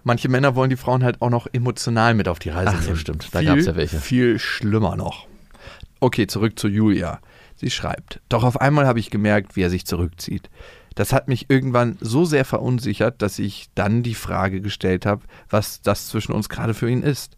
Manche 0.04 0.30
Männer 0.30 0.56
wollen 0.56 0.70
die 0.70 0.78
Frauen 0.78 1.04
halt 1.04 1.22
auch 1.22 1.30
noch 1.30 1.48
emotional 1.52 2.14
mit 2.16 2.28
auf 2.28 2.40
die 2.40 2.50
Reise 2.50 2.74
Ach 2.76 2.82
so, 2.82 2.88
nehmen. 2.88 2.98
stimmt. 2.98 3.28
Da 3.34 3.40
Viel, 3.40 3.48
gab's 3.50 3.66
ja 3.66 3.76
welche. 3.76 3.98
Viel 4.00 4.40
schlimmer 4.40 4.96
noch. 4.96 5.28
Okay, 6.00 6.26
zurück 6.28 6.58
zu 6.58 6.68
Julia. 6.68 7.20
Sie 7.56 7.70
schreibt, 7.70 8.22
doch 8.30 8.44
auf 8.44 8.60
einmal 8.60 8.88
habe 8.88 9.00
ich 9.00 9.12
gemerkt, 9.12 9.56
wie 9.56 9.62
er 9.62 9.70
sich 9.70 9.86
zurückzieht. 9.86 10.50
Das 11.02 11.14
hat 11.14 11.28
mich 11.28 11.50
irgendwann 11.50 11.98
so 12.00 12.26
sehr 12.26 12.46
verunsichert, 12.46 13.24
dass 13.24 13.40
ich 13.40 13.70
dann 13.74 14.04
die 14.04 14.14
Frage 14.14 14.62
gestellt 14.62 15.08
habe, 15.08 15.24
was 15.50 15.82
das 15.82 16.10
zwischen 16.10 16.32
uns 16.32 16.48
gerade 16.48 16.76
für 16.76 16.92
ihn 16.92 17.02
ist. 17.02 17.38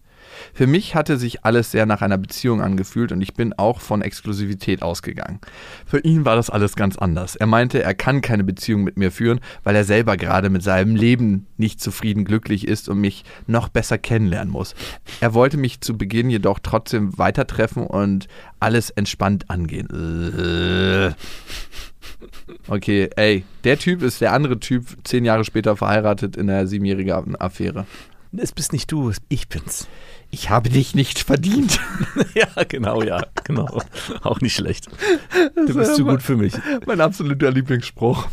Für 0.54 0.68
mich 0.68 0.96
hatte 0.96 1.16
sich 1.16 1.46
alles 1.46 1.72
sehr 1.72 1.86
nach 1.86 2.02
einer 2.02 2.18
Beziehung 2.18 2.62
angefühlt 2.62 3.14
und 3.14 3.22
ich 3.22 3.36
bin 3.36 3.54
auch 3.54 3.80
von 3.80 4.02
Exklusivität 4.02 4.82
ausgegangen. 4.82 5.40
Für 5.86 6.00
ihn 6.00 6.26
war 6.26 6.36
das 6.36 6.50
alles 6.50 6.76
ganz 6.76 6.98
anders. 6.98 7.38
Er 7.38 7.48
meinte, 7.48 7.82
er 7.82 7.94
kann 7.94 8.20
keine 8.20 8.44
Beziehung 8.44 8.84
mit 8.84 8.98
mir 8.98 9.12
führen, 9.12 9.40
weil 9.64 9.78
er 9.78 9.86
selber 9.86 10.18
gerade 10.18 10.50
mit 10.50 10.62
seinem 10.62 10.98
Leben 10.98 11.48
nicht 11.56 11.80
zufrieden 11.80 12.26
glücklich 12.26 12.68
ist 12.68 12.90
und 12.90 13.00
mich 13.00 13.24
noch 13.48 13.70
besser 13.70 13.98
kennenlernen 13.98 14.52
muss. 14.52 14.76
Er 15.22 15.34
wollte 15.34 15.56
mich 15.56 15.80
zu 15.80 15.98
Beginn 15.98 16.30
jedoch 16.30 16.60
trotzdem 16.62 17.18
weitertreffen 17.18 17.88
und 17.88 18.28
alles 18.60 18.90
entspannt 18.90 19.50
angehen. 19.50 19.88
Äh. 19.88 21.14
Okay, 22.68 23.10
ey, 23.16 23.44
der 23.64 23.78
Typ 23.78 24.02
ist 24.02 24.22
der 24.22 24.34
andere 24.34 24.60
Typ, 24.60 24.86
zehn 25.04 25.26
Jahre 25.26 25.44
später 25.46 25.76
verheiratet 25.76 26.38
in 26.38 26.50
einer 26.50 26.68
siebenjährigen 26.68 27.36
Affäre. 27.40 27.86
Es 28.36 28.52
bist 28.52 28.74
nicht 28.74 28.92
du, 28.92 29.12
ich 29.30 29.48
bin's. 29.48 29.88
Ich 30.32 30.50
habe 30.50 30.70
dich 30.70 30.96
nicht 30.96 31.20
verdient. 31.20 31.80
ja, 32.34 32.48
genau, 32.68 33.04
ja, 33.04 33.24
genau. 33.44 33.80
Auch 34.24 34.42
nicht 34.42 34.56
schlecht. 34.56 34.88
Du 35.56 35.76
bist 35.76 35.96
zu 35.96 36.04
gut 36.04 36.24
für 36.24 36.36
mich. 36.36 36.54
Mein 36.88 37.02
absoluter 37.02 37.52
Lieblingsspruch. 37.52 38.28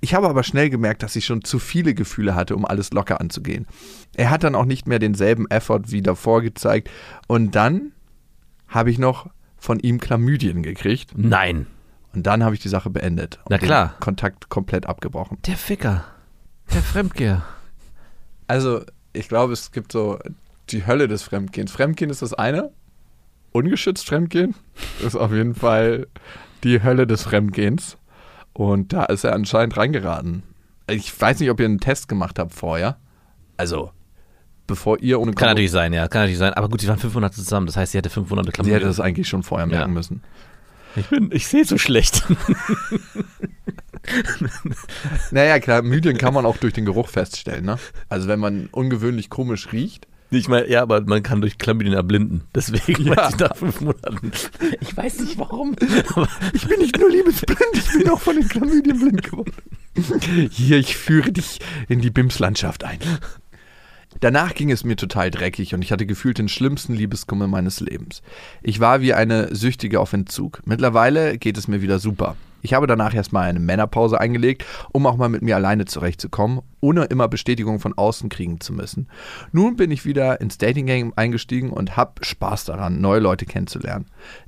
Ich 0.00 0.14
habe 0.14 0.28
aber 0.28 0.44
schnell 0.44 0.70
gemerkt, 0.70 1.02
dass 1.02 1.16
ich 1.16 1.24
schon 1.24 1.42
zu 1.42 1.58
viele 1.58 1.94
Gefühle 1.94 2.34
hatte, 2.36 2.54
um 2.54 2.64
alles 2.64 2.92
locker 2.92 3.20
anzugehen. 3.20 3.66
Er 4.14 4.30
hat 4.30 4.44
dann 4.44 4.54
auch 4.54 4.66
nicht 4.66 4.86
mehr 4.86 4.98
denselben 4.98 5.50
Effort 5.50 5.84
wie 5.86 6.02
davor 6.02 6.42
gezeigt. 6.42 6.88
Und 7.26 7.56
dann 7.56 7.92
habe 8.68 8.90
ich 8.90 8.98
noch 8.98 9.30
von 9.56 9.80
ihm 9.80 9.98
Chlamydien 9.98 10.62
gekriegt. 10.62 11.12
Nein. 11.16 11.66
Und 12.14 12.24
dann 12.26 12.44
habe 12.44 12.54
ich 12.54 12.60
die 12.60 12.68
Sache 12.68 12.90
beendet. 12.90 13.36
Und 13.44 13.50
Na 13.50 13.58
klar. 13.58 13.88
Den 13.96 14.00
Kontakt 14.00 14.48
komplett 14.48 14.86
abgebrochen. 14.86 15.38
Der 15.46 15.56
Ficker. 15.56 16.04
Der 16.72 16.82
Fremdgeher. 16.82 17.42
Also, 18.46 18.82
ich 19.12 19.28
glaube, 19.28 19.52
es 19.52 19.72
gibt 19.72 19.92
so 19.92 20.18
die 20.70 20.86
Hölle 20.86 21.08
des 21.08 21.22
Fremdgehens. 21.22 21.72
Fremdgehen 21.72 22.10
ist 22.10 22.22
das 22.22 22.34
eine. 22.34 22.70
Ungeschützt 23.52 24.06
Fremdgehen 24.06 24.54
ist 25.04 25.14
auf 25.16 25.32
jeden 25.32 25.54
Fall 25.54 26.06
die 26.64 26.82
Hölle 26.82 27.06
des 27.06 27.22
Fremdgehens. 27.22 27.96
Und 28.52 28.92
da 28.92 29.04
ist 29.04 29.24
er 29.24 29.32
anscheinend 29.34 29.76
reingeraten. 29.76 30.42
Ich 30.88 31.18
weiß 31.20 31.40
nicht, 31.40 31.50
ob 31.50 31.60
ihr 31.60 31.66
einen 31.66 31.80
Test 31.80 32.08
gemacht 32.08 32.38
habt 32.38 32.52
vorher. 32.52 32.98
Also, 33.56 33.90
bevor 34.66 34.98
ihr 35.00 35.20
ohne 35.20 35.32
Kann 35.32 35.48
natürlich 35.48 35.70
sein, 35.70 35.92
ja, 35.92 36.08
kann 36.08 36.22
natürlich 36.22 36.38
sein. 36.38 36.52
Aber 36.54 36.68
gut, 36.68 36.80
sie 36.80 36.88
waren 36.88 36.98
500 36.98 37.32
zusammen, 37.34 37.66
das 37.66 37.76
heißt, 37.76 37.92
sie 37.92 37.98
hatte 37.98 38.10
500 38.10 38.46
Sie 38.46 38.52
Klamotten. 38.52 38.74
hätte 38.74 38.86
das 38.86 39.00
eigentlich 39.00 39.28
schon 39.28 39.42
vorher 39.42 39.66
merken 39.66 39.90
Ja. 39.90 39.94
müssen. 39.94 40.22
Ich 40.96 41.06
bin, 41.08 41.30
ich 41.32 41.46
sehe 41.46 41.64
so 41.64 41.78
schlecht. 41.78 42.24
Naja, 45.30 45.58
klar, 45.60 45.80
Mydien 45.82 46.18
kann 46.18 46.34
man 46.34 46.44
auch 46.44 46.58
durch 46.58 46.74
den 46.74 46.84
Geruch 46.84 47.08
feststellen. 47.08 47.64
Ne? 47.64 47.78
Also, 48.10 48.28
wenn 48.28 48.38
man 48.38 48.68
ungewöhnlich 48.70 49.30
komisch 49.30 49.72
riecht. 49.72 50.06
Ich 50.30 50.48
meine, 50.48 50.68
ja, 50.68 50.82
aber 50.82 51.00
man 51.02 51.22
kann 51.22 51.40
durch 51.40 51.58
Chlamydien 51.58 51.94
erblinden. 51.94 52.42
Deswegen 52.54 53.02
Ja. 53.06 53.28
ich 53.28 53.38
nach 53.38 53.56
fünf 53.56 53.80
Monaten. 53.80 54.32
Ich 54.80 54.96
weiß 54.96 55.20
nicht 55.20 55.38
warum. 55.38 55.76
Aber 56.14 56.28
Ich 56.52 56.66
bin 56.66 56.80
nicht 56.80 56.98
nur 56.98 57.08
liebesblind, 57.08 57.60
ich 57.72 57.92
bin 57.92 58.10
auch 58.10 58.20
von 58.20 58.36
den 58.36 58.48
Chlamydien 58.48 58.98
blind 58.98 59.22
geworden. 59.22 59.52
Hier, 60.50 60.78
ich 60.78 60.96
führe 60.96 61.30
dich 61.30 61.60
in 61.88 62.00
die 62.00 62.10
Bimslandschaft 62.10 62.82
ein. 62.84 62.98
Danach 64.20 64.54
ging 64.54 64.70
es 64.70 64.84
mir 64.84 64.96
total 64.96 65.30
dreckig 65.30 65.74
und 65.74 65.82
ich 65.82 65.92
hatte 65.92 66.06
gefühlt 66.06 66.38
den 66.38 66.48
schlimmsten 66.48 66.94
Liebeskummer 66.94 67.46
meines 67.46 67.80
Lebens. 67.80 68.22
Ich 68.62 68.80
war 68.80 69.00
wie 69.00 69.14
eine 69.14 69.54
Süchtige 69.54 70.00
auf 70.00 70.12
Entzug. 70.12 70.62
Mittlerweile 70.64 71.38
geht 71.38 71.58
es 71.58 71.68
mir 71.68 71.82
wieder 71.82 71.98
super. 71.98 72.36
Ich 72.64 72.72
habe 72.72 72.86
danach 72.86 73.12
erstmal 73.12 73.50
eine 73.50 73.60
Männerpause 73.60 74.18
eingelegt, 74.18 74.64
um 74.90 75.06
auch 75.06 75.18
mal 75.18 75.28
mit 75.28 75.42
mir 75.42 75.54
alleine 75.54 75.84
zurechtzukommen, 75.84 76.62
ohne 76.80 77.04
immer 77.04 77.28
Bestätigung 77.28 77.78
von 77.78 77.92
außen 77.92 78.30
kriegen 78.30 78.58
zu 78.58 78.72
müssen. 78.72 79.06
Nun 79.52 79.76
bin 79.76 79.90
ich 79.90 80.06
wieder 80.06 80.40
ins 80.40 80.56
Dating-Game 80.56 81.12
eingestiegen 81.14 81.68
und 81.68 81.98
habe 81.98 82.24
Spaß 82.24 82.64
daran, 82.64 83.02
neue 83.02 83.20
Leute 83.20 83.44
kennenzulernen. 83.44 84.06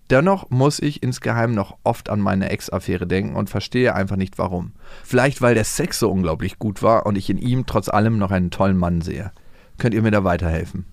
Dennoch 0.09 0.49
muss 0.49 0.79
ich 0.79 1.03
insgeheim 1.03 1.53
noch 1.53 1.77
oft 1.85 2.09
an 2.09 2.21
meine 2.21 2.49
Ex-Affäre 2.49 3.07
denken 3.07 3.37
und 3.37 3.51
verstehe 3.51 3.95
einfach 3.95 4.17
nicht 4.17 4.39
warum. 4.39 4.73
Vielleicht 5.05 5.43
weil 5.43 5.55
der 5.55 5.65
Sex 5.65 5.99
so 5.99 6.11
unglaublich 6.11 6.59
gut 6.59 6.83
war 6.83 7.05
und 7.05 7.19
ich 7.19 7.29
in 7.29 7.37
ihm 7.37 7.67
trotz 7.67 7.91
allem 7.91 8.17
noch 8.17 8.31
einen 8.31 8.51
tollen 8.51 8.79
Mann 8.79 9.03
sehe. 9.03 9.31
Könnt 9.79 9.95
ihr 9.95 10.03
mir 10.03 10.11
da 10.11 10.25
weiterhelfen? 10.25 10.87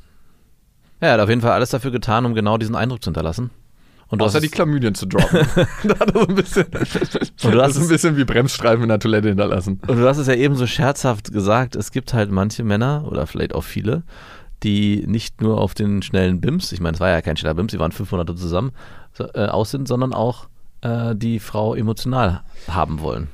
ja, 1.03 1.09
er 1.09 1.13
hat 1.15 1.19
auf 1.19 1.29
jeden 1.29 1.41
Fall 1.41 1.51
alles 1.51 1.69
dafür 1.71 1.91
getan, 1.91 2.25
um 2.25 2.33
genau 2.33 2.57
diesen 2.57 2.75
Eindruck 2.75 3.03
zu 3.03 3.09
hinterlassen. 3.09 3.51
Und 4.07 4.19
du 4.19 4.25
Außer 4.25 4.35
hast 4.35 4.43
die 4.43 4.49
Chlamydien 4.49 4.95
zu 4.95 5.05
droppen. 5.05 5.39
da 5.83 5.99
hat 5.99 6.15
er 6.15 6.21
so 6.21 6.27
ein 6.27 6.35
bisschen, 6.35 6.65
Und 6.65 7.51
du 7.51 7.61
hast 7.61 7.75
das 7.75 7.77
ist 7.77 7.83
ein 7.83 7.87
bisschen 7.89 8.17
wie 8.17 8.23
Bremsstreifen 8.23 8.83
in 8.83 8.89
der 8.89 8.99
Toilette 8.99 9.27
hinterlassen. 9.27 9.81
Und 9.85 9.97
du 9.97 10.07
hast 10.07 10.17
es 10.17 10.27
ja 10.27 10.35
eben 10.35 10.55
so 10.55 10.65
scherzhaft 10.65 11.33
gesagt, 11.33 11.75
es 11.75 11.91
gibt 11.91 12.13
halt 12.13 12.31
manche 12.31 12.63
Männer 12.63 13.05
oder 13.07 13.27
vielleicht 13.27 13.53
auch 13.53 13.63
viele, 13.63 14.03
die 14.61 15.03
nicht 15.07 15.41
nur 15.41 15.59
auf 15.59 15.73
den 15.73 16.01
schnellen 16.03 16.39
Bims, 16.39 16.71
ich 16.71 16.79
meine, 16.79 16.95
es 16.95 17.01
war 17.01 17.09
ja 17.09 17.21
kein 17.21 17.35
schneller 17.35 17.55
Bims, 17.55 17.73
sie 17.73 17.79
waren 17.79 17.91
500 17.91 18.37
zusammen, 18.37 18.71
so, 19.11 19.25
äh, 19.33 19.47
aus 19.47 19.71
sind, 19.71 19.87
sondern 19.87 20.13
auch 20.13 20.47
äh, 20.81 21.15
die 21.15 21.39
Frau 21.39 21.75
emotional 21.75 22.43
haben 22.69 23.01
wollen. 23.01 23.27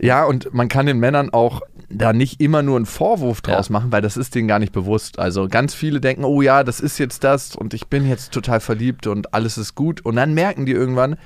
Ja, 0.00 0.24
und 0.24 0.52
man 0.54 0.68
kann 0.68 0.86
den 0.86 0.98
Männern 0.98 1.30
auch 1.30 1.62
da 1.88 2.12
nicht 2.12 2.40
immer 2.40 2.62
nur 2.62 2.76
einen 2.76 2.86
Vorwurf 2.86 3.40
draus 3.40 3.68
Ja. 3.68 3.72
machen, 3.72 3.92
weil 3.92 4.00
das 4.02 4.16
ist 4.16 4.34
denen 4.34 4.48
gar 4.48 4.58
nicht 4.60 4.72
bewusst. 4.72 5.18
Also 5.18 5.48
ganz 5.48 5.74
viele 5.74 6.00
denken, 6.00 6.24
oh 6.24 6.40
ja, 6.40 6.62
das 6.64 6.80
ist 6.80 6.98
jetzt 6.98 7.24
das 7.24 7.56
und 7.56 7.74
ich 7.74 7.88
bin 7.88 8.08
jetzt 8.08 8.32
total 8.32 8.60
verliebt 8.60 9.06
und 9.06 9.34
alles 9.34 9.58
ist 9.58 9.74
gut. 9.74 10.04
Und 10.04 10.16
dann 10.16 10.32
merken 10.32 10.66
die 10.66 10.72
irgendwann, 10.72 11.16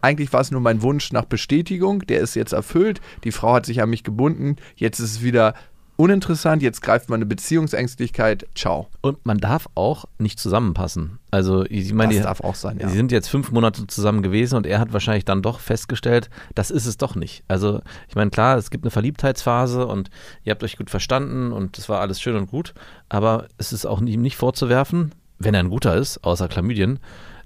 eigentlich 0.00 0.32
war 0.32 0.40
es 0.40 0.50
nur 0.50 0.60
mein 0.60 0.82
Wunsch 0.82 1.12
nach 1.12 1.24
Bestätigung, 1.24 2.00
der 2.06 2.20
ist 2.20 2.34
jetzt 2.34 2.52
erfüllt, 2.52 3.00
die 3.24 3.32
Frau 3.32 3.54
hat 3.54 3.66
sich 3.66 3.82
an 3.82 3.90
mich 3.90 4.04
gebunden, 4.04 4.56
jetzt 4.76 4.98
ist 5.00 5.10
es 5.12 5.22
wieder 5.22 5.54
uninteressant, 6.02 6.62
jetzt 6.62 6.82
greift 6.82 7.08
meine 7.08 7.24
Beziehungsängstlichkeit, 7.26 8.48
ciao. 8.56 8.88
Und 9.02 9.24
man 9.24 9.38
darf 9.38 9.68
auch 9.76 10.06
nicht 10.18 10.40
zusammenpassen. 10.40 11.20
Also, 11.30 11.64
ich 11.64 11.94
meine, 11.94 12.08
Das 12.08 12.16
die, 12.16 12.22
darf 12.24 12.40
auch 12.40 12.56
sein, 12.56 12.78
ja. 12.80 12.88
sie 12.88 12.96
sind 12.96 13.12
jetzt 13.12 13.28
fünf 13.28 13.52
Monate 13.52 13.86
zusammen 13.86 14.20
gewesen 14.20 14.56
und 14.56 14.66
er 14.66 14.80
hat 14.80 14.92
wahrscheinlich 14.92 15.24
dann 15.24 15.42
doch 15.42 15.60
festgestellt, 15.60 16.28
das 16.56 16.72
ist 16.72 16.86
es 16.86 16.96
doch 16.96 17.14
nicht. 17.14 17.44
Also, 17.46 17.82
ich 18.08 18.16
meine, 18.16 18.30
klar, 18.30 18.56
es 18.56 18.70
gibt 18.70 18.82
eine 18.82 18.90
Verliebtheitsphase 18.90 19.86
und 19.86 20.10
ihr 20.42 20.50
habt 20.50 20.64
euch 20.64 20.76
gut 20.76 20.90
verstanden 20.90 21.52
und 21.52 21.78
das 21.78 21.88
war 21.88 22.00
alles 22.00 22.20
schön 22.20 22.34
und 22.34 22.50
gut, 22.50 22.74
aber 23.08 23.46
es 23.58 23.72
ist 23.72 23.86
auch 23.86 24.00
ihm 24.00 24.22
nicht 24.22 24.36
vorzuwerfen, 24.36 25.14
wenn 25.38 25.54
er 25.54 25.60
ein 25.60 25.70
guter 25.70 25.94
ist, 25.94 26.24
außer 26.24 26.48
Chlamydien, 26.48 26.98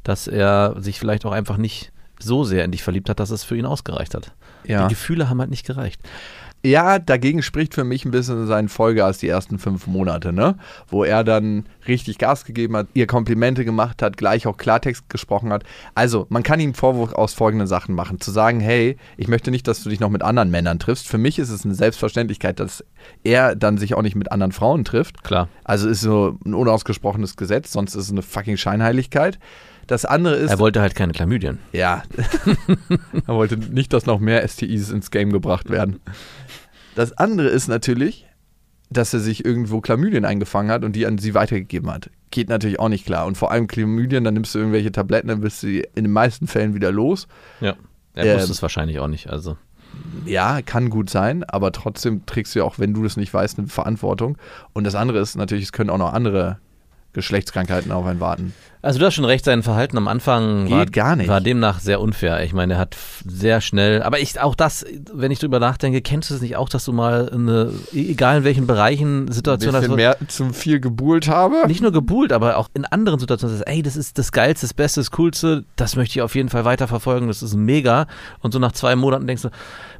dass 0.02 0.28
er 0.28 0.76
sich 0.78 0.98
vielleicht 0.98 1.26
auch 1.26 1.32
einfach 1.32 1.58
nicht 1.58 1.92
so 2.18 2.44
sehr 2.44 2.64
in 2.64 2.70
dich 2.70 2.82
verliebt 2.82 3.10
hat, 3.10 3.20
dass 3.20 3.28
es 3.28 3.44
für 3.44 3.56
ihn 3.56 3.66
ausgereicht 3.66 4.14
hat. 4.14 4.32
Ja. 4.64 4.86
Die 4.86 4.94
Gefühle 4.94 5.28
haben 5.28 5.40
halt 5.40 5.50
nicht 5.50 5.66
gereicht. 5.66 6.00
Ja, 6.66 6.98
dagegen 6.98 7.42
spricht 7.42 7.74
für 7.74 7.84
mich 7.84 8.04
ein 8.04 8.10
bisschen 8.10 8.48
sein 8.48 8.68
Vollgas 8.68 9.18
die 9.18 9.28
ersten 9.28 9.60
fünf 9.60 9.86
Monate, 9.86 10.32
ne? 10.32 10.56
Wo 10.88 11.04
er 11.04 11.22
dann 11.22 11.66
richtig 11.86 12.18
Gas 12.18 12.44
gegeben 12.44 12.76
hat, 12.76 12.88
ihr 12.92 13.06
Komplimente 13.06 13.64
gemacht 13.64 14.02
hat, 14.02 14.16
gleich 14.16 14.48
auch 14.48 14.56
Klartext 14.56 15.08
gesprochen 15.08 15.52
hat. 15.52 15.62
Also, 15.94 16.26
man 16.28 16.42
kann 16.42 16.58
ihm 16.58 16.74
Vorwurf 16.74 17.12
aus 17.12 17.34
folgenden 17.34 17.68
Sachen 17.68 17.94
machen. 17.94 18.20
Zu 18.20 18.32
sagen, 18.32 18.58
hey, 18.58 18.96
ich 19.16 19.28
möchte 19.28 19.52
nicht, 19.52 19.68
dass 19.68 19.84
du 19.84 19.90
dich 19.90 20.00
noch 20.00 20.10
mit 20.10 20.22
anderen 20.22 20.50
Männern 20.50 20.80
triffst. 20.80 21.06
Für 21.06 21.18
mich 21.18 21.38
ist 21.38 21.50
es 21.50 21.64
eine 21.64 21.74
Selbstverständlichkeit, 21.74 22.58
dass 22.58 22.84
er 23.22 23.54
dann 23.54 23.78
sich 23.78 23.94
auch 23.94 24.02
nicht 24.02 24.16
mit 24.16 24.32
anderen 24.32 24.50
Frauen 24.50 24.84
trifft. 24.84 25.22
Klar. 25.22 25.48
Also 25.62 25.88
ist 25.88 26.00
so 26.00 26.36
ein 26.44 26.54
unausgesprochenes 26.54 27.36
Gesetz, 27.36 27.70
sonst 27.70 27.94
ist 27.94 28.06
es 28.06 28.10
eine 28.10 28.22
fucking 28.22 28.56
Scheinheiligkeit. 28.56 29.38
Das 29.86 30.04
andere 30.04 30.34
ist, 30.36 30.50
Er 30.50 30.58
wollte 30.58 30.80
halt 30.80 30.94
keine 30.94 31.12
Chlamydien. 31.12 31.58
ja. 31.72 32.02
er 33.26 33.34
wollte 33.34 33.56
nicht, 33.56 33.92
dass 33.92 34.06
noch 34.06 34.18
mehr 34.18 34.46
STIs 34.46 34.90
ins 34.90 35.10
Game 35.10 35.32
gebracht 35.32 35.70
werden. 35.70 36.00
Das 36.94 37.12
andere 37.12 37.48
ist 37.48 37.68
natürlich, 37.68 38.26
dass 38.90 39.12
er 39.14 39.20
sich 39.20 39.44
irgendwo 39.44 39.80
Chlamydien 39.80 40.24
eingefangen 40.24 40.70
hat 40.70 40.84
und 40.84 40.94
die 40.94 41.06
an 41.06 41.18
sie 41.18 41.34
weitergegeben 41.34 41.90
hat. 41.90 42.10
Geht 42.30 42.48
natürlich 42.48 42.80
auch 42.80 42.88
nicht 42.88 43.06
klar. 43.06 43.26
Und 43.26 43.36
vor 43.36 43.50
allem 43.52 43.66
Chlamydien, 43.68 44.24
dann 44.24 44.34
nimmst 44.34 44.54
du 44.54 44.58
irgendwelche 44.58 44.92
Tabletten, 44.92 45.28
dann 45.28 45.40
bist 45.40 45.62
du 45.62 45.68
in 45.68 46.04
den 46.04 46.10
meisten 46.12 46.46
Fällen 46.46 46.74
wieder 46.74 46.90
los. 46.90 47.28
Ja. 47.60 47.74
Er 48.14 48.24
Ähm, 48.26 48.36
wusste 48.38 48.52
es 48.52 48.62
wahrscheinlich 48.62 48.98
auch 48.98 49.08
nicht. 49.08 49.28
Also. 49.30 49.56
Ja, 50.24 50.62
kann 50.62 50.90
gut 50.90 51.10
sein, 51.10 51.44
aber 51.44 51.70
trotzdem 51.72 52.26
trägst 52.26 52.54
du 52.54 52.58
ja 52.60 52.64
auch, 52.64 52.78
wenn 52.78 52.92
du 52.92 53.02
das 53.02 53.16
nicht 53.16 53.32
weißt, 53.32 53.58
eine 53.58 53.68
Verantwortung. 53.68 54.36
Und 54.72 54.84
das 54.84 54.94
andere 54.94 55.20
ist 55.20 55.36
natürlich, 55.36 55.64
es 55.64 55.72
können 55.72 55.90
auch 55.90 55.98
noch 55.98 56.12
andere 56.12 56.58
Geschlechtskrankheiten 57.16 57.90
auf 57.90 58.06
einen 58.06 58.20
warten. 58.20 58.54
Also 58.82 59.00
du 59.00 59.06
hast 59.06 59.14
schon 59.14 59.24
recht, 59.24 59.44
sein 59.44 59.64
Verhalten 59.64 59.96
am 59.96 60.06
Anfang 60.06 60.70
war, 60.70 60.84
Geht 60.84 60.92
gar 60.92 61.16
nicht. 61.16 61.26
war 61.26 61.40
demnach 61.40 61.80
sehr 61.80 62.00
unfair. 62.00 62.44
Ich 62.44 62.52
meine, 62.52 62.74
er 62.74 62.78
hat 62.78 62.96
sehr 63.26 63.60
schnell, 63.60 64.00
aber 64.02 64.20
ich 64.20 64.38
auch 64.38 64.54
das, 64.54 64.84
wenn 65.12 65.32
ich 65.32 65.40
drüber 65.40 65.58
nachdenke, 65.58 66.02
kennst 66.02 66.30
du 66.30 66.34
es 66.34 66.40
nicht 66.40 66.54
auch, 66.54 66.68
dass 66.68 66.84
du 66.84 66.92
mal 66.92 67.28
eine, 67.32 67.72
egal 67.92 68.38
in 68.38 68.44
welchen 68.44 68.68
Bereichen, 68.68 69.26
bisschen 69.26 69.74
hast, 69.74 69.88
mehr 69.88 70.16
zum 70.28 70.54
viel 70.54 70.78
gebuhlt 70.78 71.26
habe. 71.26 71.66
nicht 71.66 71.80
nur 71.80 71.90
gebuhlt, 71.90 72.32
aber 72.32 72.58
auch 72.58 72.68
in 72.74 72.84
anderen 72.84 73.18
Situationen 73.18 73.56
sagst, 73.56 73.68
ey, 73.68 73.82
das 73.82 73.96
ist 73.96 74.18
das 74.18 74.30
Geilste, 74.30 74.66
das 74.66 74.74
Beste, 74.74 75.00
das 75.00 75.10
Coolste, 75.10 75.64
das 75.74 75.96
möchte 75.96 76.18
ich 76.18 76.22
auf 76.22 76.36
jeden 76.36 76.50
Fall 76.50 76.64
weiterverfolgen, 76.64 77.26
das 77.26 77.42
ist 77.42 77.56
mega. 77.56 78.06
Und 78.40 78.52
so 78.52 78.60
nach 78.60 78.72
zwei 78.72 78.94
Monaten 78.94 79.26
denkst 79.26 79.42
du, 79.42 79.50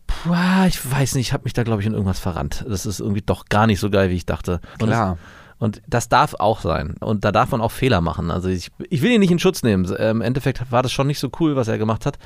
puh, 0.07 0.35
ich 0.69 0.79
weiß 0.89 1.17
nicht, 1.17 1.29
ich 1.29 1.33
habe 1.33 1.43
mich 1.43 1.55
da, 1.55 1.65
glaube 1.65 1.81
ich, 1.81 1.87
in 1.89 1.93
irgendwas 1.93 2.21
verrannt. 2.21 2.65
Das 2.69 2.87
ist 2.87 3.01
irgendwie 3.01 3.23
doch 3.23 3.47
gar 3.47 3.67
nicht 3.67 3.81
so 3.81 3.91
geil, 3.91 4.11
wie 4.11 4.15
ich 4.15 4.27
dachte. 4.27 4.61
Und 4.81 4.89
Klar. 4.89 5.19
Und 5.59 5.83
das 5.87 6.09
darf 6.09 6.35
auch 6.35 6.61
sein. 6.61 6.97
Und 7.01 7.25
da 7.25 7.33
darf 7.33 7.51
man 7.51 7.61
auch 7.61 7.73
Fehler 7.73 8.01
machen. 8.01 8.31
Also 8.31 8.49
ich, 8.49 8.71
ich 8.91 9.03
will 9.03 9.13
ihn 9.13 9.21
nicht 9.21 9.31
in 9.31 9.39
Schutz 9.39 9.63
nehmen. 9.63 9.85
Im 9.85 10.21
Endeffekt 10.21 10.71
war 10.71 10.83
das 10.83 10.93
schon 10.93 11.07
nicht 11.07 11.19
so 11.19 11.31
cool, 11.41 11.57
was 11.57 11.69
er 11.69 11.79
gemacht 11.79 12.05
hat. 12.05 12.19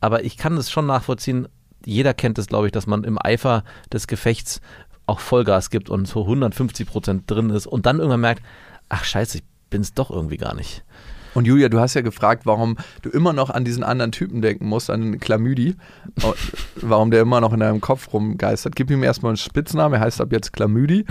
Aber 0.00 0.24
ich 0.24 0.36
kann 0.36 0.56
es 0.56 0.70
schon 0.70 0.86
nachvollziehen. 0.86 1.48
Jeder 1.84 2.14
kennt 2.14 2.38
es, 2.38 2.46
glaube 2.46 2.66
ich, 2.66 2.72
dass 2.72 2.86
man 2.86 3.04
im 3.04 3.18
Eifer 3.20 3.64
des 3.92 4.06
Gefechts 4.06 4.60
auch 5.06 5.20
Vollgas 5.20 5.70
gibt 5.70 5.88
und 5.88 6.06
so 6.06 6.22
150 6.22 6.86
Prozent 6.86 7.30
drin 7.30 7.50
ist 7.50 7.66
und 7.66 7.86
dann 7.86 7.98
irgendwann 7.98 8.20
merkt, 8.20 8.42
ach 8.88 9.04
scheiße, 9.04 9.38
ich 9.38 9.44
bin 9.70 9.82
es 9.82 9.94
doch 9.94 10.10
irgendwie 10.10 10.36
gar 10.36 10.54
nicht. 10.54 10.84
Und 11.36 11.46
Julia, 11.46 11.68
du 11.68 11.78
hast 11.78 11.92
ja 11.92 12.00
gefragt, 12.00 12.46
warum 12.46 12.78
du 13.02 13.10
immer 13.10 13.34
noch 13.34 13.50
an 13.50 13.62
diesen 13.62 13.84
anderen 13.84 14.10
Typen 14.10 14.40
denken 14.40 14.66
musst, 14.66 14.88
an 14.88 15.02
den 15.02 15.20
Chlamydi. 15.20 15.76
Und 16.22 16.34
warum 16.80 17.10
der 17.10 17.20
immer 17.20 17.42
noch 17.42 17.52
in 17.52 17.60
deinem 17.60 17.82
Kopf 17.82 18.10
rumgeistert. 18.10 18.74
Gib 18.74 18.90
ihm 18.90 19.02
erstmal 19.02 19.30
einen 19.30 19.36
Spitznamen, 19.36 19.92
er 19.92 20.00
heißt 20.00 20.18
ab 20.22 20.32
jetzt 20.32 20.54
Chlamydi. 20.54 21.04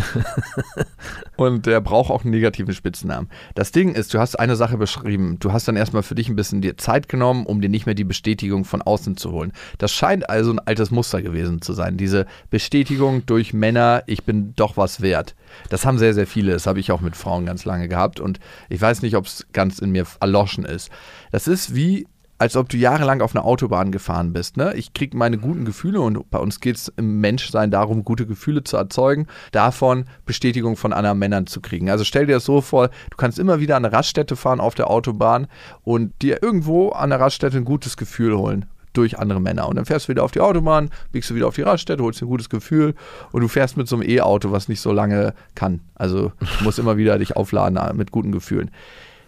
Und 1.38 1.67
der 1.67 1.80
braucht 1.80 2.09
auch 2.09 2.23
einen 2.23 2.32
negativen 2.32 2.73
Spitznamen. 2.73 3.30
Das 3.53 3.71
Ding 3.71 3.93
ist, 3.93 4.15
du 4.15 4.19
hast 4.19 4.39
eine 4.39 4.55
Sache 4.55 4.78
beschrieben. 4.78 5.38
Du 5.39 5.53
hast 5.53 5.67
dann 5.67 5.76
erstmal 5.76 6.01
für 6.01 6.15
dich 6.15 6.28
ein 6.28 6.36
bisschen 6.36 6.61
dir 6.61 6.76
Zeit 6.76 7.07
genommen, 7.07 7.45
um 7.45 7.61
dir 7.61 7.69
nicht 7.69 7.86
mehr 7.86 7.93
die 7.93 8.03
Bestätigung 8.03 8.65
von 8.65 8.82
außen 8.82 9.17
zu 9.17 9.32
holen. 9.32 9.51
Das 9.78 9.91
scheint 9.91 10.28
also 10.28 10.51
ein 10.51 10.59
altes 10.59 10.89
Muster 10.89 11.21
gewesen 11.21 11.61
zu 11.61 11.73
sein. 11.73 11.97
Diese 11.97 12.26
Bestätigung 12.49 13.28
durch 13.28 13.53
Männer, 13.53 14.01
ich 14.07 14.23
bin 14.23 14.53
doch 14.55 14.76
was 14.76 15.01
wert. 15.01 15.36
Das 15.69 15.86
haben 15.86 15.99
sehr, 15.99 16.15
sehr 16.15 16.26
viele. 16.26 16.53
Das 16.53 16.65
habe 16.65 16.80
ich 16.80 16.91
auch 16.91 17.01
mit 17.01 17.15
Frauen 17.15 17.45
ganz 17.45 17.63
lange 17.63 17.88
gehabt. 17.88 18.19
Und 18.19 18.39
ich 18.69 18.82
weiß 18.82 19.03
nicht, 19.03 19.15
ob 19.15 19.28
es 19.28 19.45
ganz 19.53 19.78
in 19.78 19.91
mir 19.91 20.05
erloschen 20.20 20.66
ist. 20.66 20.89
Das 21.32 21.47
ist 21.47 21.76
wie 21.76 22.07
als 22.38 22.57
ob 22.57 22.68
du 22.70 22.78
jahrelang 22.78 23.22
auf 23.22 23.36
einer 23.36 23.45
Autobahn 23.45 23.91
gefahren 23.91 24.34
bist. 24.34 24.57
Ne? 24.57 24.74
Ich 24.76 24.93
kriege 24.93 25.16
meine 25.16 25.38
guten 25.38 25.63
Gefühle 25.63 26.01
und 26.01 26.30
bei 26.30 26.38
uns 26.38 26.59
geht 26.59 26.76
es 26.76 26.91
im 26.97 27.22
Menschsein 27.22 27.72
darum, 27.72 28.03
gute 28.03 28.26
Gefühle 28.26 28.63
zu 28.63 28.76
erzeugen, 28.76 29.28
davon 29.51 30.05
Bestätigung 30.26 30.76
von 30.76 30.91
anderen 30.91 31.18
Männern 31.18 31.47
zu 31.47 31.61
kriegen. 31.61 31.89
Also 31.89 32.03
stell 32.03 32.26
dir 32.26 32.34
das 32.34 32.45
so 32.45 32.59
vor, 32.59 32.89
du 33.09 33.18
kannst 33.18 33.39
immer 33.39 33.59
wieder 33.59 33.78
an 33.78 33.86
eine 33.86 33.95
Raststätte 33.95 34.36
fahren 34.36 34.59
auf 34.59 34.76
der 34.76 34.89
Autobahn 34.89 35.47
und 35.84 36.13
dir 36.22 36.43
irgendwo 36.43 36.89
an 36.89 37.09
der 37.09 37.22
Raststätte 37.22 37.57
ein 37.57 37.66
gutes 37.66 37.95
Gefühl 37.95 38.38
holen 38.38 38.66
durch 38.91 39.18
andere 39.20 39.41
Männer. 39.41 39.68
Und 39.68 39.76
dann 39.76 39.86
fährst 39.86 40.07
du 40.07 40.09
wieder 40.09 40.24
auf 40.24 40.32
die 40.32 40.39
Autobahn, 40.39 40.89
biegst 41.11 41.30
du 41.30 41.36
wieder 41.36 41.47
auf 41.47 41.55
die 41.55 41.61
Raststätte, 41.61 42.03
holst 42.03 42.22
dir 42.22 42.26
ein 42.26 42.30
gutes 42.30 42.49
Gefühl 42.49 42.95
und 43.32 43.41
du 43.41 43.47
fährst 43.47 43.78
mit 43.78 43.88
so 43.88 43.95
einem 43.95 44.09
E-Auto, 44.09 44.51
was 44.51 44.68
nicht 44.68 44.82
so 44.82 44.91
lange 44.91 45.34
kann. 45.53 45.82
Also 45.95 46.32
du 46.39 46.63
musst 46.63 46.80
immer 46.80 46.97
wieder 46.97 47.18
dich 47.18 47.36
aufladen 47.36 47.80
mit 47.97 48.11
guten 48.11 48.32
Gefühlen. 48.32 48.72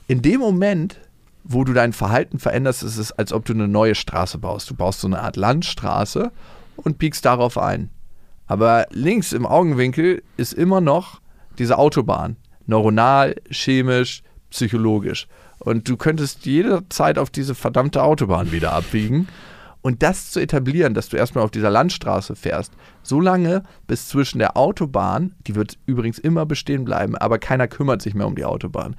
In 0.10 0.22
dem 0.22 0.40
Moment, 0.40 1.02
wo 1.44 1.66
du 1.66 1.74
dein 1.74 1.92
Verhalten 1.92 2.40
veränderst, 2.40 2.82
ist 2.82 2.98
es, 2.98 3.12
als 3.12 3.34
ob 3.34 3.44
du 3.44 3.54
eine 3.54 3.68
neue 3.68 3.94
Straße 3.94 4.38
baust. 4.38 4.70
Du 4.70 4.74
baust 4.74 5.02
so 5.02 5.08
eine 5.08 5.22
Art 5.22 5.36
Landstraße 5.36 6.32
und 6.78 6.98
biegst 6.98 7.26
darauf 7.26 7.58
ein. 7.58 7.90
Aber 8.46 8.88
links 8.92 9.34
im 9.34 9.46
Augenwinkel 9.46 10.24
ist 10.38 10.54
immer 10.54 10.80
noch 10.80 11.20
diese 11.60 11.78
Autobahn. 11.78 12.38
Neuronal, 12.68 13.36
chemisch, 13.50 14.24
psychologisch. 14.50 15.28
Und 15.60 15.90
du 15.90 15.98
könntest 15.98 16.46
jederzeit 16.46 17.18
auf 17.18 17.30
diese 17.30 17.54
verdammte 17.54 18.02
Autobahn 18.02 18.54
wieder 18.54 18.72
abbiegen. 18.72 19.28
Und 19.82 20.04
das 20.04 20.32
zu 20.32 20.40
etablieren, 20.40 20.94
dass 20.94 21.10
du 21.10 21.18
erstmal 21.18 21.44
auf 21.44 21.52
dieser 21.52 21.70
Landstraße 21.70 22.36
fährst, 22.38 22.72
so 23.04 23.20
lange, 23.20 23.64
bis 23.88 24.08
zwischen 24.08 24.40
der 24.40 24.56
Autobahn, 24.56 25.36
die 25.48 25.56
wird 25.56 25.78
übrigens 25.86 26.18
immer 26.18 26.46
bestehen 26.46 26.86
bleiben, 26.86 27.18
aber 27.18 27.40
keiner 27.40 27.68
kümmert 27.68 28.02
sich 28.02 28.14
mehr 28.14 28.28
um 28.28 28.36
die 28.36 28.46
Autobahn, 28.46 28.96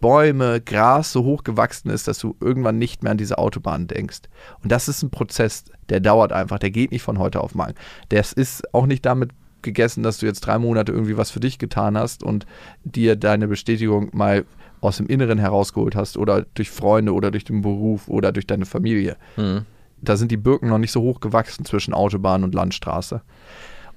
Bäume, 0.00 0.60
Gras 0.60 1.12
so 1.12 1.24
hoch 1.24 1.44
gewachsen 1.44 1.90
ist, 1.90 2.08
dass 2.08 2.18
du 2.18 2.36
irgendwann 2.40 2.78
nicht 2.78 3.02
mehr 3.02 3.12
an 3.12 3.18
diese 3.18 3.38
Autobahn 3.38 3.86
denkst. 3.86 4.22
Und 4.62 4.72
das 4.72 4.88
ist 4.88 5.02
ein 5.02 5.10
Prozess, 5.10 5.64
der 5.88 6.00
dauert 6.00 6.32
einfach, 6.32 6.58
der 6.58 6.70
geht 6.70 6.90
nicht 6.90 7.02
von 7.02 7.18
heute 7.18 7.40
auf 7.40 7.54
morgen. 7.54 7.74
Das 8.08 8.32
ist 8.32 8.72
auch 8.74 8.86
nicht 8.86 9.04
damit 9.04 9.30
gegessen, 9.62 10.02
dass 10.02 10.18
du 10.18 10.26
jetzt 10.26 10.40
drei 10.40 10.58
Monate 10.58 10.92
irgendwie 10.92 11.16
was 11.16 11.30
für 11.30 11.40
dich 11.40 11.58
getan 11.58 11.98
hast 11.98 12.22
und 12.22 12.46
dir 12.84 13.16
deine 13.16 13.46
Bestätigung 13.46 14.08
mal 14.12 14.44
aus 14.80 14.96
dem 14.96 15.06
Inneren 15.06 15.38
herausgeholt 15.38 15.94
hast 15.94 16.16
oder 16.16 16.46
durch 16.54 16.70
Freunde 16.70 17.12
oder 17.12 17.30
durch 17.30 17.44
den 17.44 17.60
Beruf 17.60 18.08
oder 18.08 18.32
durch 18.32 18.46
deine 18.46 18.64
Familie. 18.64 19.16
Mhm. 19.36 19.66
Da 20.00 20.16
sind 20.16 20.30
die 20.30 20.38
Birken 20.38 20.70
noch 20.70 20.78
nicht 20.78 20.92
so 20.92 21.02
hoch 21.02 21.20
gewachsen 21.20 21.66
zwischen 21.66 21.92
Autobahn 21.92 22.42
und 22.42 22.54
Landstraße. 22.54 23.20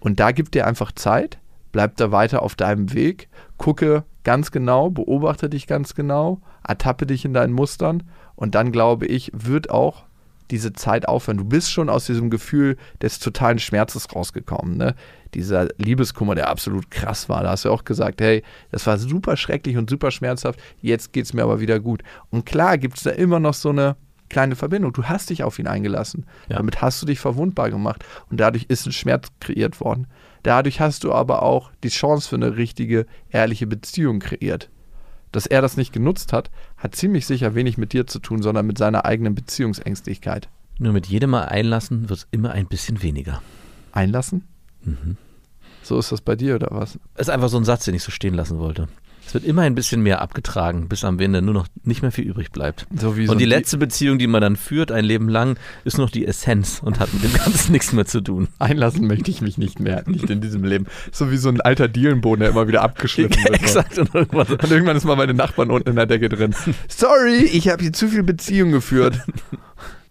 Und 0.02 0.20
da 0.20 0.32
gibt 0.32 0.54
dir 0.54 0.68
einfach 0.68 0.92
Zeit, 0.92 1.40
bleib 1.74 1.98
da 1.98 2.14
weiter 2.14 2.42
auf 2.42 2.56
deinem 2.56 2.94
Weg, 2.94 3.28
gucke 3.58 4.06
ganz 4.24 4.52
genau, 4.52 4.90
beobachte 4.90 5.50
dich 5.50 5.68
ganz 5.68 5.96
genau, 5.96 6.40
ertappe 6.66 7.06
dich 7.06 7.26
in 7.26 7.34
deinen 7.34 7.52
Mustern 7.52 8.04
und 8.36 8.56
dann 8.56 8.72
glaube 8.72 9.06
ich, 9.06 9.32
wird 9.34 9.70
auch 9.70 10.06
diese 10.52 10.74
Zeit 10.74 11.08
aufhören. 11.08 11.38
Du 11.38 11.46
bist 11.46 11.72
schon 11.72 11.90
aus 11.90 12.06
diesem 12.06 12.30
Gefühl 12.30 12.78
des 13.02 13.20
totalen 13.20 13.60
Schmerzes 13.60 14.14
rausgekommen. 14.14 14.78
Ne? 14.78 14.94
Dieser 15.34 15.70
Liebeskummer, 15.78 16.36
der 16.36 16.50
absolut 16.50 16.92
krass 16.92 17.28
war. 17.28 17.44
Da 17.44 17.52
hast 17.52 17.66
du 17.66 17.72
auch 17.72 17.86
gesagt, 17.86 18.22
hey, 18.22 18.44
das 18.72 18.86
war 18.86 18.98
super 18.98 19.36
schrecklich 19.36 19.78
und 19.78 19.90
super 19.90 20.12
schmerzhaft, 20.12 20.60
jetzt 20.82 21.12
geht 21.12 21.26
es 21.26 21.34
mir 21.34 21.44
aber 21.44 21.60
wieder 21.60 21.80
gut. 21.80 22.04
Und 22.30 22.46
klar 22.46 22.78
gibt 22.78 22.98
es 22.98 23.04
da 23.04 23.10
immer 23.10 23.40
noch 23.40 23.56
so 23.56 23.70
eine 23.70 23.96
kleine 24.30 24.56
Verbindung. 24.56 24.94
Du 24.94 25.06
hast 25.06 25.30
dich 25.30 25.44
auf 25.44 25.60
ihn 25.60 25.68
eingelassen. 25.68 26.26
Ja. 26.50 26.58
Damit 26.58 26.82
hast 26.82 27.02
du 27.02 27.06
dich 27.06 27.20
verwundbar 27.20 27.70
gemacht 27.70 28.04
und 28.30 28.40
dadurch 28.40 28.66
ist 28.68 28.86
ein 28.86 28.92
Schmerz 28.92 29.28
kreiert 29.40 29.80
worden. 29.80 30.08
Dadurch 30.44 30.80
hast 30.82 31.04
du 31.04 31.14
aber 31.14 31.42
auch 31.42 31.72
die 31.84 31.90
Chance 31.90 32.30
für 32.30 32.36
eine 32.36 32.58
richtige, 32.58 33.06
ehrliche 33.30 33.66
Beziehung 33.66 34.20
kreiert. 34.20 34.70
Dass 35.32 35.48
er 35.48 35.62
das 35.62 35.78
nicht 35.78 35.94
genutzt 35.94 36.32
hat, 36.32 36.52
hat 36.78 36.96
ziemlich 36.96 37.26
sicher 37.26 37.56
wenig 37.56 37.78
mit 37.78 37.94
dir 37.94 38.06
zu 38.06 38.20
tun, 38.20 38.44
sondern 38.44 38.68
mit 38.68 38.78
seiner 38.78 39.06
eigenen 39.06 39.34
Beziehungsängstlichkeit. 39.34 40.50
Nur 40.78 40.94
mit 40.94 41.08
jedem 41.08 41.32
Mal 41.32 41.46
einlassen 41.46 42.10
wird 42.10 42.20
es 42.20 42.28
immer 42.32 42.52
ein 42.52 42.68
bisschen 42.68 43.02
weniger. 43.02 43.42
Einlassen? 43.92 44.44
So 45.82 45.98
ist 45.98 46.12
das 46.12 46.22
bei 46.22 46.36
dir 46.36 46.56
oder 46.56 46.68
was? 46.72 47.00
ist 47.18 47.30
einfach 47.30 47.50
so 47.50 47.58
ein 47.58 47.66
Satz, 47.66 47.86
den 47.86 47.96
ich 47.96 48.04
so 48.04 48.12
stehen 48.12 48.34
lassen 48.34 48.60
wollte. 48.60 48.88
Es 49.26 49.34
wird 49.34 49.46
immer 49.46 49.64
ein 49.64 49.74
bisschen 49.74 50.02
mehr 50.02 50.22
abgetragen, 50.22 50.88
bis 50.90 51.04
am 51.04 51.20
Ende 51.20 51.42
nur 51.42 51.54
noch 51.56 51.68
nicht 51.84 52.02
mehr 52.04 52.12
viel 52.12 52.26
übrig 52.26 52.52
bleibt. 52.52 52.86
So 52.96 53.18
wie 53.18 53.26
so 53.26 53.32
und 53.32 53.40
die 53.40 53.46
letzte 53.46 53.78
Beziehung, 53.78 54.20
die 54.20 54.28
man 54.28 54.42
dann 54.42 54.56
führt, 54.56 54.92
ein 54.92 55.04
Leben 55.06 55.28
lang, 55.28 55.58
ist 55.86 55.98
noch 55.98 56.10
die 56.12 56.26
Essenz 56.28 56.82
und 56.84 57.00
hat 57.00 57.12
mit 57.14 57.24
dem 57.24 57.34
Ganzen 57.34 57.72
nichts 57.72 57.94
mehr 57.94 58.06
zu 58.06 58.22
tun. 58.22 58.48
Einlassen 58.60 59.08
möchte 59.08 59.32
ich 59.32 59.42
mich 59.42 59.58
nicht 59.58 59.80
mehr, 59.80 60.04
nicht 60.06 60.30
in 60.30 60.40
diesem 60.42 60.64
Leben. 60.64 60.86
So 61.12 61.32
wie 61.32 61.38
so 61.38 61.50
ein 61.50 61.62
alter 61.62 61.88
Dielenboden, 61.88 62.42
der 62.42 62.50
immer 62.52 62.68
wieder 62.68 62.84
abgeschliffen 62.84 63.36
wird. 63.44 63.48
so. 63.48 63.80
Exakt. 63.80 63.98
Und 63.98 64.14
irgendwann, 64.14 64.48
Und 64.48 64.72
irgendwann 64.72 64.98
ist 64.98 65.06
mal 65.06 65.16
meine 65.16 65.34
Nachbarn 65.34 65.72
unten 65.72 65.90
in 65.90 65.96
der 65.96 66.06
Decke 66.06 66.30
drin. 66.30 66.54
Sorry, 66.88 67.44
ich 67.44 67.70
habe 67.70 67.82
hier 67.82 67.94
zu 67.94 68.08
viel 68.10 68.24
Beziehung 68.24 68.72
geführt. 68.72 69.20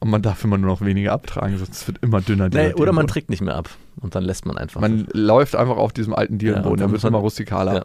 Und 0.00 0.10
man 0.10 0.20
darf 0.22 0.42
immer 0.42 0.58
nur 0.58 0.68
noch 0.68 0.80
weniger 0.80 1.12
abtragen, 1.12 1.58
sonst 1.58 1.86
wird 1.86 1.98
immer 2.02 2.20
dünner. 2.20 2.48
nee, 2.48 2.74
oder 2.74 2.92
man 2.92 3.06
trägt 3.06 3.30
nicht 3.30 3.40
mehr 3.40 3.54
ab 3.54 3.70
und 4.00 4.16
dann 4.16 4.24
lässt 4.24 4.46
man 4.46 4.58
einfach. 4.58 4.80
Man 4.80 5.06
läuft 5.12 5.54
einfach 5.54 5.76
auf 5.76 5.92
diesem 5.92 6.12
alten 6.12 6.34
Ja, 6.34 6.38
Dielenboden, 6.38 6.70
und 6.72 6.78
der 6.80 6.86
dann 6.88 6.92
wird 6.92 7.04
immer 7.04 7.18
rustikaler. 7.18 7.74
Ja. 7.74 7.84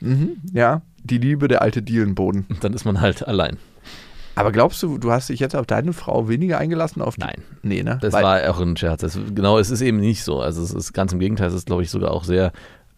Mhm, 0.00 0.36
ja, 0.52 0.82
die 1.04 1.18
Liebe 1.18 1.48
der 1.48 1.62
alte 1.62 1.82
Dielenboden. 1.82 2.46
und 2.48 2.62
dann 2.64 2.72
ist 2.72 2.84
man 2.84 3.00
halt 3.00 3.26
allein. 3.26 3.56
Aber 4.34 4.52
glaubst 4.52 4.82
du, 4.82 4.98
du 4.98 5.10
hast 5.12 5.30
dich 5.30 5.40
jetzt 5.40 5.56
auf 5.56 5.64
deine 5.64 5.94
Frau 5.94 6.28
weniger 6.28 6.58
eingelassen? 6.58 7.00
Auf 7.00 7.14
die? 7.14 7.20
Nein. 7.22 7.42
Nee, 7.62 7.82
ne? 7.82 7.98
Das 8.02 8.12
Weil- 8.12 8.22
war 8.24 8.50
auch 8.50 8.60
ein 8.60 8.76
Scherz. 8.76 9.00
Das, 9.00 9.18
genau, 9.34 9.58
es 9.58 9.70
ist 9.70 9.80
eben 9.80 9.96
nicht 9.98 10.24
so. 10.24 10.40
Also 10.40 10.62
es 10.62 10.74
ist 10.74 10.92
ganz 10.92 11.12
im 11.14 11.20
Gegenteil, 11.20 11.48
es 11.48 11.54
ist, 11.54 11.66
glaube 11.66 11.82
ich, 11.82 11.90
sogar 11.90 12.10
auch 12.10 12.24
sehr 12.24 12.52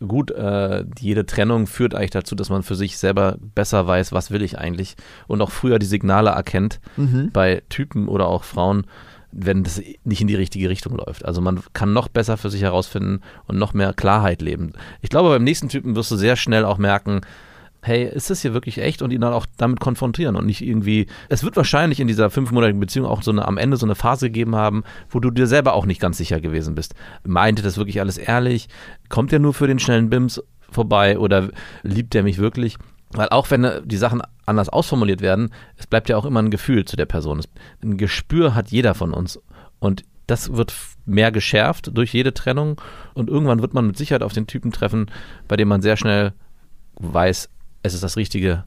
gut. 0.04 0.32
Äh, 0.32 0.84
jede 0.98 1.26
Trennung 1.26 1.68
führt 1.68 1.94
eigentlich 1.94 2.10
dazu, 2.10 2.34
dass 2.34 2.50
man 2.50 2.64
für 2.64 2.74
sich 2.74 2.98
selber 2.98 3.36
besser 3.54 3.86
weiß, 3.86 4.10
was 4.12 4.32
will 4.32 4.42
ich 4.42 4.58
eigentlich 4.58 4.96
und 5.28 5.40
auch 5.40 5.50
früher 5.52 5.78
die 5.78 5.86
Signale 5.86 6.30
erkennt 6.30 6.80
Mhm. 6.96 7.30
bei 7.32 7.62
Typen 7.68 8.08
oder 8.08 8.26
auch 8.26 8.42
Frauen, 8.42 8.84
wenn 9.32 9.64
das 9.64 9.82
nicht 10.04 10.20
in 10.20 10.26
die 10.26 10.34
richtige 10.34 10.68
Richtung 10.68 10.96
läuft. 10.96 11.24
Also 11.24 11.40
man 11.40 11.60
kann 11.72 11.92
noch 11.92 12.08
besser 12.08 12.36
für 12.36 12.50
sich 12.50 12.62
herausfinden 12.62 13.20
und 13.46 13.58
noch 13.58 13.74
mehr 13.74 13.92
Klarheit 13.92 14.42
leben. 14.42 14.72
Ich 15.00 15.10
glaube, 15.10 15.28
beim 15.30 15.44
nächsten 15.44 15.68
Typen 15.68 15.96
wirst 15.96 16.10
du 16.10 16.16
sehr 16.16 16.36
schnell 16.36 16.64
auch 16.64 16.78
merken, 16.78 17.20
hey, 17.80 18.04
ist 18.04 18.30
das 18.30 18.42
hier 18.42 18.54
wirklich 18.54 18.78
echt 18.78 19.02
und 19.02 19.12
ihn 19.12 19.20
dann 19.20 19.32
auch 19.32 19.46
damit 19.56 19.80
konfrontieren 19.80 20.34
und 20.34 20.46
nicht 20.46 20.62
irgendwie. 20.62 21.06
Es 21.28 21.44
wird 21.44 21.56
wahrscheinlich 21.56 22.00
in 22.00 22.08
dieser 22.08 22.28
fünfmonatigen 22.28 22.80
Beziehung 22.80 23.06
auch 23.06 23.22
so 23.22 23.30
eine 23.30 23.46
am 23.46 23.56
Ende 23.56 23.76
so 23.76 23.86
eine 23.86 23.94
Phase 23.94 24.26
gegeben 24.26 24.56
haben, 24.56 24.82
wo 25.10 25.20
du 25.20 25.30
dir 25.30 25.46
selber 25.46 25.74
auch 25.74 25.86
nicht 25.86 26.00
ganz 26.00 26.18
sicher 26.18 26.40
gewesen 26.40 26.74
bist. 26.74 26.94
Meinte 27.24 27.62
das 27.62 27.76
wirklich 27.76 28.00
alles 28.00 28.18
ehrlich? 28.18 28.68
Kommt 29.08 29.32
er 29.32 29.38
nur 29.38 29.54
für 29.54 29.66
den 29.66 29.78
schnellen 29.78 30.10
Bims? 30.10 30.42
vorbei 30.70 31.18
oder 31.18 31.48
liebt 31.82 32.14
der 32.14 32.22
mich 32.22 32.38
wirklich? 32.38 32.76
Weil 33.10 33.28
auch 33.30 33.50
wenn 33.50 33.64
äh, 33.64 33.80
die 33.84 33.96
Sachen 33.96 34.22
anders 34.46 34.68
ausformuliert 34.68 35.20
werden, 35.20 35.50
es 35.76 35.86
bleibt 35.86 36.08
ja 36.08 36.16
auch 36.16 36.24
immer 36.24 36.40
ein 36.42 36.50
Gefühl 36.50 36.84
zu 36.84 36.96
der 36.96 37.06
Person. 37.06 37.40
Ein 37.82 37.96
Gespür 37.96 38.54
hat 38.54 38.68
jeder 38.70 38.94
von 38.94 39.12
uns. 39.14 39.40
Und 39.78 40.04
das 40.26 40.52
wird 40.52 40.74
mehr 41.06 41.32
geschärft 41.32 41.90
durch 41.96 42.12
jede 42.12 42.34
Trennung. 42.34 42.80
Und 43.14 43.30
irgendwann 43.30 43.62
wird 43.62 43.72
man 43.74 43.86
mit 43.86 43.96
Sicherheit 43.96 44.22
auf 44.22 44.34
den 44.34 44.46
Typen 44.46 44.72
treffen, 44.72 45.06
bei 45.48 45.56
dem 45.56 45.68
man 45.68 45.80
sehr 45.80 45.96
schnell 45.96 46.32
weiß, 46.96 47.48
es 47.82 47.94
ist 47.94 48.02
das 48.02 48.16
Richtige. 48.16 48.64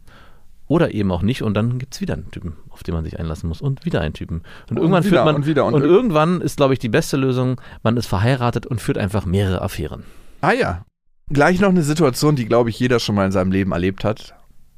Oder 0.67 0.93
eben 0.93 1.11
auch 1.11 1.21
nicht. 1.21 1.43
Und 1.43 1.53
dann 1.53 1.77
gibt 1.79 1.93
es 1.93 2.01
wieder 2.01 2.13
einen 2.13 2.31
Typen, 2.31 2.53
auf 2.69 2.81
den 2.81 2.93
man 2.95 3.03
sich 3.03 3.19
einlassen 3.19 3.49
muss. 3.49 3.61
Und 3.61 3.83
wieder 3.85 4.01
einen 4.01 4.13
Typen. 4.13 4.37
Und, 4.69 4.71
Und 4.71 4.77
irgendwann 4.77 5.03
wieder 5.03 5.09
führt 5.17 5.25
man. 5.25 5.35
und 5.35 5.45
wieder 5.45 5.65
und 5.65 5.73
und 5.75 5.81
ir- 5.83 5.85
irgendwann 5.87 6.41
ist, 6.41 6.57
glaube 6.57 6.73
ich, 6.73 6.79
die 6.79 6.89
beste 6.89 7.17
Lösung, 7.17 7.59
man 7.83 7.97
ist 7.97 8.07
verheiratet 8.07 8.65
und 8.65 8.79
führt 8.81 8.97
einfach 8.97 9.25
mehrere 9.25 9.61
Affären. 9.61 10.03
Ah 10.39 10.53
ja. 10.53 10.85
Gleich 11.33 11.59
noch 11.59 11.69
eine 11.69 11.83
Situation, 11.83 12.35
die, 12.35 12.45
glaube 12.45 12.69
ich, 12.69 12.79
jeder 12.79 12.99
schon 12.99 13.15
mal 13.15 13.25
in 13.25 13.31
seinem 13.31 13.51
Leben 13.51 13.71
erlebt 13.71 14.03
hat, 14.03 14.33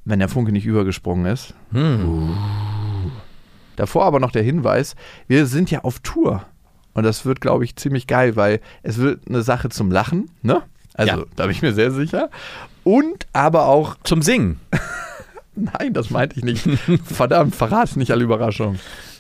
wenn 0.06 0.20
der 0.20 0.30
Funke 0.30 0.52
nicht 0.52 0.66
übergesprungen 0.66 1.26
ist. 1.26 1.54
Hm. 1.72 2.36
Davor 3.76 4.06
aber 4.06 4.20
noch 4.20 4.32
der 4.32 4.44
Hinweis, 4.44 4.96
wir 5.28 5.46
sind 5.48 5.72
ja 5.72 5.84
auf 5.84 6.00
Tour. 6.00 6.46
Und 6.94 7.04
das 7.04 7.26
wird, 7.26 7.42
glaube 7.42 7.64
ich, 7.66 7.76
ziemlich 7.76 8.06
geil, 8.06 8.36
weil 8.36 8.60
es 8.84 8.98
wird 9.00 9.28
eine 9.28 9.42
Sache 9.42 9.70
zum 9.70 9.90
Lachen, 9.92 10.30
ne? 10.44 10.62
Also, 10.94 11.22
Ja. 11.22 11.26
da 11.36 11.44
bin 11.44 11.52
ich 11.54 11.64
mir 11.64 11.74
sehr 11.74 11.90
sicher. 11.92 12.30
Und 12.84 13.26
aber 13.34 13.66
auch, 13.66 13.96
Zum 14.04 14.22
Singen. 14.22 14.60
nein, 15.56 15.94
das 15.94 16.12
meinte 16.12 16.38
ich 16.38 16.44
nicht. 16.44 16.70
Verdammt, 17.06 17.56
verrat 17.56 17.96
nicht 17.96 18.12
alle 18.12 18.24
Überraschungen. 18.24 18.80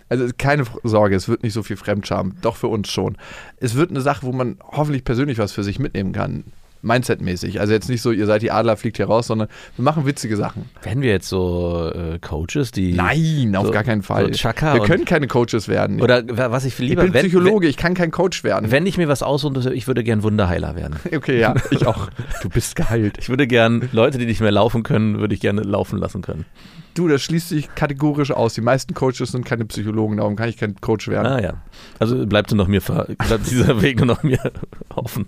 Also 0.10 0.28
keine 0.38 0.66
Sorge, 0.84 1.16
es 1.16 1.28
wird 1.28 1.42
nicht 1.42 1.54
so 1.54 1.64
viel 1.64 1.78
Fremdscham, 1.78 2.36
doch 2.44 2.58
für 2.58 2.68
uns 2.68 2.92
schon. 2.92 3.18
Es 3.58 3.74
wird 3.74 3.90
eine 3.90 4.02
Sache, 4.02 4.24
wo 4.24 4.32
man 4.32 4.58
hoffentlich 4.72 5.04
persönlich 5.04 5.40
was 5.40 5.52
für 5.54 5.64
sich 5.64 5.80
mitnehmen 5.80 6.12
kann. 6.12 6.44
Mindset-mäßig. 6.84 7.60
Also 7.60 7.74
jetzt 7.74 7.90
nicht 7.90 8.02
so, 8.02 8.12
ihr 8.12 8.26
seid 8.26 8.42
die 8.44 8.52
Adler, 8.52 8.78
fliegt 8.78 8.98
hier 8.98 9.08
raus, 9.08 9.28
sondern 9.28 9.48
wir 9.76 9.84
machen 9.84 10.06
witzige 10.06 10.36
Sachen. 10.38 10.66
Werden 10.84 11.02
wir 11.02 11.10
jetzt 11.10 11.28
so 11.30 11.90
äh, 11.94 12.20
Coaches, 12.20 12.72
die. 12.72 12.94
Nein, 12.94 13.56
auf 13.56 13.68
so- 13.68 13.72
gar 13.72 13.84
keinen 13.84 14.04
Fall. 14.04 14.26
so 14.26 14.32
Chaka 14.32 14.76
wir 14.76 14.82
können 14.82 15.06
keine 15.06 15.28
Coaches 15.28 15.68
werden. 15.68 16.02
Oder 16.02 16.24
wa- 16.28 16.52
was 16.52 16.66
ich 16.66 16.76
viel 16.76 16.86
ich 16.86 16.90
lieber 16.92 17.04
bin 17.04 17.14
wenn- 17.14 17.22
Psychologe, 17.28 17.68
ich 17.68 17.78
kann 17.78 17.94
kein 17.94 18.12
Coach 18.12 18.44
werden. 18.44 18.66
Wenn, 18.66 18.84
wenn 18.84 18.86
ich 18.86 18.98
mir 18.98 19.08
was 19.08 19.24
aussuche, 19.24 19.74
ich 19.74 19.88
würde 19.88 20.04
gern 20.04 20.22
Wunderheiler 20.24 20.76
werden. 20.76 20.98
Okay, 21.16 21.40
ja, 21.40 21.56
ich 21.72 21.88
auch. 21.88 22.10
Du 22.42 22.50
bist 22.50 22.76
geheilt. 22.76 23.18
Ich 23.20 23.30
würde 23.30 23.48
gern 23.48 23.88
Leute, 23.94 24.18
die 24.18 24.26
nicht 24.26 24.42
mehr 24.42 24.52
laufen 24.52 24.84
können, 24.84 25.20
würde 25.20 25.34
ich 25.34 25.40
gerne 25.40 25.62
laufen 25.62 25.98
lassen 25.98 26.22
können. 26.22 26.46
Du, 26.94 27.08
das 27.08 27.24
schließt 27.24 27.50
sich 27.50 27.74
kategorisch 27.74 28.32
aus. 28.32 28.54
Die 28.54 28.62
meisten 28.62 28.94
Coaches 28.94 29.32
sind 29.32 29.46
keine 29.46 29.66
Psychologen, 29.66 30.18
darum 30.18 30.36
kann 30.36 30.50
ich 30.50 30.58
kein 30.58 30.76
Coach 30.80 31.08
werden. 31.08 31.26
Ah 31.26 31.42
ja. 31.42 31.54
Also 32.00 32.26
bleibt 32.26 32.52
nur 32.52 32.58
noch 32.58 32.68
mir 32.68 32.82
bleibt 32.82 33.50
dieser 33.50 33.82
Weg 33.82 33.98
nur 33.98 34.06
noch 34.06 34.22
mir 34.24 34.52
offen. 34.94 35.26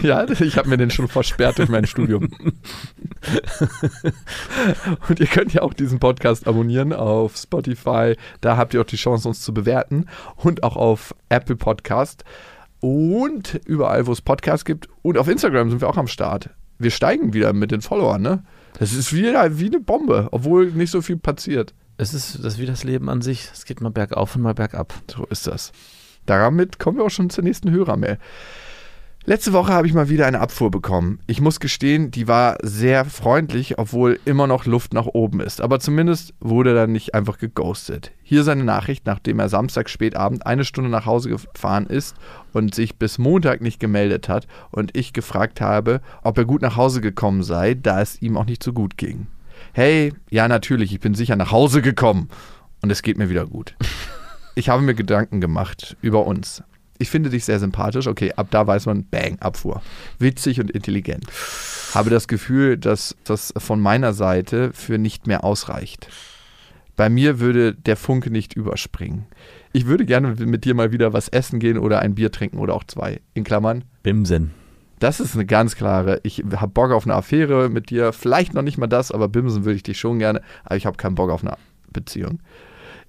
Ja, 0.00 0.24
ich 0.28 0.56
habe 0.56 0.70
mir 0.70 0.78
den 0.78 0.90
schon 0.90 1.08
versperrt 1.08 1.58
durch 1.58 1.68
mein 1.68 1.86
Studium. 1.86 2.30
Und 5.08 5.20
ihr 5.20 5.26
könnt 5.26 5.52
ja 5.52 5.62
auch 5.62 5.74
diesen 5.74 5.98
Podcast 5.98 6.46
abonnieren 6.46 6.94
auf 6.94 7.36
Spotify. 7.36 8.16
Da 8.40 8.56
habt 8.56 8.72
ihr 8.72 8.80
auch 8.80 8.86
die 8.86 8.96
Chance, 8.96 9.28
uns 9.28 9.42
zu 9.42 9.52
bewerten. 9.52 10.06
Und 10.36 10.62
auch 10.62 10.76
auf 10.76 11.14
Apple 11.28 11.56
Podcast. 11.56 12.24
Und 12.80 13.60
überall, 13.66 14.06
wo 14.06 14.12
es 14.12 14.22
Podcasts 14.22 14.64
gibt. 14.64 14.88
Und 15.02 15.18
auf 15.18 15.28
Instagram 15.28 15.70
sind 15.70 15.82
wir 15.82 15.88
auch 15.88 15.98
am 15.98 16.08
Start. 16.08 16.50
Wir 16.78 16.90
steigen 16.90 17.34
wieder 17.34 17.52
mit 17.52 17.70
den 17.70 17.80
Followern, 17.80 18.22
ne? 18.22 18.44
Das 18.78 18.92
ist 18.92 19.12
wieder 19.12 19.58
wie 19.58 19.66
eine 19.66 19.80
Bombe, 19.80 20.28
obwohl 20.32 20.66
nicht 20.66 20.90
so 20.90 21.02
viel 21.02 21.16
passiert. 21.16 21.74
Es 21.96 22.12
ist 22.12 22.44
das 22.44 22.54
ist 22.54 22.58
wie 22.58 22.66
das 22.66 22.84
Leben 22.84 23.08
an 23.08 23.22
sich. 23.22 23.48
Es 23.52 23.64
geht 23.64 23.80
mal 23.80 23.90
bergauf 23.90 24.36
und 24.36 24.42
mal 24.42 24.54
bergab. 24.54 24.92
So 25.10 25.24
ist 25.26 25.46
das. 25.46 25.72
Damit 26.26 26.78
kommen 26.78 26.98
wir 26.98 27.04
auch 27.04 27.10
schon 27.10 27.30
zur 27.30 27.44
nächsten 27.44 27.70
Hörermail. 27.70 28.18
Letzte 29.28 29.52
Woche 29.52 29.72
habe 29.72 29.88
ich 29.88 29.92
mal 29.92 30.08
wieder 30.08 30.24
eine 30.24 30.38
Abfuhr 30.38 30.70
bekommen. 30.70 31.18
Ich 31.26 31.40
muss 31.40 31.58
gestehen, 31.58 32.12
die 32.12 32.28
war 32.28 32.58
sehr 32.62 33.04
freundlich, 33.04 33.76
obwohl 33.76 34.20
immer 34.24 34.46
noch 34.46 34.66
Luft 34.66 34.94
nach 34.94 35.06
oben 35.06 35.40
ist. 35.40 35.60
Aber 35.60 35.80
zumindest 35.80 36.32
wurde 36.38 36.70
er 36.70 36.76
dann 36.76 36.92
nicht 36.92 37.12
einfach 37.12 37.36
geghostet. 37.36 38.12
Hier 38.22 38.44
seine 38.44 38.62
Nachricht, 38.62 39.04
nachdem 39.04 39.40
er 39.40 39.48
Samstag 39.48 39.90
spätabend 39.90 40.46
eine 40.46 40.64
Stunde 40.64 40.90
nach 40.90 41.06
Hause 41.06 41.30
gefahren 41.30 41.86
ist 41.86 42.14
und 42.52 42.72
sich 42.72 42.98
bis 42.98 43.18
Montag 43.18 43.62
nicht 43.62 43.80
gemeldet 43.80 44.28
hat 44.28 44.46
und 44.70 44.96
ich 44.96 45.12
gefragt 45.12 45.60
habe, 45.60 46.02
ob 46.22 46.38
er 46.38 46.44
gut 46.44 46.62
nach 46.62 46.76
Hause 46.76 47.00
gekommen 47.00 47.42
sei, 47.42 47.74
da 47.74 48.00
es 48.00 48.22
ihm 48.22 48.36
auch 48.36 48.46
nicht 48.46 48.62
so 48.62 48.72
gut 48.72 48.96
ging. 48.96 49.26
Hey, 49.72 50.12
ja 50.30 50.46
natürlich, 50.46 50.92
ich 50.92 51.00
bin 51.00 51.14
sicher 51.16 51.34
nach 51.34 51.50
Hause 51.50 51.82
gekommen 51.82 52.28
und 52.80 52.92
es 52.92 53.02
geht 53.02 53.18
mir 53.18 53.28
wieder 53.28 53.46
gut. 53.46 53.74
Ich 54.58 54.70
habe 54.70 54.80
mir 54.80 54.94
Gedanken 54.94 55.42
gemacht 55.42 55.98
über 56.00 56.24
uns. 56.24 56.62
Ich 56.98 57.10
finde 57.10 57.30
dich 57.30 57.44
sehr 57.44 57.58
sympathisch. 57.58 58.06
Okay, 58.06 58.32
ab 58.34 58.48
da 58.50 58.66
weiß 58.66 58.86
man, 58.86 59.04
bang, 59.04 59.38
Abfuhr. 59.40 59.82
Witzig 60.18 60.60
und 60.60 60.70
intelligent. 60.70 61.26
Habe 61.94 62.10
das 62.10 62.28
Gefühl, 62.28 62.76
dass 62.76 63.16
das 63.24 63.52
von 63.56 63.80
meiner 63.80 64.12
Seite 64.12 64.72
für 64.72 64.98
nicht 64.98 65.26
mehr 65.26 65.44
ausreicht. 65.44 66.08
Bei 66.96 67.10
mir 67.10 67.40
würde 67.40 67.74
der 67.74 67.96
Funke 67.96 68.30
nicht 68.30 68.54
überspringen. 68.54 69.26
Ich 69.72 69.86
würde 69.86 70.06
gerne 70.06 70.34
mit 70.34 70.64
dir 70.64 70.74
mal 70.74 70.92
wieder 70.92 71.12
was 71.12 71.28
essen 71.28 71.58
gehen 71.58 71.76
oder 71.76 72.00
ein 72.00 72.14
Bier 72.14 72.32
trinken 72.32 72.58
oder 72.58 72.74
auch 72.74 72.84
zwei. 72.84 73.20
In 73.34 73.44
Klammern. 73.44 73.84
Bimsen. 74.02 74.52
Das 74.98 75.20
ist 75.20 75.34
eine 75.34 75.44
ganz 75.44 75.76
klare. 75.76 76.20
Ich 76.22 76.42
habe 76.56 76.72
Bock 76.72 76.90
auf 76.90 77.04
eine 77.04 77.14
Affäre 77.14 77.68
mit 77.68 77.90
dir. 77.90 78.14
Vielleicht 78.14 78.54
noch 78.54 78.62
nicht 78.62 78.78
mal 78.78 78.86
das, 78.86 79.12
aber 79.12 79.28
Bimsen 79.28 79.66
würde 79.66 79.76
ich 79.76 79.82
dich 79.82 79.98
schon 79.98 80.18
gerne. 80.18 80.40
Aber 80.64 80.76
ich 80.76 80.86
habe 80.86 80.96
keinen 80.96 81.14
Bock 81.14 81.30
auf 81.30 81.42
eine 81.42 81.56
Beziehung. 81.92 82.40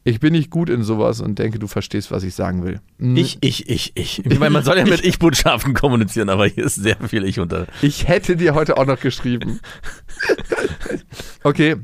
Ich 0.04 0.20
bin 0.20 0.34
nicht 0.34 0.50
gut 0.50 0.70
in 0.70 0.84
sowas 0.84 1.20
und 1.20 1.38
denke, 1.38 1.60
du 1.60 1.68
verstehst, 1.68 2.12
was 2.12 2.24
ich 2.24 2.34
sagen 2.34 2.64
will. 2.64 2.80
Ich, 2.98 3.39
ich, 3.41 3.70
ich, 3.70 3.91
ich. 3.95 4.26
Ich 4.26 4.39
meine, 4.39 4.52
man 4.52 4.64
soll 4.64 4.78
ja 4.78 4.86
mit 4.86 5.04
Ich-Botschaften 5.04 5.74
kommunizieren, 5.74 6.30
aber 6.30 6.48
hier 6.48 6.66
ist 6.66 6.76
sehr 6.76 6.98
viel 7.08 7.26
Ich 7.26 7.39
unter. 7.39 7.68
Ich 7.82 8.08
hätte 8.08 8.38
dir 8.38 8.56
heute 8.56 8.78
auch 8.78 8.86
noch 8.86 9.00
geschrieben. 9.00 9.60
okay. 11.43 11.76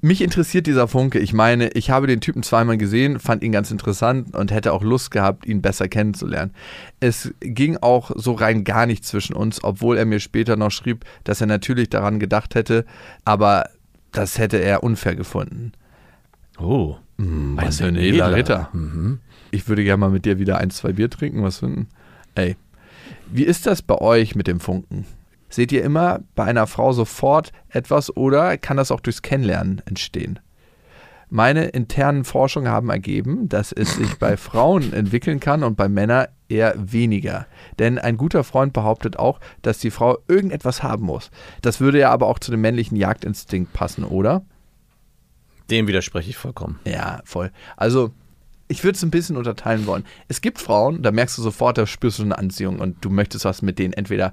Mich 0.00 0.20
interessiert 0.20 0.66
dieser 0.66 0.88
Funke. 0.88 1.18
Ich 1.18 1.32
meine, 1.32 1.68
ich 1.70 1.90
habe 1.90 2.06
den 2.06 2.20
Typen 2.20 2.42
zweimal 2.42 2.76
gesehen, 2.76 3.20
fand 3.20 3.42
ihn 3.42 3.52
ganz 3.52 3.70
interessant 3.70 4.34
und 4.34 4.50
hätte 4.50 4.72
auch 4.72 4.82
Lust 4.82 5.10
gehabt, 5.10 5.46
ihn 5.46 5.62
besser 5.62 5.88
kennenzulernen. 5.88 6.52
Es 7.00 7.32
ging 7.40 7.76
auch 7.76 8.10
so 8.14 8.32
rein 8.32 8.64
gar 8.64 8.86
nicht 8.86 9.04
zwischen 9.04 9.34
uns, 9.34 9.62
obwohl 9.62 9.96
er 9.96 10.04
mir 10.04 10.20
später 10.20 10.56
noch 10.56 10.70
schrieb, 10.70 11.04
dass 11.24 11.40
er 11.40 11.46
natürlich 11.46 11.90
daran 11.90 12.18
gedacht 12.18 12.54
hätte, 12.54 12.84
aber 13.24 13.68
das 14.10 14.38
hätte 14.38 14.58
er 14.58 14.82
unfair 14.82 15.14
gefunden. 15.14 15.72
Oh. 16.58 16.96
Was 17.16 17.78
für 17.78 17.86
ein 17.86 17.96
edler 17.96 18.34
Ritter. 18.34 18.70
Ich 19.50 19.68
würde 19.68 19.84
gerne 19.84 19.98
mal 19.98 20.10
mit 20.10 20.24
dir 20.24 20.38
wieder 20.38 20.58
ein, 20.58 20.70
zwei 20.70 20.92
Bier 20.92 21.10
trinken. 21.10 21.42
Was 21.42 21.58
finden? 21.58 21.88
Ey, 22.34 22.56
wie 23.30 23.44
ist 23.44 23.66
das 23.66 23.82
bei 23.82 23.96
euch 23.96 24.34
mit 24.34 24.46
dem 24.46 24.60
Funken? 24.60 25.06
Seht 25.48 25.70
ihr 25.72 25.84
immer 25.84 26.20
bei 26.34 26.44
einer 26.44 26.66
Frau 26.66 26.92
sofort 26.92 27.52
etwas 27.68 28.16
oder 28.16 28.56
kann 28.56 28.78
das 28.78 28.90
auch 28.90 29.00
durchs 29.00 29.22
Kennenlernen 29.22 29.82
entstehen? 29.84 30.38
Meine 31.28 31.66
internen 31.66 32.24
Forschungen 32.24 32.70
haben 32.70 32.90
ergeben, 32.90 33.48
dass 33.48 33.72
es 33.72 33.94
sich 33.96 34.14
bei 34.18 34.36
Frauen 34.36 34.92
entwickeln 34.92 35.40
kann 35.40 35.62
und 35.62 35.76
bei 35.76 35.88
Männern 35.88 36.26
eher 36.48 36.74
weniger. 36.76 37.46
Denn 37.78 37.98
ein 37.98 38.16
guter 38.18 38.44
Freund 38.44 38.72
behauptet 38.72 39.18
auch, 39.18 39.40
dass 39.62 39.78
die 39.78 39.90
Frau 39.90 40.18
irgendetwas 40.28 40.82
haben 40.82 41.06
muss. 41.06 41.30
Das 41.62 41.80
würde 41.80 42.00
ja 42.00 42.10
aber 42.10 42.26
auch 42.26 42.38
zu 42.38 42.50
dem 42.50 42.60
männlichen 42.60 42.96
Jagdinstinkt 42.96 43.72
passen, 43.72 44.04
oder? 44.04 44.44
Dem 45.72 45.88
widerspreche 45.88 46.30
ich 46.30 46.36
vollkommen. 46.36 46.78
Ja, 46.84 47.20
voll. 47.24 47.50
Also, 47.76 48.12
ich 48.68 48.84
würde 48.84 48.96
es 48.96 49.02
ein 49.02 49.10
bisschen 49.10 49.36
unterteilen 49.36 49.86
wollen. 49.86 50.04
Es 50.28 50.40
gibt 50.40 50.60
Frauen, 50.60 51.02
da 51.02 51.10
merkst 51.10 51.36
du 51.36 51.42
sofort, 51.42 51.78
da 51.78 51.86
spürst 51.86 52.20
du 52.20 52.22
eine 52.22 52.38
Anziehung 52.38 52.78
und 52.78 53.04
du 53.04 53.10
möchtest 53.10 53.44
was 53.44 53.62
mit 53.62 53.78
denen 53.78 53.92
entweder, 53.92 54.32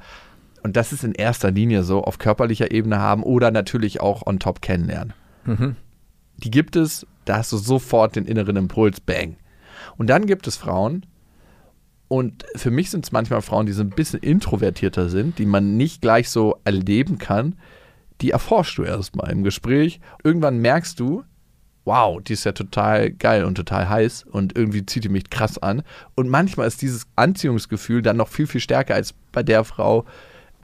und 0.62 0.76
das 0.76 0.92
ist 0.94 1.04
in 1.04 1.14
erster 1.14 1.50
Linie 1.52 1.84
so, 1.84 2.04
auf 2.04 2.20
körperlicher 2.20 2.72
Ebene 2.72 3.00
haben 3.00 3.24
oder 3.24 3.50
natürlich 3.50 4.02
auch 4.02 4.28
on 4.28 4.40
top 4.40 4.62
kennenlernen. 4.62 5.14
Die 6.38 6.52
gibt 6.52 6.76
es, 6.76 7.08
da 7.26 7.38
hast 7.38 7.52
du 7.52 7.58
sofort 7.58 8.16
den 8.16 8.26
inneren 8.26 8.56
Impuls, 8.56 9.00
bang. 9.00 9.38
Und 9.98 10.10
dann 10.10 10.28
gibt 10.28 10.46
es 10.46 10.58
Frauen, 10.58 11.06
und 12.10 12.44
für 12.56 12.72
mich 12.72 12.90
sind 12.90 13.06
es 13.06 13.12
manchmal 13.12 13.42
Frauen, 13.42 13.68
die 13.68 13.72
so 13.72 13.84
ein 13.84 13.92
bisschen 13.92 14.20
introvertierter 14.20 15.10
sind, 15.10 15.38
die 15.38 15.46
man 15.46 15.78
nicht 15.78 16.02
gleich 16.02 16.30
so 16.30 16.60
erleben 16.66 17.20
kann. 17.20 17.56
Die 18.22 18.32
erforschst 18.32 18.80
du 18.80 18.84
erstmal 18.84 19.32
im 19.32 19.44
Gespräch. 19.44 20.02
Irgendwann 20.24 20.58
merkst 20.58 21.00
du, 21.00 21.24
wow, 21.90 22.22
die 22.22 22.34
ist 22.34 22.44
ja 22.44 22.52
total 22.52 23.10
geil 23.10 23.44
und 23.44 23.56
total 23.56 23.90
heiß 23.90 24.26
und 24.32 24.56
irgendwie 24.56 24.86
zieht 24.86 25.06
die 25.06 25.10
mich 25.10 25.32
krass 25.32 25.58
an. 25.58 25.82
Und 26.16 26.30
manchmal 26.30 26.68
ist 26.68 26.84
dieses 26.84 27.08
Anziehungsgefühl 27.16 28.04
dann 28.04 28.18
noch 28.18 28.28
viel, 28.28 28.46
viel 28.46 28.62
stärker 28.62 28.94
als 28.94 29.16
bei 29.32 29.42
der 29.42 29.64
Frau, 29.64 30.06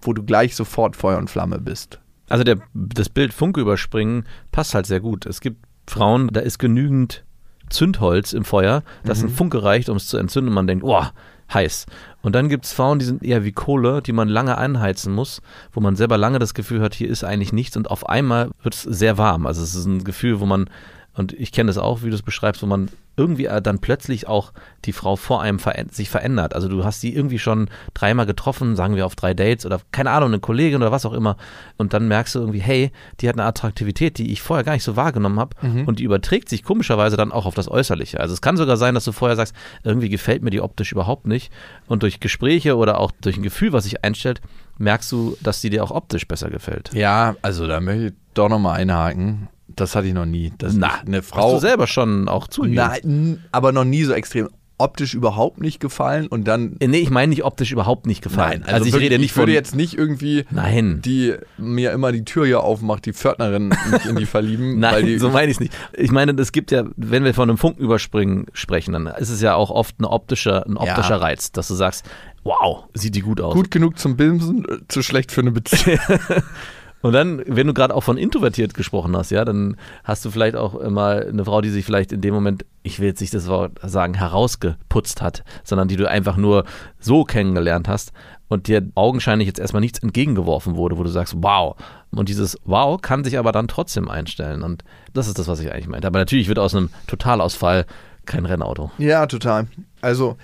wo 0.03 0.13
du 0.13 0.21
gleich 0.21 0.55
sofort 0.55 0.95
Feuer 0.95 1.17
und 1.17 1.31
Flamme 1.31 1.59
bist. 1.59 1.99
Also 2.29 2.43
der, 2.43 2.57
das 2.75 3.09
Bild 3.09 3.33
Funke 3.33 3.59
überspringen 3.59 4.25
passt 4.51 4.75
halt 4.75 4.85
sehr 4.85 4.99
gut. 4.99 5.25
Es 5.25 5.41
gibt 5.41 5.65
Frauen, 5.87 6.29
da 6.31 6.41
ist 6.41 6.59
genügend 6.59 7.23
Zündholz 7.71 8.33
im 8.33 8.45
Feuer, 8.45 8.83
dass 9.03 9.23
ein 9.23 9.29
Funke 9.29 9.63
reicht, 9.63 9.89
um 9.89 9.97
es 9.97 10.05
zu 10.05 10.17
entzünden 10.17 10.49
und 10.49 10.55
man 10.55 10.67
denkt, 10.67 10.83
oh, 10.83 11.05
heiß. 11.51 11.87
Und 12.21 12.33
dann 12.33 12.49
gibt 12.49 12.65
es 12.65 12.73
Frauen, 12.73 12.99
die 12.99 13.05
sind 13.05 13.23
eher 13.23 13.43
wie 13.43 13.51
Kohle, 13.51 14.03
die 14.03 14.11
man 14.11 14.27
lange 14.27 14.59
anheizen 14.59 15.11
muss, 15.13 15.41
wo 15.71 15.79
man 15.79 15.95
selber 15.95 16.17
lange 16.17 16.37
das 16.37 16.53
Gefühl 16.53 16.81
hat, 16.81 16.93
hier 16.93 17.09
ist 17.09 17.23
eigentlich 17.23 17.53
nichts 17.53 17.77
und 17.77 17.89
auf 17.89 18.07
einmal 18.07 18.51
wird 18.61 18.75
es 18.75 18.83
sehr 18.83 19.17
warm. 19.17 19.47
Also 19.47 19.63
es 19.63 19.73
ist 19.73 19.85
ein 19.85 20.03
Gefühl, 20.03 20.39
wo 20.39 20.45
man 20.45 20.69
Und 21.15 21.33
ich 21.33 21.51
kenne 21.51 21.67
das 21.67 21.77
auch, 21.77 22.03
wie 22.03 22.09
du 22.09 22.15
es 22.15 22.21
beschreibst, 22.21 22.61
wo 22.61 22.65
man 22.65 22.89
irgendwie 23.17 23.45
äh, 23.45 23.61
dann 23.61 23.79
plötzlich 23.79 24.27
auch 24.27 24.51
die 24.83 24.91
Frau 24.91 25.15
vor 25.15 25.41
einem 25.41 25.59
veränd 25.59 25.95
sich 25.95 26.09
verändert. 26.09 26.53
Also 26.53 26.67
du 26.67 26.83
hast 26.83 27.01
sie 27.01 27.13
irgendwie 27.13 27.39
schon 27.39 27.69
dreimal 27.93 28.25
getroffen, 28.25 28.75
sagen 28.75 28.95
wir 28.95 29.05
auf 29.05 29.15
drei 29.15 29.33
Dates 29.33 29.65
oder 29.65 29.79
keine 29.91 30.11
Ahnung, 30.11 30.29
eine 30.29 30.39
Kollegin 30.39 30.81
oder 30.81 30.91
was 30.91 31.05
auch 31.05 31.13
immer. 31.13 31.37
Und 31.77 31.93
dann 31.93 32.07
merkst 32.07 32.35
du 32.35 32.39
irgendwie, 32.39 32.59
hey, 32.59 32.91
die 33.21 33.29
hat 33.29 33.35
eine 33.35 33.45
Attraktivität, 33.45 34.17
die 34.17 34.31
ich 34.31 34.41
vorher 34.41 34.65
gar 34.65 34.73
nicht 34.73 34.83
so 34.83 34.95
wahrgenommen 34.95 35.39
habe. 35.39 35.55
Mhm. 35.61 35.85
Und 35.85 35.99
die 35.99 36.03
überträgt 36.03 36.49
sich 36.49 36.63
komischerweise 36.63 37.15
dann 37.15 37.31
auch 37.31 37.45
auf 37.45 37.55
das 37.55 37.69
Äußerliche. 37.69 38.19
Also 38.19 38.33
es 38.33 38.41
kann 38.41 38.57
sogar 38.57 38.77
sein, 38.77 38.95
dass 38.95 39.05
du 39.05 39.13
vorher 39.13 39.37
sagst, 39.37 39.55
irgendwie 39.83 40.09
gefällt 40.09 40.43
mir 40.43 40.49
die 40.49 40.61
optisch 40.61 40.91
überhaupt 40.91 41.27
nicht. 41.27 41.51
Und 41.87 42.03
durch 42.03 42.19
Gespräche 42.19 42.75
oder 42.75 42.99
auch 42.99 43.11
durch 43.21 43.37
ein 43.37 43.43
Gefühl, 43.43 43.71
was 43.71 43.85
sich 43.85 44.03
einstellt, 44.03 44.41
merkst 44.77 45.09
du, 45.11 45.37
dass 45.41 45.61
sie 45.61 45.69
dir 45.69 45.83
auch 45.85 45.91
optisch 45.91 46.27
besser 46.27 46.49
gefällt. 46.49 46.91
Ja, 46.93 47.35
also 47.41 47.65
da 47.67 47.79
möchte 47.79 48.07
ich 48.07 48.13
doch 48.33 48.49
nochmal 48.49 48.81
einhaken. 48.81 49.47
Das 49.75 49.95
hatte 49.95 50.07
ich 50.07 50.13
noch 50.13 50.25
nie. 50.25 50.51
Dass 50.57 50.73
Na, 50.73 51.01
eine 51.05 51.17
Hast 51.17 51.29
Frau. 51.29 51.53
du 51.55 51.59
selber 51.59 51.87
schon 51.87 52.27
auch 52.27 52.47
zugegeben? 52.47 52.75
Nein, 53.03 53.43
aber 53.51 53.71
noch 53.71 53.85
nie 53.85 54.03
so 54.03 54.13
extrem 54.13 54.49
optisch 54.77 55.13
überhaupt 55.13 55.61
nicht 55.61 55.79
gefallen 55.79 56.27
und 56.27 56.45
dann. 56.49 56.75
Äh, 56.81 56.87
Nee, 56.89 56.97
ich 56.99 57.09
meine 57.09 57.29
nicht 57.29 57.45
optisch 57.45 57.71
überhaupt 57.71 58.05
nicht 58.07 58.21
gefallen. 58.21 58.63
Nein, 58.65 58.73
also, 58.73 58.85
ich 58.87 58.91
wirklich, 58.91 59.09
rede 59.09 59.21
nicht 59.21 59.31
ich 59.31 59.37
würde 59.37 59.51
von. 59.51 59.55
jetzt 59.55 59.73
nicht 59.73 59.97
irgendwie 59.97 60.43
Nein. 60.51 61.01
die 61.05 61.33
mir 61.57 61.93
immer 61.93 62.11
die 62.11 62.25
Tür 62.25 62.45
hier 62.45 62.61
aufmacht, 62.61 63.05
die 63.05 63.13
Pförtnerin 63.13 63.69
mich 63.91 64.05
in 64.05 64.17
die 64.17 64.25
verlieben. 64.25 64.73
weil 64.81 64.91
Nein, 64.91 65.05
die, 65.05 65.17
so 65.17 65.29
meine 65.29 65.45
ich 65.49 65.55
es 65.55 65.59
nicht. 65.61 65.73
Ich 65.93 66.11
meine, 66.11 66.33
es 66.33 66.51
gibt 66.51 66.71
ja, 66.71 66.83
wenn 66.97 67.23
wir 67.23 67.33
von 67.33 67.47
einem 67.49 67.57
Funkenüberspringen 67.57 68.47
sprechen, 68.51 68.91
dann 68.91 69.07
ist 69.07 69.29
es 69.29 69.39
ja 69.39 69.55
auch 69.55 69.71
oft 69.71 69.97
ein 70.01 70.05
optischer, 70.05 70.65
ein 70.65 70.75
optischer 70.75 71.09
Ja. 71.11 71.17
Reiz, 71.17 71.53
dass 71.53 71.69
du 71.69 71.73
sagst, 71.75 72.05
wow, 72.43 72.83
sieht 72.93 73.15
die 73.15 73.21
gut 73.21 73.39
aus. 73.39 73.53
gut 73.53 73.71
genug 73.71 73.97
zum 73.97 74.17
Bimsen, 74.17 74.65
äh, 74.65 74.77
zu 74.89 75.01
schlecht 75.03 75.31
für 75.31 75.39
eine 75.39 75.51
Beziehung. 75.51 75.99
Und 77.05 77.13
dann, 77.13 77.43
wenn 77.45 77.67
du 77.67 77.73
gerade 77.75 77.93
auch 77.93 78.01
von 78.01 78.17
introvertiert 78.17 78.73
gesprochen 78.73 79.15
hast, 79.15 79.29
ja, 79.29 79.45
dann 79.45 79.77
hast 80.03 80.25
du 80.25 80.31
vielleicht 80.31 80.55
auch 80.55 80.89
mal 80.89 81.27
eine 81.29 81.45
Frau, 81.45 81.61
die 81.61 81.69
sich 81.69 81.85
vielleicht 81.85 82.11
in 82.11 82.21
dem 82.21 82.33
Moment, 82.33 82.65
ich 82.81 82.99
will 82.99 83.05
jetzt 83.05 83.21
nicht 83.21 83.31
das 83.31 83.45
Wort 83.47 83.73
sagen, 83.83 84.15
herausgeputzt 84.15 85.21
hat, 85.21 85.43
sondern 85.63 85.87
die 85.87 85.97
du 85.97 86.09
einfach 86.09 86.35
nur 86.35 86.65
so 86.99 87.23
kennengelernt 87.23 87.87
hast 87.87 88.11
und 88.47 88.65
dir 88.65 88.89
augenscheinlich 88.95 89.45
jetzt 89.45 89.59
erstmal 89.59 89.81
nichts 89.81 89.99
entgegengeworfen 89.99 90.77
wurde, 90.77 90.97
wo 90.97 91.03
du 91.03 91.11
sagst, 91.11 91.35
wow. 91.37 91.75
Und 92.09 92.27
dieses 92.27 92.57
Wow 92.65 92.99
kann 92.99 93.23
sich 93.23 93.37
aber 93.37 93.51
dann 93.51 93.67
trotzdem 93.67 94.09
einstellen. 94.09 94.63
Und 94.63 94.83
das 95.13 95.27
ist 95.27 95.37
das, 95.37 95.47
was 95.47 95.59
ich 95.59 95.71
eigentlich 95.71 95.87
meinte. 95.87 96.07
Aber 96.07 96.17
natürlich 96.17 96.47
wird 96.47 96.57
aus 96.57 96.73
einem 96.73 96.89
Totalausfall 97.05 97.85
kein 98.25 98.47
Rennauto. 98.47 98.89
Ja, 98.97 99.27
total. 99.27 99.67
Also, 100.01 100.37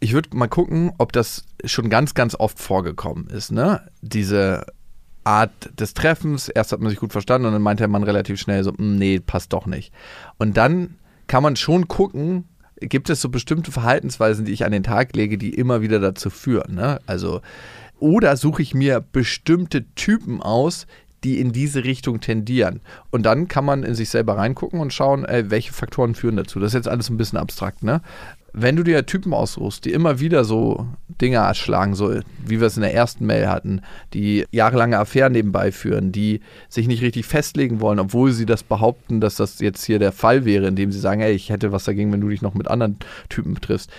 ich 0.00 0.14
würde 0.14 0.34
mal 0.34 0.48
gucken, 0.48 0.92
ob 0.96 1.12
das 1.12 1.44
schon 1.66 1.90
ganz, 1.90 2.14
ganz 2.14 2.34
oft 2.34 2.58
vorgekommen 2.58 3.26
ist, 3.26 3.52
ne? 3.52 3.82
Diese 4.00 4.64
Art 5.24 5.52
des 5.78 5.94
Treffens. 5.94 6.48
Erst 6.48 6.72
hat 6.72 6.80
man 6.80 6.90
sich 6.90 6.98
gut 7.00 7.12
verstanden 7.12 7.46
und 7.46 7.52
dann 7.52 7.62
meinte 7.62 7.82
der 7.82 7.88
Mann 7.88 8.02
relativ 8.02 8.40
schnell 8.40 8.62
so, 8.62 8.72
"Mm, 8.72 8.96
nee, 8.96 9.20
passt 9.20 9.52
doch 9.52 9.66
nicht. 9.66 9.92
Und 10.38 10.56
dann 10.56 10.96
kann 11.26 11.42
man 11.42 11.56
schon 11.56 11.88
gucken, 11.88 12.44
gibt 12.80 13.10
es 13.10 13.20
so 13.20 13.28
bestimmte 13.28 13.72
Verhaltensweisen, 13.72 14.44
die 14.44 14.52
ich 14.52 14.64
an 14.64 14.72
den 14.72 14.82
Tag 14.82 15.16
lege, 15.16 15.38
die 15.38 15.54
immer 15.54 15.80
wieder 15.80 16.00
dazu 16.00 16.30
führen, 16.30 16.74
ne? 16.74 17.00
Also, 17.06 17.40
oder 17.98 18.36
suche 18.36 18.62
ich 18.62 18.74
mir 18.74 19.00
bestimmte 19.00 19.84
Typen 19.94 20.42
aus, 20.42 20.86
die 21.24 21.40
in 21.40 21.52
diese 21.52 21.84
Richtung 21.84 22.20
tendieren. 22.20 22.80
Und 23.10 23.24
dann 23.24 23.48
kann 23.48 23.64
man 23.64 23.82
in 23.82 23.94
sich 23.94 24.10
selber 24.10 24.36
reingucken 24.36 24.78
und 24.80 24.92
schauen, 24.92 25.24
ey, 25.24 25.50
welche 25.50 25.72
Faktoren 25.72 26.14
führen 26.14 26.36
dazu. 26.36 26.60
Das 26.60 26.68
ist 26.68 26.74
jetzt 26.74 26.88
alles 26.88 27.08
ein 27.08 27.16
bisschen 27.16 27.38
abstrakt, 27.38 27.82
ne? 27.82 28.02
Wenn 28.56 28.76
du 28.76 28.84
dir 28.84 29.04
Typen 29.04 29.34
aussuchst, 29.34 29.84
die 29.84 29.92
immer 29.92 30.20
wieder 30.20 30.44
so 30.44 30.86
Dinge 31.20 31.38
erschlagen, 31.38 31.96
so 31.96 32.20
wie 32.46 32.60
wir 32.60 32.68
es 32.68 32.76
in 32.76 32.82
der 32.82 32.94
ersten 32.94 33.26
Mail 33.26 33.48
hatten, 33.48 33.82
die 34.12 34.44
jahrelange 34.52 34.96
Affären 34.96 35.32
nebenbei 35.32 35.72
führen, 35.72 36.12
die 36.12 36.40
sich 36.68 36.86
nicht 36.86 37.02
richtig 37.02 37.26
festlegen 37.26 37.80
wollen, 37.80 37.98
obwohl 37.98 38.30
sie 38.30 38.46
das 38.46 38.62
behaupten, 38.62 39.20
dass 39.20 39.34
das 39.34 39.58
jetzt 39.58 39.84
hier 39.84 39.98
der 39.98 40.12
Fall 40.12 40.44
wäre, 40.44 40.68
indem 40.68 40.92
sie 40.92 41.00
sagen, 41.00 41.20
ey, 41.20 41.32
ich 41.32 41.50
hätte 41.50 41.72
was 41.72 41.82
dagegen, 41.82 42.12
wenn 42.12 42.20
du 42.20 42.28
dich 42.28 42.42
noch 42.42 42.54
mit 42.54 42.68
anderen 42.68 42.96
Typen 43.28 43.56
triffst. 43.56 43.90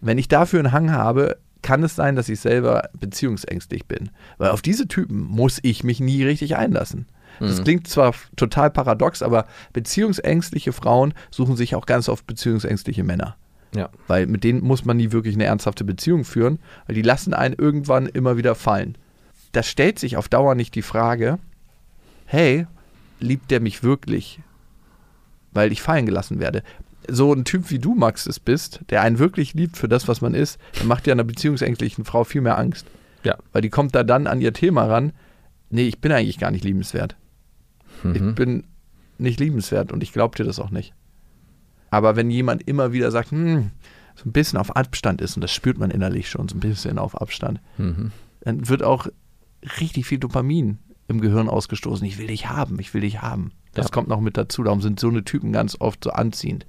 Wenn 0.00 0.18
ich 0.18 0.28
dafür 0.28 0.60
einen 0.60 0.72
Hang 0.72 0.92
habe, 0.92 1.36
kann 1.62 1.82
es 1.82 1.96
sein, 1.96 2.14
dass 2.14 2.28
ich 2.28 2.38
selber 2.38 2.90
beziehungsängstlich 2.92 3.86
bin. 3.86 4.10
Weil 4.38 4.50
auf 4.50 4.62
diese 4.62 4.86
Typen 4.86 5.24
muss 5.24 5.58
ich 5.62 5.82
mich 5.82 5.98
nie 5.98 6.22
richtig 6.22 6.54
einlassen. 6.54 7.06
Das 7.40 7.64
klingt 7.64 7.88
zwar 7.88 8.14
total 8.36 8.70
paradox, 8.70 9.20
aber 9.20 9.46
beziehungsängstliche 9.72 10.72
Frauen 10.72 11.14
suchen 11.32 11.56
sich 11.56 11.74
auch 11.74 11.86
ganz 11.86 12.08
oft 12.08 12.28
beziehungsängstliche 12.28 13.02
Männer. 13.02 13.36
Ja. 13.74 13.88
Weil 14.06 14.26
mit 14.26 14.44
denen 14.44 14.62
muss 14.62 14.84
man 14.84 14.96
nie 14.96 15.12
wirklich 15.12 15.34
eine 15.34 15.44
ernsthafte 15.44 15.84
Beziehung 15.84 16.24
führen, 16.24 16.58
weil 16.86 16.94
die 16.94 17.02
lassen 17.02 17.34
einen 17.34 17.54
irgendwann 17.54 18.06
immer 18.06 18.36
wieder 18.36 18.54
fallen. 18.54 18.96
Da 19.52 19.62
stellt 19.62 19.98
sich 19.98 20.16
auf 20.16 20.28
Dauer 20.28 20.54
nicht 20.54 20.74
die 20.74 20.82
Frage, 20.82 21.38
hey, 22.26 22.66
liebt 23.20 23.50
der 23.50 23.60
mich 23.60 23.82
wirklich? 23.82 24.40
Weil 25.52 25.72
ich 25.72 25.82
fallen 25.82 26.06
gelassen 26.06 26.40
werde. 26.40 26.62
So 27.08 27.32
ein 27.32 27.44
Typ 27.44 27.70
wie 27.70 27.78
du, 27.78 27.94
Max, 27.94 28.26
es 28.26 28.40
bist, 28.40 28.80
der 28.90 29.02
einen 29.02 29.18
wirklich 29.18 29.54
liebt 29.54 29.76
für 29.76 29.88
das, 29.88 30.08
was 30.08 30.20
man 30.20 30.34
ist, 30.34 30.58
der 30.78 30.86
macht 30.86 31.06
ja 31.06 31.12
einer 31.12 31.24
beziehungsängstlichen 31.24 32.04
Frau 32.04 32.24
viel 32.24 32.40
mehr 32.40 32.58
Angst. 32.58 32.86
Ja. 33.24 33.36
Weil 33.52 33.62
die 33.62 33.70
kommt 33.70 33.94
da 33.94 34.02
dann 34.04 34.26
an 34.26 34.40
ihr 34.40 34.52
Thema 34.52 34.84
ran, 34.86 35.12
nee, 35.70 35.86
ich 35.86 36.00
bin 36.00 36.12
eigentlich 36.12 36.38
gar 36.38 36.50
nicht 36.50 36.64
liebenswert. 36.64 37.16
Ich 38.14 38.20
Mhm. 38.20 38.34
bin 38.34 38.64
nicht 39.18 39.38
liebenswert 39.40 39.92
und 39.92 40.02
ich 40.02 40.12
glaube 40.12 40.36
dir 40.36 40.44
das 40.44 40.58
auch 40.58 40.70
nicht. 40.70 40.92
Aber 41.94 42.16
wenn 42.16 42.28
jemand 42.30 42.66
immer 42.66 42.92
wieder 42.92 43.10
sagt, 43.12 43.30
hm, 43.30 43.70
so 44.16 44.28
ein 44.28 44.32
bisschen 44.32 44.58
auf 44.58 44.74
Abstand 44.74 45.20
ist, 45.20 45.36
und 45.36 45.40
das 45.42 45.52
spürt 45.52 45.78
man 45.78 45.90
innerlich 45.90 46.28
schon, 46.28 46.48
so 46.48 46.56
ein 46.56 46.60
bisschen 46.60 46.98
auf 46.98 47.20
Abstand, 47.20 47.60
Mhm. 47.78 48.10
dann 48.40 48.68
wird 48.68 48.82
auch 48.82 49.06
richtig 49.80 50.06
viel 50.06 50.18
Dopamin 50.18 50.78
im 51.08 51.20
Gehirn 51.20 51.48
ausgestoßen. 51.48 52.06
Ich 52.06 52.18
will 52.18 52.26
dich 52.26 52.48
haben, 52.48 52.78
ich 52.80 52.92
will 52.94 53.02
dich 53.02 53.22
haben. 53.22 53.52
Das 53.74 53.86
Ja. 53.86 53.90
kommt 53.92 54.08
noch 54.08 54.20
mit 54.20 54.36
dazu. 54.36 54.62
Darum 54.64 54.80
sind 54.80 54.98
so 54.98 55.08
eine 55.08 55.24
Typen 55.24 55.52
ganz 55.52 55.76
oft 55.80 56.02
so 56.04 56.10
anziehend. 56.10 56.66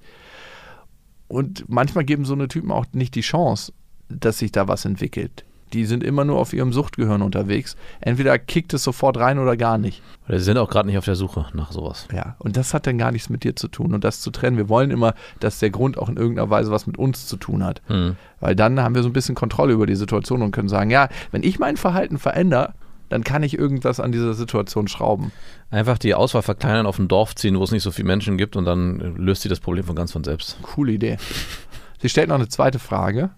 Und 1.28 1.66
manchmal 1.68 2.06
geben 2.06 2.26
so 2.26 2.34
eine 2.34 2.48
Typen 2.48 2.72
auch 2.72 2.86
nicht 2.94 3.16
die 3.16 3.22
Chance, 3.22 3.74
dass 4.10 4.38
sich 4.40 4.52
da 4.52 4.68
was 4.68 4.86
entwickelt. 4.86 5.44
Die 5.76 5.84
sind 5.84 6.06
immer 6.06 6.24
nur 6.24 6.40
auf 6.40 6.54
ihrem 6.54 6.72
Suchtgehirn 6.72 7.22
unterwegs. 7.22 7.76
Entweder 8.00 8.40
kickt 8.40 8.74
es 8.74 8.82
sofort 8.82 9.18
rein 9.18 9.40
oder 9.40 9.58
gar 9.58 9.78
nicht. 9.78 10.02
Oder 10.26 10.40
sie 10.40 10.46
sind 10.46 10.58
auch 10.58 10.70
gerade 10.70 10.88
nicht 10.88 10.98
auf 10.98 11.04
der 11.04 11.18
Suche 11.18 11.48
nach 11.52 11.74
sowas. 11.74 12.08
Ja, 12.14 12.38
und 12.40 12.56
das 12.56 12.74
hat 12.74 12.88
dann 12.88 12.98
gar 12.98 13.12
nichts 13.12 13.30
mit 13.30 13.44
dir 13.44 13.58
zu 13.58 13.68
tun 13.68 13.94
und 13.94 14.06
das 14.06 14.22
zu 14.22 14.32
trennen. 14.32 14.56
Wir 14.56 14.70
wollen 14.70 14.90
immer, 14.90 15.16
dass 15.42 15.60
der 15.60 15.72
Grund 15.72 15.98
auch 15.98 16.08
in 16.08 16.16
irgendeiner 16.16 16.50
Weise 16.50 16.72
was 16.72 16.88
mit 16.88 16.98
uns 16.98 17.28
zu 17.28 17.36
tun 17.36 17.62
hat. 17.62 17.82
Mhm. 17.90 18.16
Weil 18.40 18.56
dann 18.56 18.80
haben 18.80 18.96
wir 18.96 19.04
so 19.04 19.10
ein 19.10 19.14
bisschen 19.14 19.36
Kontrolle 19.36 19.74
über 19.74 19.86
die 19.86 19.98
Situation 19.98 20.42
und 20.42 20.52
können 20.52 20.70
sagen, 20.70 20.92
ja, 20.92 21.10
wenn 21.32 21.44
ich 21.44 21.60
mein 21.60 21.76
Verhalten 21.76 22.20
verändere, 22.20 22.74
dann 23.10 23.26
kann 23.26 23.44
ich 23.44 23.60
irgendwas 23.60 24.00
an 24.00 24.14
dieser 24.14 24.34
Situation 24.34 24.88
schrauben. 24.88 25.34
Einfach 25.72 25.98
die 25.98 26.16
Auswahl 26.16 26.42
verkleinern, 26.42 26.86
auf 26.86 27.00
ein 27.00 27.10
Dorf 27.10 27.36
ziehen, 27.36 27.60
wo 27.60 27.64
es 27.64 27.72
nicht 27.72 27.84
so 27.84 27.92
viele 27.92 28.08
Menschen 28.08 28.38
gibt 28.38 28.56
und 28.56 28.64
dann 28.64 29.02
äh, 29.02 29.08
löst 29.22 29.42
sie 29.42 29.50
das 29.50 29.60
Problem 29.60 29.84
von 29.84 29.98
ganz 29.98 30.14
von 30.14 30.24
selbst. 30.24 30.58
Coole 30.62 30.94
Idee. 30.94 31.18
Sie 32.02 32.08
stellt 32.08 32.30
noch 32.30 32.36
eine 32.36 32.48
zweite 32.48 32.80
Frage. 32.80 33.32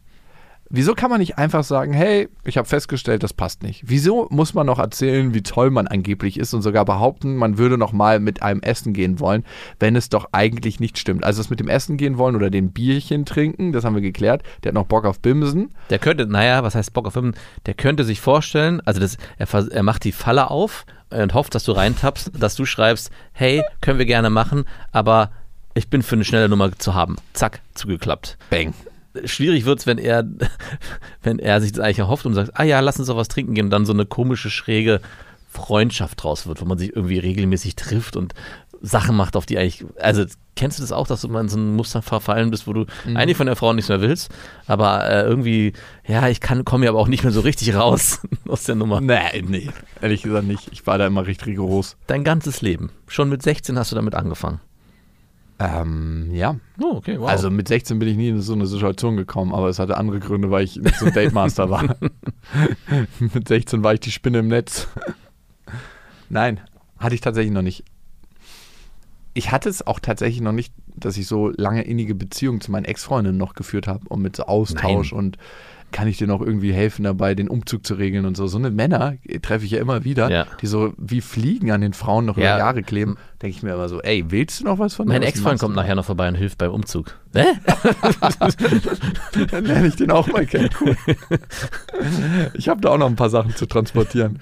Wieso 0.70 0.96
kann 0.96 1.10
man 1.10 1.20
nicht 1.20 1.38
einfach 1.38 1.64
sagen, 1.64 1.94
hey, 1.94 2.28
ich 2.44 2.58
habe 2.58 2.68
festgestellt, 2.68 3.24
das 3.24 3.34
passt 3.34 3.64
nicht? 3.64 3.84
Wieso 3.86 4.28
muss 4.30 4.54
man 4.54 4.66
noch 4.66 4.80
erzählen, 4.80 5.34
wie 5.34 5.42
toll 5.42 5.70
man 5.70 5.88
angeblich 5.88 6.38
ist 6.38 6.54
und 6.54 6.62
sogar 6.62 6.84
behaupten, 6.84 7.38
man 7.38 7.58
würde 7.58 7.78
noch 7.78 7.94
mal 7.94 8.20
mit 8.20 8.42
einem 8.42 8.62
essen 8.62 8.94
gehen 8.94 9.20
wollen, 9.20 9.46
wenn 9.80 9.96
es 9.96 10.10
doch 10.10 10.30
eigentlich 10.32 10.80
nicht 10.80 10.98
stimmt? 10.98 11.24
Also 11.24 11.42
das 11.42 11.50
mit 11.50 11.60
dem 11.60 11.70
Essen 11.70 11.98
gehen 11.98 12.18
wollen 12.18 12.36
oder 12.36 12.50
den 12.50 12.72
Bierchen 12.72 13.26
trinken, 13.26 13.72
das 13.72 13.86
haben 13.86 13.96
wir 13.96 14.02
geklärt. 14.02 14.44
Der 14.64 14.70
hat 14.70 14.76
noch 14.76 14.86
Bock 14.86 15.06
auf 15.06 15.20
Bimsen. 15.20 15.70
Der 15.90 16.00
könnte, 16.00 16.26
naja, 16.26 16.64
was 16.64 16.76
heißt 16.76 16.94
Bock 16.94 17.08
auf 17.08 17.14
Filmen? 17.14 17.36
Der 17.66 17.74
könnte 17.74 18.04
sich 18.04 18.20
vorstellen, 18.20 18.82
also 18.86 19.00
das, 19.00 19.18
er, 19.38 19.48
er 19.72 19.84
macht 19.84 20.04
die 20.04 20.12
Falle 20.12 20.50
auf 20.50 20.86
und 21.10 21.34
hofft, 21.34 21.56
dass 21.56 21.64
du 21.64 21.72
reintappst, 21.72 22.32
dass 22.38 22.56
du 22.56 22.66
schreibst, 22.66 23.12
hey, 23.32 23.64
können 23.82 24.00
wir 24.00 24.06
gerne 24.06 24.30
machen, 24.30 24.66
aber 24.92 25.32
ich 25.74 25.90
bin 25.90 26.02
für 26.02 26.16
eine 26.16 26.26
schnelle 26.26 26.50
Nummer 26.50 26.78
zu 26.78 26.94
haben. 26.94 27.18
Zack, 27.34 27.62
zugeklappt. 27.76 28.38
Bang. 28.50 28.74
Schwierig 29.26 29.66
wird's, 29.66 29.88
wenn 29.88 29.98
er, 29.98 30.26
wenn 31.24 31.40
er 31.40 31.62
sich 31.62 31.72
das 31.72 31.84
eigentlich 31.84 32.00
erhofft 32.00 32.26
und 32.26 32.34
sagt, 32.34 32.52
ah 32.54 32.64
ja, 32.64 32.80
lass 32.80 33.00
uns 33.00 33.08
doch 33.08 33.18
was 33.18 33.28
trinken 33.28 33.54
gehen 33.54 33.66
und 33.66 33.72
dann 33.72 33.86
so 33.86 33.94
eine 33.94 34.06
komische, 34.06 34.50
schräge 34.50 35.02
Freundschaft 35.50 36.24
draus 36.24 36.46
wird, 36.46 36.62
wo 36.62 36.66
man 36.66 36.78
sich 36.78 36.96
irgendwie 36.96 37.20
regelmäßig 37.20 37.76
trifft 37.76 38.16
und 38.16 38.34
Sachen 38.82 39.16
macht, 39.16 39.36
auf 39.36 39.46
die 39.46 39.58
eigentlich, 39.58 39.86
also 40.00 40.26
kennst 40.56 40.78
du 40.78 40.84
das 40.84 40.92
auch, 40.92 41.08
dass 41.08 41.22
du 41.22 41.30
mal 41.30 41.42
in 41.42 41.50
so 41.50 41.58
ein 41.58 41.76
Muster 41.76 42.02
verfallen 42.02 42.52
bist, 42.52 42.68
wo 42.68 42.74
du 42.74 42.86
eigentlich 43.16 43.38
von 43.38 43.48
der 43.48 43.56
Frau 43.56 43.74
nichts 43.74 43.90
mehr 43.90 44.02
willst, 44.02 44.30
aber 44.68 45.10
äh, 45.10 45.24
irgendwie, 45.24 45.74
ja, 46.06 46.28
ich 46.28 46.42
kann, 46.42 46.66
komme 46.66 46.86
ja 46.86 46.92
aber 46.92 47.00
auch 47.00 47.08
nicht 47.08 47.24
mehr 47.24 47.32
so 47.32 47.42
richtig 47.42 47.74
raus 47.76 48.22
aus 48.48 48.64
der 48.66 48.76
Nummer. 48.76 49.02
Nee, 49.02 49.44
nee, 49.48 49.70
ehrlich 50.02 50.22
gesagt 50.22 50.46
nicht. 50.46 50.70
Ich 50.72 50.86
war 50.86 50.98
da 50.98 51.08
immer 51.08 51.26
recht 51.26 51.46
rigoros. 51.46 51.98
Dein 52.08 52.24
ganzes 52.24 52.62
Leben. 52.62 52.92
Schon 53.08 53.30
mit 53.30 53.42
16 53.42 53.78
hast 53.80 53.92
du 53.92 53.96
damit 53.96 54.16
angefangen. 54.16 54.60
Ähm, 55.60 56.30
ja. 56.32 56.56
Oh, 56.80 56.98
okay, 56.98 57.20
wow. 57.20 57.30
Also 57.30 57.50
mit 57.50 57.68
16 57.68 57.98
bin 57.98 58.08
ich 58.10 58.18
nie 58.18 58.30
in 58.30 58.42
so 58.42 58.54
eine 58.54 58.68
Situation 58.68 59.18
gekommen, 59.18 59.54
aber 59.54 59.70
es 59.70 59.80
hatte 59.80 59.98
andere 59.98 60.20
Gründe, 60.20 60.52
weil 60.52 60.64
ich 60.64 60.78
nicht 60.78 60.96
so 60.96 61.08
ein 61.08 61.14
Date 61.14 61.34
Master 61.34 61.70
war. 61.70 61.84
mit 63.20 63.48
16 63.48 63.84
war 63.84 63.94
ich 63.94 64.00
die 64.00 64.12
Spinne 64.12 64.40
im 64.40 64.48
Netz. 64.48 64.88
Nein, 66.30 66.60
hatte 67.00 67.16
ich 67.16 67.22
tatsächlich 67.22 67.54
noch 67.54 67.62
nicht. 67.62 67.84
Ich 69.38 69.52
hatte 69.52 69.70
es 69.70 69.86
auch 69.86 70.00
tatsächlich 70.00 70.42
noch 70.42 70.52
nicht, 70.52 70.74
dass 70.96 71.16
ich 71.16 71.28
so 71.28 71.52
lange 71.56 71.84
innige 71.84 72.16
Beziehungen 72.16 72.60
zu 72.60 72.72
meinen 72.72 72.86
Ex-Freundinnen 72.86 73.38
noch 73.38 73.54
geführt 73.54 73.86
habe 73.88 74.02
und 74.10 74.24
mit 74.24 74.36
so 74.36 74.44
Austausch 74.46 75.12
Nein. 75.12 75.20
und 75.20 75.38
kann 75.92 76.08
ich 76.08 76.18
dir 76.18 76.26
noch 76.28 76.42
irgendwie 76.42 76.74
helfen 76.74 77.04
dabei, 77.04 77.34
den 77.36 77.48
Umzug 77.48 77.86
zu 77.86 77.94
regeln 77.94 78.26
und 78.26 78.36
so. 78.36 78.48
So 78.48 78.58
eine 78.58 78.72
Männer 78.72 79.14
treffe 79.44 79.64
ich 79.64 79.72
ja 79.72 79.80
immer 79.80 80.04
wieder, 80.04 80.30
Ja. 80.32 80.48
die 80.60 80.66
so 80.68 80.92
wie 80.98 81.22
Fliegen 81.22 81.70
an 81.72 81.80
den 81.82 81.94
Frauen 81.94 82.26
noch 82.26 82.36
Ja. 82.36 82.56
über 82.56 82.58
Jahre 82.58 82.84
kleben. 82.84 83.16
Denke 83.42 83.56
ich 83.56 83.62
mir 83.64 83.74
immer 83.76 83.88
so, 83.88 84.02
ey, 84.02 84.26
willst 84.30 84.60
du 84.60 84.66
noch 84.66 84.80
was 84.80 84.96
von 84.96 85.08
Mein 85.08 85.22
der? 85.22 85.30
Was 85.30 85.36
Ex-Freund 85.36 85.60
kommt 85.60 85.76
nachher 85.76 85.96
noch 85.96 86.04
vorbei 86.06 86.28
und 86.28 86.36
hilft 86.36 86.58
beim 86.58 86.72
Umzug. 86.72 87.16
Hä? 87.36 87.46
Dann 89.52 89.66
lerne 89.66 89.88
ich 89.88 89.96
den 89.96 90.10
auch 90.12 90.28
mal 90.28 90.46
kennen. 90.48 90.70
Cool. 90.82 90.98
Ich 92.56 92.68
habe 92.70 92.82
da 92.82 92.90
auch 92.90 92.98
noch 92.98 93.08
ein 93.08 93.16
paar 93.16 93.30
Sachen 93.30 93.56
zu 93.56 93.68
transportieren. 93.68 94.40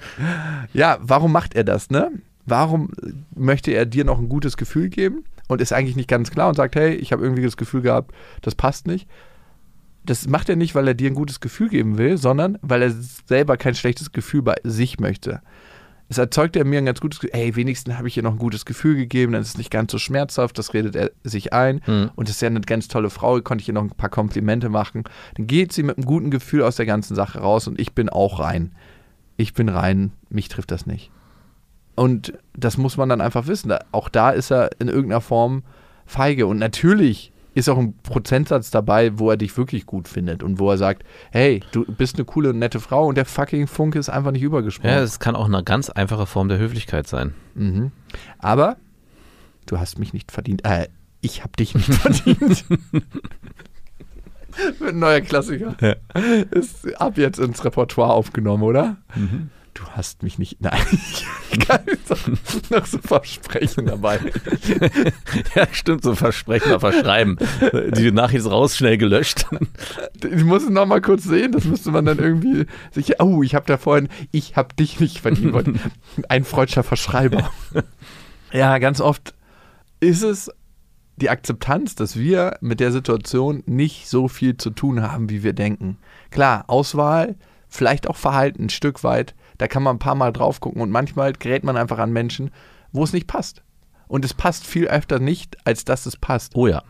Ja, 0.72 0.96
warum 1.02 1.32
macht 1.32 1.54
er 1.54 1.64
das, 1.64 1.90
ne? 1.90 2.10
Warum 2.46 2.90
möchte 3.34 3.72
er 3.72 3.86
dir 3.86 4.04
noch 4.04 4.18
ein 4.18 4.28
gutes 4.28 4.56
Gefühl 4.56 4.88
geben 4.88 5.24
und 5.48 5.60
ist 5.60 5.72
eigentlich 5.72 5.96
nicht 5.96 6.08
ganz 6.08 6.30
klar 6.30 6.48
und 6.48 6.54
sagt, 6.54 6.76
hey, 6.76 6.94
ich 6.94 7.12
habe 7.12 7.22
irgendwie 7.22 7.42
das 7.42 7.56
Gefühl 7.56 7.82
gehabt, 7.82 8.14
das 8.42 8.54
passt 8.54 8.86
nicht. 8.86 9.08
Das 10.04 10.28
macht 10.28 10.48
er 10.48 10.56
nicht, 10.56 10.76
weil 10.76 10.86
er 10.86 10.94
dir 10.94 11.10
ein 11.10 11.16
gutes 11.16 11.40
Gefühl 11.40 11.68
geben 11.68 11.98
will, 11.98 12.16
sondern 12.16 12.58
weil 12.62 12.82
er 12.82 12.90
selber 12.90 13.56
kein 13.56 13.74
schlechtes 13.74 14.12
Gefühl 14.12 14.42
bei 14.42 14.54
sich 14.62 15.00
möchte. 15.00 15.42
Es 16.08 16.18
erzeugt 16.18 16.54
er 16.54 16.64
mir 16.64 16.78
ein 16.78 16.86
ganz 16.86 17.00
gutes 17.00 17.18
Gefühl, 17.18 17.36
ey, 17.36 17.56
wenigstens 17.56 17.96
habe 17.96 18.06
ich 18.06 18.16
ihr 18.16 18.22
noch 18.22 18.32
ein 18.32 18.38
gutes 18.38 18.64
Gefühl 18.64 18.94
gegeben, 18.94 19.32
dann 19.32 19.42
ist 19.42 19.48
es 19.48 19.58
nicht 19.58 19.72
ganz 19.72 19.90
so 19.90 19.98
schmerzhaft, 19.98 20.56
das 20.56 20.72
redet 20.72 20.94
er 20.94 21.10
sich 21.24 21.52
ein. 21.52 21.80
Hm. 21.84 22.10
Und 22.14 22.28
ist 22.28 22.40
ja 22.40 22.46
eine 22.46 22.60
ganz 22.60 22.86
tolle 22.86 23.10
Frau, 23.10 23.40
konnte 23.40 23.62
ich 23.62 23.68
ihr 23.68 23.74
noch 23.74 23.82
ein 23.82 23.90
paar 23.90 24.10
Komplimente 24.10 24.68
machen. 24.68 25.02
Dann 25.34 25.48
geht 25.48 25.72
sie 25.72 25.82
mit 25.82 25.96
einem 25.96 26.06
guten 26.06 26.30
Gefühl 26.30 26.62
aus 26.62 26.76
der 26.76 26.86
ganzen 26.86 27.16
Sache 27.16 27.40
raus 27.40 27.66
und 27.66 27.80
ich 27.80 27.92
bin 27.92 28.08
auch 28.08 28.38
rein. 28.38 28.72
Ich 29.36 29.52
bin 29.52 29.68
rein, 29.68 30.12
mich 30.28 30.48
trifft 30.48 30.70
das 30.70 30.86
nicht. 30.86 31.10
Und 31.96 32.34
das 32.56 32.76
muss 32.76 32.96
man 32.96 33.08
dann 33.08 33.20
einfach 33.20 33.46
wissen. 33.46 33.74
Auch 33.90 34.08
da 34.08 34.30
ist 34.30 34.52
er 34.52 34.70
in 34.78 34.88
irgendeiner 34.88 35.20
Form 35.20 35.64
feige. 36.04 36.46
Und 36.46 36.58
natürlich 36.58 37.32
ist 37.54 37.70
auch 37.70 37.78
ein 37.78 37.94
Prozentsatz 38.02 38.70
dabei, 38.70 39.18
wo 39.18 39.30
er 39.30 39.38
dich 39.38 39.56
wirklich 39.56 39.86
gut 39.86 40.08
findet 40.08 40.42
und 40.42 40.58
wo 40.58 40.70
er 40.70 40.76
sagt, 40.76 41.04
hey, 41.32 41.62
du 41.72 41.86
bist 41.86 42.16
eine 42.16 42.26
coole 42.26 42.50
und 42.50 42.58
nette 42.58 42.80
Frau 42.80 43.06
und 43.06 43.16
der 43.16 43.24
fucking 43.24 43.66
Funke 43.66 43.98
ist 43.98 44.10
einfach 44.10 44.30
nicht 44.30 44.42
übergesprungen. 44.42 44.94
Ja, 44.94 45.02
es 45.02 45.20
kann 45.20 45.34
auch 45.34 45.46
eine 45.46 45.64
ganz 45.64 45.88
einfache 45.88 46.26
Form 46.26 46.50
der 46.50 46.58
Höflichkeit 46.58 47.08
sein. 47.08 47.32
Mhm. 47.54 47.92
Aber 48.38 48.76
du 49.64 49.80
hast 49.80 49.98
mich 49.98 50.12
nicht 50.12 50.32
verdient. 50.32 50.66
Äh, 50.66 50.88
ich 51.22 51.42
habe 51.42 51.52
dich 51.58 51.74
nicht 51.74 51.94
verdient. 51.94 52.66
Ein 54.86 54.98
neuer 54.98 55.22
Klassiker. 55.22 55.74
Ist 56.50 57.00
ab 57.00 57.16
jetzt 57.16 57.38
ins 57.38 57.64
Repertoire 57.64 58.12
aufgenommen, 58.12 58.64
oder? 58.64 58.96
Du 59.76 59.82
hast 59.90 60.22
mich 60.22 60.38
nicht. 60.38 60.58
Nein, 60.62 60.80
ich 61.50 62.70
noch 62.70 62.86
so 62.86 62.98
Versprechen 62.98 63.86
dabei. 63.86 64.18
Ja, 65.54 65.66
stimmt, 65.70 66.02
so 66.02 66.14
Versprechen 66.14 66.72
auf 66.72 66.80
Verschreiben. 66.80 67.36
Die 67.94 68.10
Nachricht 68.10 68.40
ist 68.40 68.50
raus, 68.50 68.76
schnell 68.76 68.96
gelöscht. 68.96 69.46
Ich 70.22 70.44
muss 70.44 70.62
es 70.62 70.70
noch 70.70 70.86
mal 70.86 71.02
kurz 71.02 71.24
sehen. 71.24 71.52
Das 71.52 71.64
müsste 71.64 71.90
man 71.90 72.06
dann 72.06 72.18
irgendwie 72.18 72.66
sich. 72.90 73.20
Oh, 73.20 73.42
ich 73.42 73.54
habe 73.54 73.66
da 73.66 73.76
vorhin. 73.76 74.08
Ich 74.32 74.56
habe 74.56 74.74
dich 74.74 74.98
nicht 74.98 75.18
verdient. 75.18 75.52
wollen. 75.52 75.78
Ein 76.28 76.44
freudscher 76.44 76.82
Verschreiber. 76.82 77.50
Ja, 78.52 78.78
ganz 78.78 79.00
oft 79.02 79.34
ist 80.00 80.22
es 80.22 80.50
die 81.16 81.30
Akzeptanz, 81.30 81.94
dass 81.94 82.16
wir 82.16 82.56
mit 82.60 82.80
der 82.80 82.92
Situation 82.92 83.62
nicht 83.66 84.08
so 84.08 84.28
viel 84.28 84.56
zu 84.56 84.70
tun 84.70 85.02
haben, 85.02 85.28
wie 85.28 85.42
wir 85.42 85.52
denken. 85.52 85.98
Klar, 86.30 86.64
Auswahl, 86.68 87.36
vielleicht 87.68 88.08
auch 88.08 88.16
Verhalten 88.16 88.64
ein 88.64 88.70
Stück 88.70 89.04
weit, 89.04 89.34
da 89.58 89.68
kann 89.68 89.82
man 89.82 89.96
ein 89.96 90.00
paar 90.00 90.14
Mal 90.14 90.32
drauf 90.32 90.60
gucken 90.60 90.82
und 90.82 90.90
manchmal 90.90 91.32
gerät 91.32 91.64
man 91.64 91.76
einfach 91.76 91.98
an 91.98 92.12
Menschen, 92.12 92.50
wo 92.92 93.04
es 93.04 93.12
nicht 93.12 93.26
passt. 93.26 93.62
Und 94.08 94.24
es 94.24 94.34
passt 94.34 94.66
viel 94.66 94.86
öfter 94.88 95.18
nicht, 95.18 95.56
als 95.64 95.84
dass 95.84 96.06
es 96.06 96.16
passt. 96.16 96.54
Oh 96.54 96.66
ja. 96.68 96.82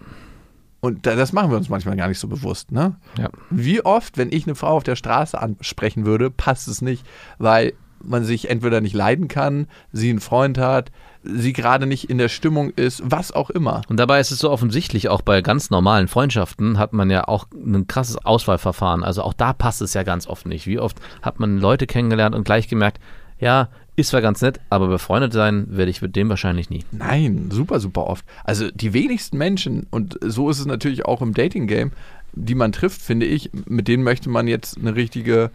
Und 0.80 1.06
da- 1.06 1.16
das 1.16 1.32
machen 1.32 1.50
wir 1.50 1.56
uns 1.56 1.68
manchmal 1.68 1.96
gar 1.96 2.08
nicht 2.08 2.18
so 2.18 2.28
bewusst, 2.28 2.70
ne? 2.70 2.96
ja. 3.18 3.30
Wie 3.50 3.84
oft, 3.84 4.18
wenn 4.18 4.30
ich 4.30 4.46
eine 4.46 4.54
Frau 4.54 4.76
auf 4.76 4.82
der 4.84 4.96
Straße 4.96 5.40
ansprechen 5.40 6.04
würde, 6.04 6.30
passt 6.30 6.68
es 6.68 6.82
nicht, 6.82 7.04
weil 7.38 7.72
man 8.02 8.24
sich 8.24 8.50
entweder 8.50 8.80
nicht 8.82 8.94
leiden 8.94 9.26
kann, 9.28 9.66
sie 9.90 10.10
einen 10.10 10.20
Freund 10.20 10.58
hat, 10.58 10.92
sie 11.28 11.52
gerade 11.52 11.86
nicht 11.86 12.10
in 12.10 12.18
der 12.18 12.28
Stimmung 12.28 12.70
ist, 12.70 13.02
was 13.04 13.32
auch 13.32 13.50
immer. 13.50 13.82
Und 13.88 13.98
dabei 13.98 14.20
ist 14.20 14.30
es 14.30 14.38
so 14.38 14.50
offensichtlich, 14.50 15.08
auch 15.08 15.22
bei 15.22 15.42
ganz 15.42 15.70
normalen 15.70 16.08
Freundschaften 16.08 16.78
hat 16.78 16.92
man 16.92 17.10
ja 17.10 17.28
auch 17.28 17.46
ein 17.54 17.86
krasses 17.86 18.24
Auswahlverfahren. 18.24 19.02
Also 19.02 19.22
auch 19.22 19.34
da 19.34 19.52
passt 19.52 19.82
es 19.82 19.94
ja 19.94 20.02
ganz 20.02 20.26
oft 20.26 20.46
nicht. 20.46 20.66
Wie 20.66 20.78
oft 20.78 20.98
hat 21.22 21.40
man 21.40 21.58
Leute 21.58 21.86
kennengelernt 21.86 22.34
und 22.34 22.44
gleich 22.44 22.68
gemerkt, 22.68 23.00
ja, 23.38 23.68
ist 23.96 24.10
zwar 24.10 24.20
ganz 24.20 24.42
nett, 24.42 24.60
aber 24.68 24.88
befreundet 24.88 25.32
sein 25.32 25.66
werde 25.70 25.90
ich 25.90 26.02
mit 26.02 26.16
dem 26.16 26.28
wahrscheinlich 26.28 26.68
nie. 26.68 26.84
Nein, 26.92 27.48
super, 27.50 27.80
super 27.80 28.06
oft. 28.06 28.24
Also 28.44 28.70
die 28.70 28.92
wenigsten 28.92 29.38
Menschen, 29.38 29.86
und 29.90 30.18
so 30.22 30.50
ist 30.50 30.58
es 30.58 30.66
natürlich 30.66 31.06
auch 31.06 31.22
im 31.22 31.32
Dating-Game, 31.32 31.92
die 32.34 32.54
man 32.54 32.72
trifft, 32.72 33.00
finde 33.00 33.24
ich, 33.24 33.50
mit 33.66 33.88
denen 33.88 34.02
möchte 34.02 34.28
man 34.28 34.46
jetzt 34.46 34.76
eine 34.76 34.94
richtige 34.94 35.50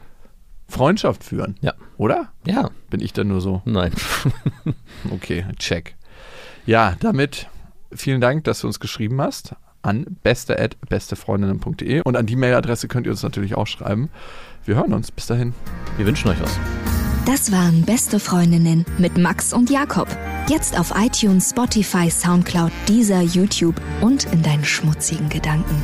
Freundschaft 0.71 1.23
führen. 1.23 1.55
Ja. 1.61 1.73
Oder? 1.97 2.29
Ja, 2.45 2.71
Bin 2.89 2.99
ich 3.01 3.13
dann 3.13 3.27
nur 3.27 3.41
so? 3.41 3.61
nein. 3.65 3.91
Okay, 5.11 5.45
check. 5.57 5.95
Ja, 6.65 6.95
damit 6.99 7.47
vielen 7.93 8.21
Dank, 8.21 8.43
dass 8.45 8.61
du 8.61 8.67
uns 8.67 8.79
geschrieben 8.79 9.19
hast 9.21 9.55
an 9.81 10.05
beste@bestefreundinnen.de 10.23 12.01
und 12.01 12.15
an 12.15 12.25
die 12.25 12.35
Mailadresse 12.35 12.87
könnt 12.87 13.07
ihr 13.07 13.11
uns 13.11 13.23
natürlich 13.23 13.55
auch 13.55 13.67
schreiben. 13.67 14.09
Wir 14.65 14.75
hören 14.75 14.93
uns. 14.93 15.11
Bis 15.11 15.25
dahin. 15.25 15.53
Wir 15.97 16.05
wünschen 16.05 16.29
euch 16.29 16.39
was. 16.41 16.59
Das 17.25 17.51
waren 17.51 17.83
Beste 17.83 18.19
Freundinnen 18.19 18.85
mit 18.97 19.17
Max 19.17 19.53
und 19.53 19.69
Jakob. 19.69 20.07
Jetzt 20.49 20.79
auf 20.79 20.93
iTunes, 20.95 21.49
Spotify, 21.49 22.09
Soundcloud, 22.09 22.71
Deezer, 22.87 23.21
YouTube 23.21 23.75
und 24.01 24.25
in 24.31 24.41
deinen 24.43 24.63
schmutzigen 24.65 25.29
Gedanken. 25.29 25.81